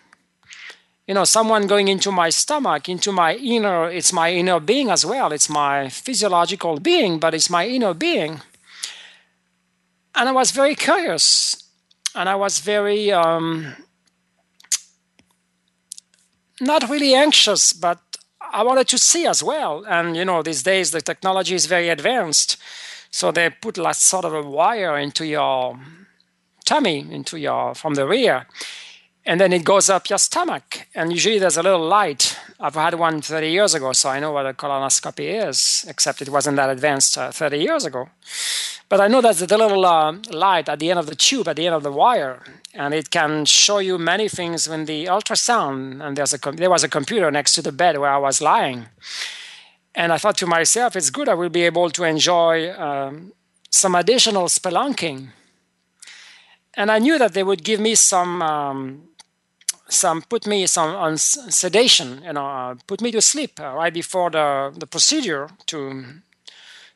You 1.10 1.14
know, 1.14 1.24
someone 1.24 1.66
going 1.66 1.88
into 1.88 2.12
my 2.12 2.30
stomach, 2.30 2.88
into 2.88 3.10
my 3.10 3.34
inner, 3.34 3.90
it's 3.90 4.12
my 4.12 4.30
inner 4.30 4.60
being 4.60 4.90
as 4.90 5.04
well. 5.04 5.32
It's 5.32 5.50
my 5.50 5.88
physiological 5.88 6.78
being, 6.78 7.18
but 7.18 7.34
it's 7.34 7.50
my 7.50 7.66
inner 7.66 7.94
being. 7.94 8.42
And 10.14 10.28
I 10.28 10.30
was 10.30 10.52
very 10.52 10.76
curious 10.76 11.64
and 12.14 12.28
I 12.28 12.36
was 12.36 12.60
very, 12.60 13.10
um, 13.10 13.74
not 16.60 16.88
really 16.88 17.12
anxious, 17.12 17.72
but 17.72 17.98
I 18.40 18.62
wanted 18.62 18.86
to 18.86 18.98
see 18.98 19.26
as 19.26 19.42
well. 19.42 19.84
And, 19.88 20.16
you 20.16 20.24
know, 20.24 20.44
these 20.44 20.62
days 20.62 20.92
the 20.92 21.00
technology 21.00 21.56
is 21.56 21.66
very 21.66 21.88
advanced. 21.88 22.56
So 23.10 23.32
they 23.32 23.50
put 23.50 23.76
like 23.76 23.96
sort 23.96 24.24
of 24.24 24.32
a 24.32 24.42
wire 24.42 24.96
into 24.96 25.26
your 25.26 25.76
tummy, 26.64 27.00
into 27.10 27.36
your 27.36 27.74
from 27.74 27.94
the 27.94 28.06
rear, 28.06 28.46
and 29.26 29.40
then 29.40 29.52
it 29.52 29.64
goes 29.64 29.90
up 29.90 30.08
your 30.08 30.18
stomach. 30.18 30.86
And 30.94 31.12
usually 31.12 31.38
there's 31.38 31.56
a 31.56 31.62
little 31.62 31.86
light. 31.86 32.38
I've 32.58 32.74
had 32.74 32.94
one 32.94 33.20
30 33.20 33.50
years 33.50 33.74
ago, 33.74 33.92
so 33.92 34.08
I 34.08 34.20
know 34.20 34.32
what 34.32 34.46
a 34.46 34.54
colonoscopy 34.54 35.48
is, 35.48 35.84
except 35.88 36.22
it 36.22 36.28
wasn't 36.28 36.56
that 36.56 36.70
advanced 36.70 37.16
uh, 37.18 37.30
30 37.30 37.58
years 37.58 37.84
ago. 37.84 38.08
But 38.88 39.00
I 39.00 39.08
know 39.08 39.20
there's 39.20 39.42
a 39.42 39.46
little 39.46 39.84
uh, 39.84 40.16
light 40.30 40.68
at 40.68 40.78
the 40.78 40.90
end 40.90 40.98
of 40.98 41.06
the 41.06 41.14
tube, 41.14 41.48
at 41.48 41.56
the 41.56 41.66
end 41.66 41.76
of 41.76 41.82
the 41.82 41.92
wire, 41.92 42.42
and 42.74 42.92
it 42.92 43.10
can 43.10 43.44
show 43.44 43.78
you 43.78 43.98
many 43.98 44.28
things 44.28 44.68
when 44.68 44.86
the 44.86 45.06
ultrasound. 45.06 46.04
And 46.04 46.16
there's 46.16 46.34
a 46.34 46.38
there 46.52 46.70
was 46.70 46.82
a 46.82 46.88
computer 46.88 47.30
next 47.30 47.52
to 47.54 47.62
the 47.62 47.72
bed 47.72 47.98
where 47.98 48.10
I 48.10 48.18
was 48.18 48.40
lying 48.40 48.86
and 49.94 50.12
I 50.12 50.18
thought 50.18 50.36
to 50.38 50.46
myself, 50.46 50.96
it's 50.96 51.10
good 51.10 51.28
I 51.28 51.34
will 51.34 51.48
be 51.48 51.62
able 51.62 51.90
to 51.90 52.04
enjoy 52.04 52.72
um, 52.72 53.32
some 53.70 53.94
additional 53.94 54.44
spelunking. 54.44 55.28
And 56.74 56.90
I 56.90 56.98
knew 56.98 57.18
that 57.18 57.34
they 57.34 57.42
would 57.42 57.64
give 57.64 57.80
me 57.80 57.96
some, 57.96 58.40
um, 58.42 59.08
some 59.90 60.22
put 60.22 60.46
me 60.46 60.66
some 60.66 60.94
on 60.94 61.18
sedation, 61.18 62.22
you 62.24 62.32
know, 62.32 62.46
uh, 62.46 62.74
put 62.86 63.00
me 63.00 63.10
to 63.10 63.20
sleep 63.20 63.60
uh, 63.60 63.74
right 63.74 63.92
before 63.92 64.30
the, 64.30 64.72
the 64.76 64.86
procedure 64.86 65.50
to 65.66 66.04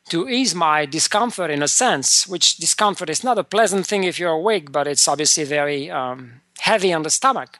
to 0.09 0.29
ease 0.29 0.53
my 0.53 0.85
discomfort 0.85 1.49
in 1.49 1.63
a 1.63 1.67
sense. 1.67 2.27
Which 2.27 2.57
discomfort 2.57 3.09
is 3.09 3.23
not 3.23 3.37
a 3.37 3.43
pleasant 3.43 3.87
thing 3.87 4.03
if 4.03 4.19
you're 4.19 4.29
awake, 4.31 4.71
but 4.71 4.87
it's 4.87 5.07
obviously 5.07 5.43
very 5.45 5.89
um, 5.89 6.41
heavy 6.59 6.93
on 6.93 7.03
the 7.03 7.09
stomach. 7.09 7.59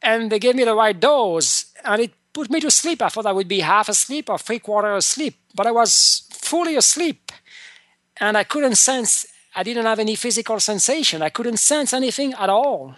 And 0.00 0.30
they 0.30 0.38
gave 0.38 0.54
me 0.54 0.64
the 0.64 0.74
right 0.74 0.98
dose, 0.98 1.66
and 1.84 2.02
it 2.02 2.12
put 2.32 2.50
me 2.50 2.60
to 2.60 2.70
sleep. 2.70 3.02
I 3.02 3.08
thought 3.08 3.26
I 3.26 3.32
would 3.32 3.48
be 3.48 3.60
half 3.60 3.88
asleep 3.88 4.30
or 4.30 4.38
three 4.38 4.58
quarter 4.58 4.94
asleep, 4.94 5.34
but 5.54 5.66
I 5.66 5.70
was 5.70 6.26
fully 6.30 6.76
asleep. 6.76 7.32
And 8.18 8.36
I 8.36 8.44
couldn't 8.44 8.76
sense, 8.76 9.26
I 9.54 9.62
didn't 9.62 9.86
have 9.86 9.98
any 9.98 10.14
physical 10.14 10.60
sensation. 10.60 11.22
I 11.22 11.30
couldn't 11.30 11.58
sense 11.58 11.92
anything 11.92 12.32
at 12.34 12.48
all. 12.48 12.94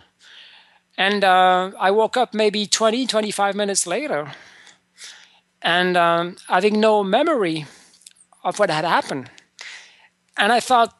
And 0.97 1.25
uh, 1.25 1.73
I 1.79 1.91
woke 1.91 2.17
up 2.17 2.35
maybe 2.35 2.67
20, 2.67 3.07
25 3.07 3.55
minutes 3.55 3.87
later 3.87 4.33
and 5.63 5.97
um, 5.97 6.37
having 6.49 6.79
no 6.79 7.03
memory 7.03 7.67
of 8.45 8.59
what 8.59 8.71
had 8.71 8.85
happened. 8.85 9.31
And 10.37 10.53
I 10.53 10.61
thought, 10.61 10.97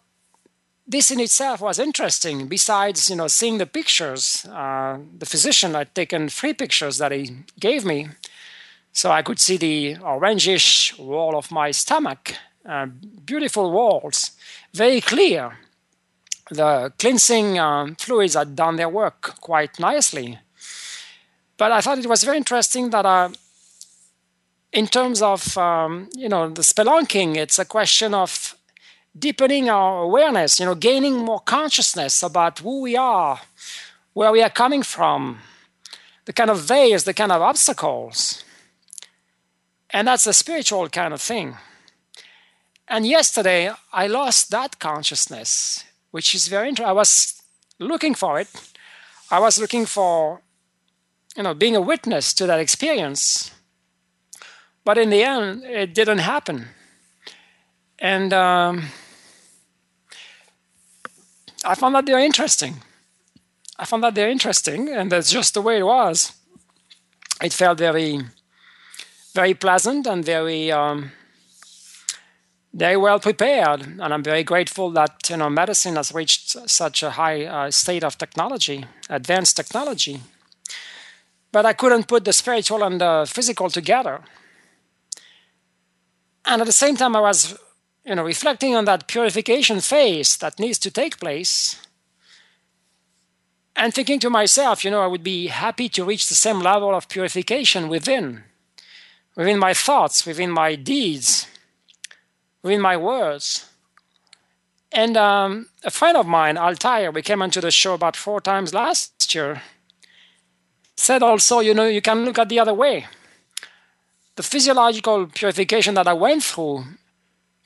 this 0.87 1.11
in 1.11 1.21
itself 1.21 1.61
was 1.61 1.79
interesting. 1.79 2.47
Besides, 2.47 3.09
you 3.09 3.17
know, 3.17 3.27
seeing 3.27 3.59
the 3.59 3.67
pictures, 3.67 4.45
uh, 4.51 4.99
the 5.17 5.27
physician 5.27 5.75
had 5.75 5.95
taken 5.95 6.29
three 6.29 6.53
pictures 6.53 6.99
that 6.99 7.13
he 7.13 7.31
gave 7.59 7.85
me, 7.85 8.09
so 8.93 9.11
I 9.11 9.23
could 9.23 9.41
see 9.41 9.57
the 9.57 9.97
orangish 9.97 10.97
wall 10.99 11.37
of 11.37 11.51
my 11.51 11.71
stomach. 11.71 12.35
Uh, 12.67 12.87
beautiful 13.25 13.71
walls, 13.73 14.33
very 14.73 15.01
clear. 15.01 15.59
The 16.51 16.93
cleansing 16.99 17.59
um, 17.59 17.95
fluids 17.97 18.35
had 18.35 18.55
done 18.55 18.77
their 18.77 18.89
work 18.89 19.41
quite 19.41 19.79
nicely. 19.79 20.39
But 21.57 21.73
I 21.73 21.81
thought 21.81 21.99
it 21.99 22.07
was 22.07 22.25
very 22.25 22.37
interesting 22.37 22.91
that, 22.91 23.07
uh, 23.07 23.31
in 24.73 24.89
terms 24.89 25.23
of 25.23 25.57
um, 25.57 26.09
you 26.15 26.29
know 26.29 26.51
the 26.51 26.63
spelunking, 26.63 27.37
it's 27.37 27.59
a 27.59 27.65
question 27.65 28.13
of 28.13 28.57
deepening 29.17 29.71
our 29.71 30.03
awareness, 30.03 30.59
you 30.59 30.67
know, 30.67 30.75
gaining 30.75 31.17
more 31.17 31.41
consciousness 31.41 32.23
about 32.23 32.59
who 32.59 32.81
we 32.81 32.97
are, 32.97 33.41
where 34.13 34.33
we 34.33 34.43
are 34.43 34.51
coming 34.51 34.83
from, 34.83 35.39
the 36.25 36.33
kind 36.33 36.51
of 36.51 36.61
veils, 36.61 37.05
the 37.05 37.15
kind 37.15 37.31
of 37.31 37.41
obstacles. 37.41 38.45
And 39.91 40.09
that's 40.09 40.27
a 40.27 40.33
spiritual 40.33 40.89
kind 40.89 41.15
of 41.15 41.23
thing. 41.23 41.57
And 42.89 43.07
yesterday, 43.07 43.71
I 43.93 44.09
lost 44.09 44.51
that 44.51 44.79
consciousness, 44.79 45.85
which 46.15 46.33
is 46.33 46.47
very 46.47 46.69
interesting. 46.69 46.89
I 46.89 46.93
was 46.93 47.43
looking 47.81 48.15
for 48.15 48.39
it. 48.39 48.47
I 49.33 49.41
was 49.41 49.59
looking 49.59 49.85
for, 49.85 50.43
you 51.37 51.43
know, 51.43 51.55
being 51.55 51.75
a 51.75 51.81
witness 51.81 52.33
to 52.35 52.47
that 52.47 52.61
experience. 52.61 53.51
But 54.85 54.97
in 54.97 55.11
the 55.11 55.25
end, 55.25 55.65
it 55.65 55.93
didn't 55.93 56.19
happen. 56.19 56.69
And 57.99 58.33
um, 58.33 58.85
I 61.65 61.75
found 61.75 61.97
that 61.97 62.07
they're 62.07 62.21
interesting. 62.21 62.77
I 63.77 63.85
found 63.85 64.05
that 64.05 64.15
they're 64.15 64.31
interesting, 64.31 64.91
and 64.91 65.11
that's 65.11 65.33
just 65.33 65.55
the 65.55 65.63
way 65.63 65.79
it 65.79 65.87
was. 65.87 66.31
It 67.43 67.53
felt 67.53 67.79
very, 67.79 68.21
very 69.35 69.55
pleasant 69.55 70.07
and 70.07 70.25
very, 70.25 70.71
um, 70.71 71.11
very 72.75 72.97
well 72.97 73.21
prepared. 73.21 73.83
And 73.83 74.13
I'm 74.13 74.23
very 74.23 74.43
grateful 74.43 74.91
that 74.91 75.31
you 75.31 75.37
know 75.37 75.49
medicine 75.49 75.97
has 75.97 76.13
reached 76.13 76.69
such 76.69 77.03
a 77.03 77.11
high 77.11 77.45
uh, 77.45 77.71
state 77.71 78.05
of 78.05 78.19
technology, 78.19 78.85
advanced 79.09 79.57
technology. 79.57 80.21
But 81.53 81.65
I 81.65 81.73
couldn't 81.73 82.09
put 82.09 82.25
the 82.25 82.33
spiritual 82.33 82.83
and 82.83 83.01
the 83.01 83.31
physical 83.33 83.71
together. 83.71 84.21
And 86.45 86.61
at 86.61 86.67
the 86.67 86.73
same 86.73 86.97
time, 86.97 87.17
I 87.17 87.21
was 87.21 87.57
you 88.05 88.15
know, 88.15 88.25
reflecting 88.25 88.77
on 88.77 88.85
that 88.85 89.07
purification 89.07 89.81
phase 89.81 90.37
that 90.39 90.59
needs 90.59 90.79
to 90.81 90.91
take 90.91 91.19
place, 91.19 91.81
and 93.77 93.95
thinking 93.95 94.21
to 94.21 94.31
myself, 94.31 94.85
you 94.85 94.91
know, 94.91 95.01
I 95.01 95.07
would 95.07 95.25
be 95.25 95.47
happy 95.47 95.89
to 95.91 96.05
reach 96.05 96.29
the 96.29 96.35
same 96.35 96.61
level 96.61 96.95
of 96.95 97.09
purification 97.09 97.89
within, 97.89 98.45
within 99.37 99.59
my 99.59 99.75
thoughts, 99.75 100.27
within 100.27 100.51
my 100.51 100.75
deeds, 100.75 101.47
within 102.65 102.81
my 102.81 102.97
words. 102.97 103.69
And 104.91 105.17
um, 105.17 105.69
a 105.85 105.91
friend 105.91 106.17
of 106.17 106.27
mine, 106.27 106.57
Altair, 106.57 107.13
we 107.13 107.23
came 107.23 107.43
onto 107.43 107.61
the 107.61 107.71
show 107.71 107.95
about 107.95 108.17
four 108.17 108.41
times 108.41 108.73
last 108.73 109.33
year, 109.35 109.63
said 110.97 111.23
also, 111.23 111.61
you 111.61 111.75
know, 111.75 111.87
you 111.87 112.01
can 112.01 112.25
look 112.25 112.39
at 112.39 112.49
the 112.49 112.59
other 112.59 112.75
way. 112.75 113.07
The 114.37 114.43
physiological 114.43 115.27
purification 115.27 115.95
that 115.95 116.09
I 116.09 116.15
went 116.15 116.43
through 116.43 116.85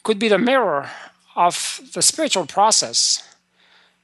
could 0.02 0.18
be 0.18 0.28
the 0.28 0.38
mirror 0.38 0.90
of 1.36 1.80
the 1.94 2.02
spiritual 2.02 2.46
process. 2.46 3.22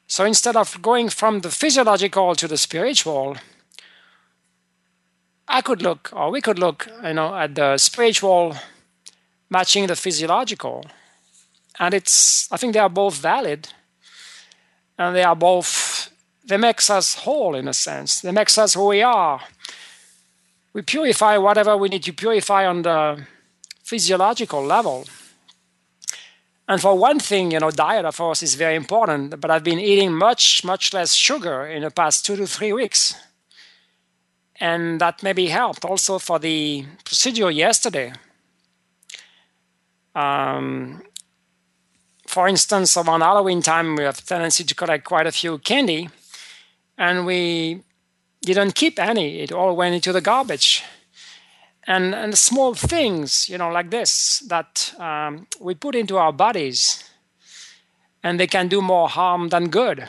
So 0.06 0.24
instead 0.24 0.54
of 0.54 0.80
going 0.80 1.08
from 1.08 1.40
the 1.40 1.50
physiological 1.50 2.34
to 2.36 2.46
the 2.46 2.56
spiritual, 2.56 3.36
I 5.48 5.60
could 5.60 5.82
look, 5.82 6.10
or 6.12 6.30
we 6.30 6.40
could 6.40 6.58
look, 6.58 6.88
you 7.02 7.14
know, 7.14 7.34
at 7.34 7.54
the 7.54 7.78
spiritual 7.78 8.56
matching 9.54 9.86
the 9.86 9.96
physiological. 9.96 10.84
And 11.78 11.94
it's, 11.94 12.50
I 12.52 12.56
think 12.56 12.72
they 12.72 12.80
are 12.80 12.94
both 13.02 13.14
valid. 13.14 13.68
And 14.98 15.14
they 15.14 15.22
are 15.22 15.36
both, 15.36 16.10
they 16.44 16.58
makes 16.58 16.90
us 16.90 17.14
whole 17.24 17.54
in 17.54 17.68
a 17.68 17.72
sense. 17.72 18.20
They 18.20 18.32
makes 18.32 18.58
us 18.58 18.74
who 18.74 18.86
we 18.88 19.02
are. 19.02 19.40
We 20.74 20.82
purify 20.82 21.38
whatever 21.38 21.76
we 21.76 21.88
need 21.88 22.02
to 22.02 22.12
purify 22.12 22.66
on 22.66 22.82
the 22.82 23.24
physiological 23.84 24.62
level. 24.64 25.04
And 26.66 26.80
for 26.80 26.98
one 26.98 27.20
thing, 27.20 27.52
you 27.52 27.60
know, 27.60 27.70
diet, 27.70 28.04
of 28.04 28.16
course, 28.16 28.42
is 28.42 28.56
very 28.56 28.74
important, 28.74 29.40
but 29.40 29.50
I've 29.50 29.64
been 29.70 29.80
eating 29.80 30.12
much, 30.14 30.64
much 30.64 30.92
less 30.92 31.14
sugar 31.14 31.66
in 31.66 31.82
the 31.82 31.90
past 31.90 32.26
two 32.26 32.36
to 32.36 32.46
three 32.46 32.72
weeks. 32.72 33.14
And 34.60 35.00
that 35.00 35.22
maybe 35.22 35.46
helped 35.46 35.84
also 35.84 36.18
for 36.18 36.38
the 36.38 36.86
procedure 37.04 37.50
yesterday. 37.50 38.12
Um, 40.14 41.02
for 42.26 42.48
instance, 42.48 42.96
around 42.96 43.20
Halloween 43.20 43.62
time, 43.62 43.96
we 43.96 44.04
have 44.04 44.18
a 44.18 44.22
tendency 44.22 44.64
to 44.64 44.74
collect 44.74 45.04
quite 45.04 45.26
a 45.26 45.32
few 45.32 45.58
candy, 45.58 46.08
and 46.96 47.26
we 47.26 47.82
didn't 48.42 48.74
keep 48.74 48.98
any. 48.98 49.40
It 49.40 49.52
all 49.52 49.76
went 49.76 49.94
into 49.94 50.12
the 50.12 50.20
garbage. 50.20 50.82
And 51.86 52.14
and 52.14 52.38
small 52.38 52.74
things 52.74 53.46
you 53.50 53.58
know 53.58 53.70
like 53.70 53.90
this 53.90 54.42
that 54.48 54.94
um, 54.98 55.46
we 55.60 55.74
put 55.74 55.94
into 55.94 56.16
our 56.16 56.32
bodies 56.32 57.04
and 58.22 58.40
they 58.40 58.46
can 58.46 58.68
do 58.68 58.80
more 58.80 59.08
harm 59.08 59.50
than 59.50 59.68
good. 59.68 60.08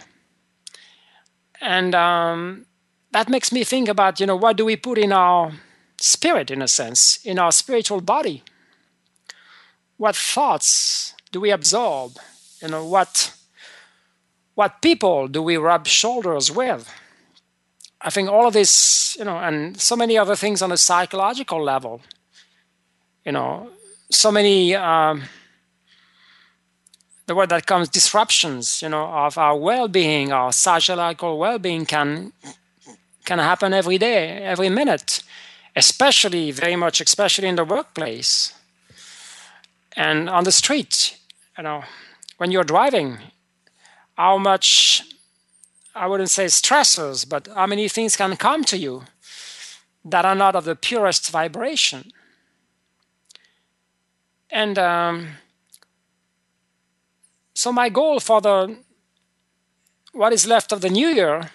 And 1.60 1.94
um, 1.94 2.66
that 3.12 3.30
makes 3.30 3.52
me 3.52 3.66
think 3.66 3.90
about 3.90 4.20
you 4.20 4.26
know 4.26 4.38
what 4.38 4.58
do 4.58 4.66
we 4.66 4.78
put 4.78 4.98
in 4.98 5.12
our 5.12 5.52
spirit 6.00 6.50
in 6.50 6.62
a 6.62 6.68
sense 6.68 7.20
in 7.26 7.40
our 7.40 7.52
spiritual 7.52 8.02
body 8.02 8.44
what 9.98 10.16
thoughts 10.16 11.14
do 11.32 11.40
we 11.40 11.52
absorb? 11.52 12.18
You 12.62 12.70
know, 12.70 12.86
what 12.86 13.34
what 14.56 14.82
people 14.82 15.28
do 15.28 15.42
we 15.42 15.58
rub 15.58 15.86
shoulders 15.86 16.50
with? 16.50 16.90
I 18.00 18.10
think 18.10 18.30
all 18.30 18.48
of 18.48 18.54
this, 18.54 19.16
you 19.20 19.26
know, 19.26 19.38
and 19.38 19.80
so 19.80 19.96
many 19.96 20.18
other 20.18 20.36
things 20.36 20.62
on 20.62 20.72
a 20.72 20.78
psychological 20.78 21.62
level. 21.62 22.02
You 23.26 23.34
know, 23.34 23.70
so 24.10 24.32
many. 24.32 24.76
Um, 24.76 25.24
the 27.28 27.34
word 27.34 27.50
that 27.50 27.66
comes 27.66 27.90
disruptions, 27.90 28.84
you 28.84 28.90
know, 28.90 29.06
of 29.06 29.36
our 29.40 29.58
well-being, 29.58 30.32
our 30.32 30.52
psychological 30.54 31.40
well-being 31.40 31.86
can 31.86 32.34
can 33.26 33.40
happen 33.40 33.74
every 33.74 33.98
day, 33.98 34.44
every 34.44 34.70
minute, 34.70 35.24
especially 35.76 36.52
very 36.52 36.76
much, 36.76 37.02
especially 37.02 37.48
in 37.48 37.56
the 37.56 37.66
workplace 37.66 38.55
and 39.96 40.30
on 40.30 40.44
the 40.44 40.52
street. 40.52 41.18
You 41.58 41.64
know, 41.64 41.84
when 42.38 42.52
you're 42.52 42.64
driving, 42.64 43.18
how 44.18 44.38
much 44.38 45.04
I 45.96 46.08
wouldn't 46.08 46.30
say 46.30 46.46
stressors, 46.46 47.28
but 47.28 47.48
how 47.48 47.66
many 47.66 47.88
things 47.88 48.18
can 48.18 48.36
come 48.36 48.64
to 48.66 48.78
you 48.78 49.04
that 50.06 50.26
are 50.26 50.36
not 50.36 50.56
of 50.56 50.66
the 50.66 50.76
purest 50.76 51.32
vibration. 51.32 52.12
And 54.52 54.78
um, 54.78 55.28
so 57.54 57.72
my 57.72 57.90
goal 57.90 58.20
for 58.20 58.40
the 58.40 58.78
what 60.14 60.32
is 60.32 60.48
left 60.48 60.72
of 60.72 60.82
the 60.82 60.90
new 60.90 61.08
year 61.08 61.50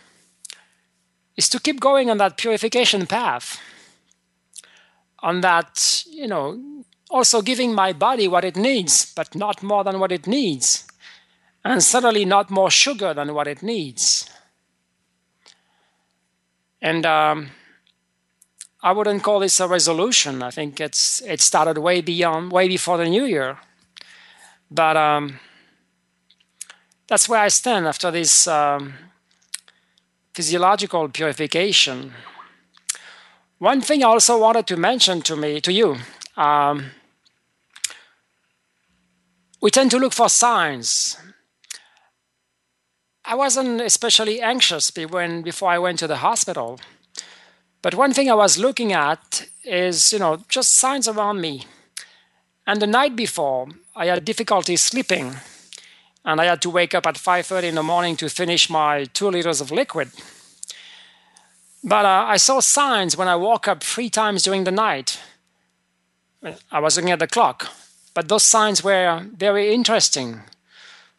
is 1.36 1.48
to 1.48 1.58
keep 1.58 1.80
going 1.80 2.10
on 2.10 2.18
that 2.18 2.36
purification 2.36 3.06
path 3.06 3.58
on 5.20 5.40
that 5.40 6.04
you 6.06 6.26
know 6.26 6.60
also 7.10 7.42
giving 7.42 7.74
my 7.74 7.92
body 7.92 8.28
what 8.28 8.44
it 8.44 8.56
needs 8.56 9.12
but 9.14 9.34
not 9.34 9.62
more 9.62 9.84
than 9.84 9.98
what 9.98 10.12
it 10.12 10.26
needs. 10.26 10.86
And 11.64 11.82
certainly 11.82 12.24
not 12.24 12.50
more 12.50 12.70
sugar 12.70 13.12
than 13.12 13.34
what 13.34 13.46
it 13.46 13.62
needs. 13.62 14.30
And 16.80 17.04
um, 17.04 17.50
i 18.82 18.92
wouldn't 18.92 19.22
call 19.22 19.40
this 19.40 19.60
a 19.60 19.68
resolution. 19.68 20.42
I 20.42 20.50
think 20.50 20.80
it's 20.80 21.20
it 21.22 21.40
started 21.40 21.76
way 21.78 22.00
beyond 22.00 22.52
way 22.52 22.68
before 22.68 22.96
the 22.96 23.04
new 23.04 23.24
year. 23.24 23.58
But 24.70 24.96
um, 24.96 25.38
that's 27.06 27.28
where 27.28 27.40
I 27.40 27.48
stand 27.48 27.86
after 27.86 28.10
this 28.10 28.46
um, 28.46 28.94
physiological 30.32 31.08
purification. 31.08 32.12
One 33.58 33.82
thing 33.82 34.02
I 34.02 34.06
also 34.06 34.38
wanted 34.38 34.66
to 34.68 34.76
mention 34.76 35.20
to 35.22 35.36
me, 35.36 35.60
to 35.60 35.72
you, 35.72 35.96
um, 36.36 36.92
we 39.60 39.70
tend 39.70 39.90
to 39.90 39.98
look 39.98 40.12
for 40.12 40.28
signs. 40.28 41.16
I 43.24 43.34
wasn't 43.34 43.80
especially 43.80 44.40
anxious 44.40 44.90
before 44.90 45.70
I 45.70 45.78
went 45.78 45.98
to 46.00 46.06
the 46.06 46.16
hospital, 46.16 46.80
but 47.82 47.94
one 47.94 48.12
thing 48.12 48.30
I 48.30 48.34
was 48.34 48.58
looking 48.58 48.92
at 48.92 49.46
is, 49.64 50.12
you 50.12 50.18
know, 50.18 50.42
just 50.48 50.74
signs 50.74 51.06
around 51.06 51.40
me. 51.40 51.66
And 52.66 52.80
the 52.80 52.86
night 52.86 53.16
before, 53.16 53.68
I 53.94 54.06
had 54.06 54.24
difficulty 54.24 54.76
sleeping 54.76 55.36
and 56.24 56.40
I 56.40 56.46
had 56.46 56.62
to 56.62 56.70
wake 56.70 56.94
up 56.94 57.06
at 57.06 57.16
5:30 57.16 57.68
in 57.68 57.74
the 57.74 57.82
morning 57.82 58.16
to 58.16 58.28
finish 58.28 58.68
my 58.70 59.04
two 59.04 59.30
liters 59.30 59.60
of 59.60 59.70
liquid. 59.70 60.10
But 61.82 62.04
uh, 62.04 62.24
I 62.28 62.36
saw 62.36 62.60
signs 62.60 63.16
when 63.16 63.28
I 63.28 63.36
woke 63.36 63.66
up 63.68 63.82
three 63.82 64.10
times 64.10 64.42
during 64.42 64.64
the 64.64 64.70
night. 64.70 65.18
I 66.70 66.80
was 66.80 66.96
looking 66.96 67.12
at 67.12 67.18
the 67.18 67.26
clock, 67.26 67.68
but 68.14 68.28
those 68.28 68.44
signs 68.44 68.82
were 68.82 69.26
very 69.36 69.72
interesting. 69.72 70.42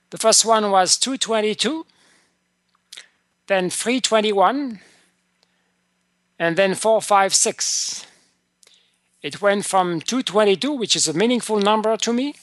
The 0.10 0.18
first 0.18 0.46
one 0.46 0.72
was 0.72 0.98
222, 0.98 1.86
then 3.48 3.70
321, 3.70 4.80
and 6.38 6.58
then 6.58 6.76
456. 6.76 8.06
It 9.22 9.42
went 9.42 9.66
from 9.66 10.02
222, 10.02 10.74
which 10.74 10.96
is 10.96 11.08
a 11.08 11.14
meaningful 11.14 11.60
number 11.60 11.96
to 11.96 12.12
me, 12.12 12.36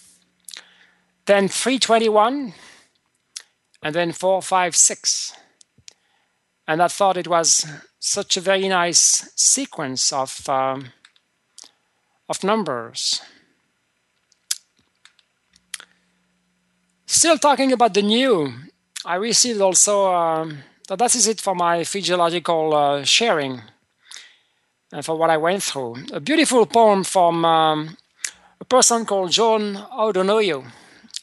then 1.26 1.48
321, 1.48 2.54
and 3.82 3.94
then 3.94 4.12
456. 4.12 5.34
And 6.66 6.82
I 6.82 6.88
thought 6.88 7.16
it 7.16 7.28
was 7.28 7.66
such 7.98 8.36
a 8.36 8.40
very 8.40 8.68
nice 8.68 9.30
sequence 9.34 10.12
of, 10.12 10.48
um, 10.48 10.92
of 12.28 12.44
numbers. 12.44 13.20
Still 17.10 17.38
talking 17.38 17.72
about 17.72 17.94
the 17.94 18.02
new, 18.02 18.52
I 19.02 19.14
received 19.14 19.62
also, 19.62 20.12
um, 20.12 20.58
that 20.88 21.14
is 21.14 21.26
it 21.26 21.40
for 21.40 21.54
my 21.54 21.82
physiological 21.82 22.74
uh, 22.74 23.02
sharing 23.02 23.62
and 24.92 25.02
for 25.02 25.16
what 25.16 25.30
I 25.30 25.38
went 25.38 25.62
through. 25.62 25.96
A 26.12 26.20
beautiful 26.20 26.66
poem 26.66 27.04
from 27.04 27.46
um, 27.46 27.96
a 28.60 28.64
person 28.66 29.06
called 29.06 29.30
John 29.30 29.86
O'Donohue. 29.90 30.64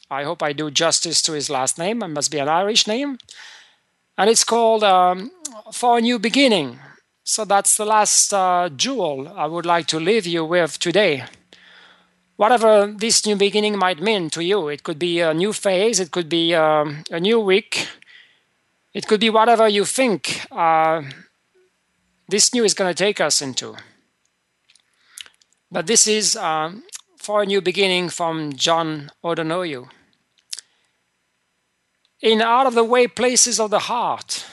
I 0.10 0.24
hope 0.24 0.42
I 0.42 0.54
do 0.54 0.72
justice 0.72 1.22
to 1.22 1.34
his 1.34 1.52
last 1.52 1.78
name. 1.78 2.02
It 2.02 2.08
must 2.08 2.32
be 2.32 2.40
an 2.40 2.50
Irish 2.50 2.88
name. 2.88 3.20
And 4.18 4.28
it's 4.28 4.44
called 4.44 4.84
um, 4.84 5.30
For 5.72 6.00
a 6.00 6.02
New 6.02 6.18
Beginning. 6.18 6.80
So 7.24 7.46
that's 7.46 7.78
the 7.78 7.86
last 7.86 8.34
uh, 8.34 8.70
jewel 8.76 9.32
I 9.38 9.46
would 9.46 9.68
like 9.68 9.86
to 9.88 10.00
leave 10.00 10.26
you 10.26 10.46
with 10.46 10.80
today. 10.80 11.26
Whatever 12.38 12.88
this 12.88 13.26
new 13.26 13.38
beginning 13.38 13.78
might 13.78 14.02
mean 14.02 14.30
to 14.32 14.44
you, 14.44 14.68
it 14.68 14.84
could 14.84 15.00
be 15.00 15.22
a 15.22 15.34
new 15.34 15.54
phase, 15.54 16.00
it 16.00 16.12
could 16.12 16.28
be 16.28 16.54
um, 16.54 17.04
a 17.10 17.20
new 17.20 17.40
week, 17.40 17.88
it 18.94 19.08
could 19.08 19.22
be 19.22 19.30
whatever 19.30 19.68
you 19.68 19.86
think 19.86 20.46
uh, 20.52 21.02
this 22.28 22.54
new 22.54 22.64
is 22.64 22.74
going 22.74 22.94
to 22.94 23.04
take 23.04 23.22
us 23.22 23.42
into. 23.42 23.76
But 25.72 25.88
this 25.88 26.08
is 26.08 26.36
um, 26.36 26.84
for 27.18 27.42
a 27.42 27.46
new 27.46 27.62
beginning 27.62 28.10
from 28.10 28.54
John 28.54 29.12
O'Donohue. 29.24 29.88
In 32.22 32.42
out 32.42 32.68
of 32.68 32.74
the 32.74 32.84
way 32.84 33.08
places 33.08 33.60
of 33.60 33.72
the 33.72 33.80
heart, 33.80 34.46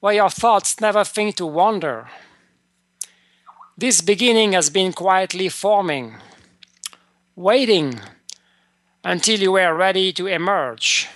where 0.00 0.14
your 0.14 0.30
thoughts 0.30 0.80
never 0.80 1.04
think 1.04 1.36
to 1.36 1.46
wander, 1.46 2.08
this 3.76 4.00
beginning 4.00 4.52
has 4.52 4.70
been 4.70 4.92
quietly 4.92 5.48
forming, 5.48 6.16
waiting 7.36 8.00
until 9.04 9.40
you 9.40 9.52
were 9.52 9.74
ready 9.74 10.12
to 10.12 10.26
emerge. 10.26 11.08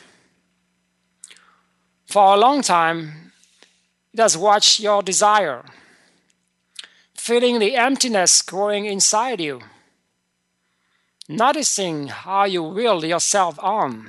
For 2.06 2.34
a 2.34 2.38
long 2.38 2.62
time, 2.62 3.32
it 4.12 4.20
has 4.20 4.36
watched 4.36 4.80
your 4.80 5.02
desire, 5.02 5.64
feeling 7.14 7.58
the 7.58 7.76
emptiness 7.76 8.42
growing 8.42 8.86
inside 8.86 9.40
you 9.40 9.60
noticing 11.28 12.08
how 12.08 12.44
you 12.44 12.62
will 12.62 13.04
yourself 13.04 13.58
on, 13.62 14.08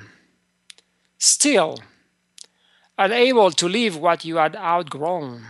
still 1.18 1.80
unable 2.98 3.52
to 3.52 3.68
leave 3.68 3.96
what 3.96 4.24
you 4.24 4.38
had 4.38 4.56
outgrown. 4.56 5.44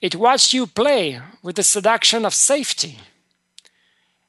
It 0.00 0.14
watched 0.16 0.52
you 0.52 0.66
play 0.66 1.20
with 1.42 1.56
the 1.56 1.62
seduction 1.62 2.24
of 2.24 2.34
safety 2.34 2.98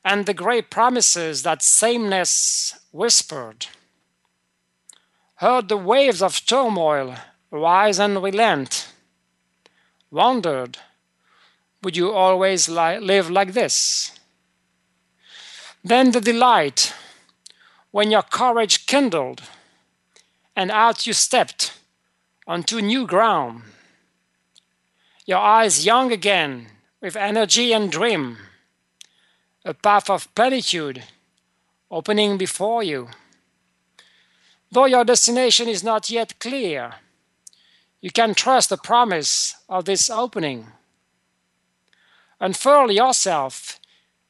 and 0.04 0.26
the 0.26 0.34
great 0.34 0.70
promises 0.70 1.44
that 1.44 1.64
sameness 1.64 2.78
whispered, 2.92 3.68
heard 5.36 5.70
the 5.70 5.78
waves 5.78 6.22
of 6.22 6.46
turmoil 6.46 7.16
rise 7.52 8.00
and 8.00 8.22
relent, 8.22 8.88
wondered, 10.12 10.78
would 11.84 11.96
you 11.96 12.12
always 12.12 12.70
li- 12.70 13.00
live 13.00 13.30
like 13.30 13.54
this? 13.54 14.12
Then 15.84 16.12
the 16.12 16.22
delight 16.22 16.94
when 17.92 18.10
your 18.10 18.24
courage 18.24 18.86
kindled 18.86 19.44
and 20.56 20.72
out 20.72 21.06
you 21.06 21.14
stepped 21.14 21.74
onto 22.48 22.80
new 22.80 23.06
ground. 23.06 23.64
Your 25.26 25.40
eyes 25.40 25.86
young 25.86 26.12
again 26.12 26.68
with 27.02 27.16
energy 27.16 27.74
and 27.74 27.92
dream, 27.92 28.38
a 29.66 29.74
path 29.74 30.10
of 30.10 30.34
plenitude 30.36 31.04
opening 31.90 32.38
before 32.38 32.84
you. 32.84 33.10
Though 34.72 34.86
your 34.86 35.06
destination 35.06 35.68
is 35.70 35.84
not 35.84 36.10
yet 36.10 36.40
clear, 36.40 36.96
you 38.02 38.12
can 38.12 38.34
trust 38.34 38.70
the 38.70 38.78
promise 38.78 39.56
of 39.70 39.86
this 39.86 40.10
opening. 40.10 40.68
Unfurl 42.40 42.92
yourself 42.92 43.80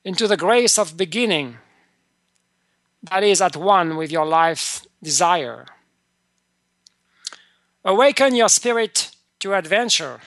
into 0.03 0.27
the 0.27 0.37
grace 0.37 0.77
of 0.77 0.97
beginning 0.97 1.57
that 3.09 3.23
is 3.23 3.41
at 3.41 3.57
one 3.57 3.97
with 3.97 4.11
your 4.11 4.25
life's 4.25 4.87
desire. 5.01 5.65
Awaken 7.83 8.35
your 8.35 8.49
spirit 8.49 9.11
to 9.39 9.53
adventure. 9.53 10.21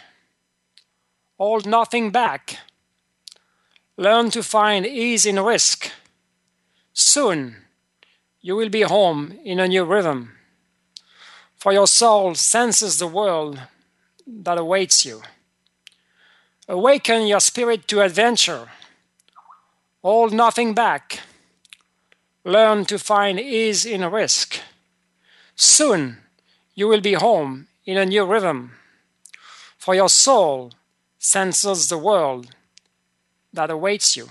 Hold 1.38 1.66
nothing 1.66 2.10
back. 2.10 2.58
Learn 3.96 4.30
to 4.30 4.42
find 4.42 4.86
ease 4.86 5.26
in 5.26 5.40
risk 5.40 5.90
Soon 6.98 7.56
you 8.40 8.56
will 8.56 8.70
be 8.70 8.80
home 8.80 9.38
in 9.44 9.60
a 9.60 9.68
new 9.68 9.84
rhythm, 9.84 10.32
for 11.54 11.70
your 11.70 11.86
soul 11.86 12.34
senses 12.34 12.98
the 12.98 13.06
world 13.06 13.60
that 14.26 14.56
awaits 14.56 15.04
you. 15.04 15.20
Awaken 16.66 17.26
your 17.26 17.40
spirit 17.40 17.86
to 17.88 18.00
adventure. 18.00 18.70
Hold 20.02 20.32
nothing 20.32 20.72
back. 20.72 21.20
Learn 22.44 22.86
to 22.86 22.98
find 22.98 23.38
ease 23.38 23.84
in 23.84 24.02
risk. 24.10 24.58
Soon 25.54 26.16
you 26.74 26.88
will 26.88 27.02
be 27.02 27.12
home 27.12 27.68
in 27.84 27.98
a 27.98 28.06
new 28.06 28.24
rhythm, 28.24 28.72
for 29.76 29.94
your 29.94 30.08
soul 30.08 30.72
senses 31.18 31.88
the 31.88 31.98
world 31.98 32.55
that 33.56 33.70
awaits 33.70 34.16
you. 34.16 34.28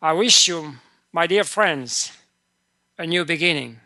I 0.00 0.12
wish 0.12 0.48
you, 0.48 0.74
my 1.12 1.26
dear 1.26 1.44
friends, 1.44 2.12
a 2.98 3.06
new 3.06 3.24
beginning. 3.24 3.80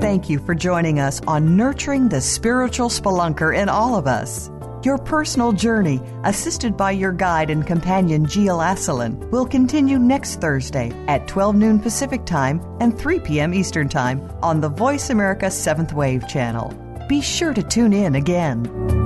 Thank 0.00 0.28
you 0.28 0.40
for 0.40 0.56
joining 0.56 0.98
us 0.98 1.20
on 1.28 1.56
Nurturing 1.56 2.08
the 2.08 2.20
Spiritual 2.20 2.88
Spelunker 2.88 3.56
in 3.56 3.68
All 3.68 3.94
of 3.94 4.08
Us. 4.08 4.50
Your 4.82 4.98
personal 4.98 5.52
journey, 5.52 6.00
assisted 6.24 6.76
by 6.76 6.90
your 6.92 7.12
guide 7.12 7.50
and 7.50 7.66
companion 7.66 8.26
Gilles 8.26 8.60
Asselin, 8.60 9.16
will 9.30 9.46
continue 9.46 9.98
next 9.98 10.40
Thursday 10.40 10.90
at 11.06 11.28
12 11.28 11.54
noon 11.54 11.78
Pacific 11.78 12.24
Time 12.24 12.60
and 12.80 12.98
3 12.98 13.20
p.m. 13.20 13.54
Eastern 13.54 13.88
Time 13.88 14.20
on 14.42 14.60
the 14.60 14.70
Voice 14.70 15.10
America 15.10 15.46
7th 15.46 15.92
Wave 15.92 16.26
channel. 16.26 16.89
Be 17.10 17.20
sure 17.20 17.52
to 17.52 17.62
tune 17.64 17.92
in 17.92 18.14
again. 18.14 18.99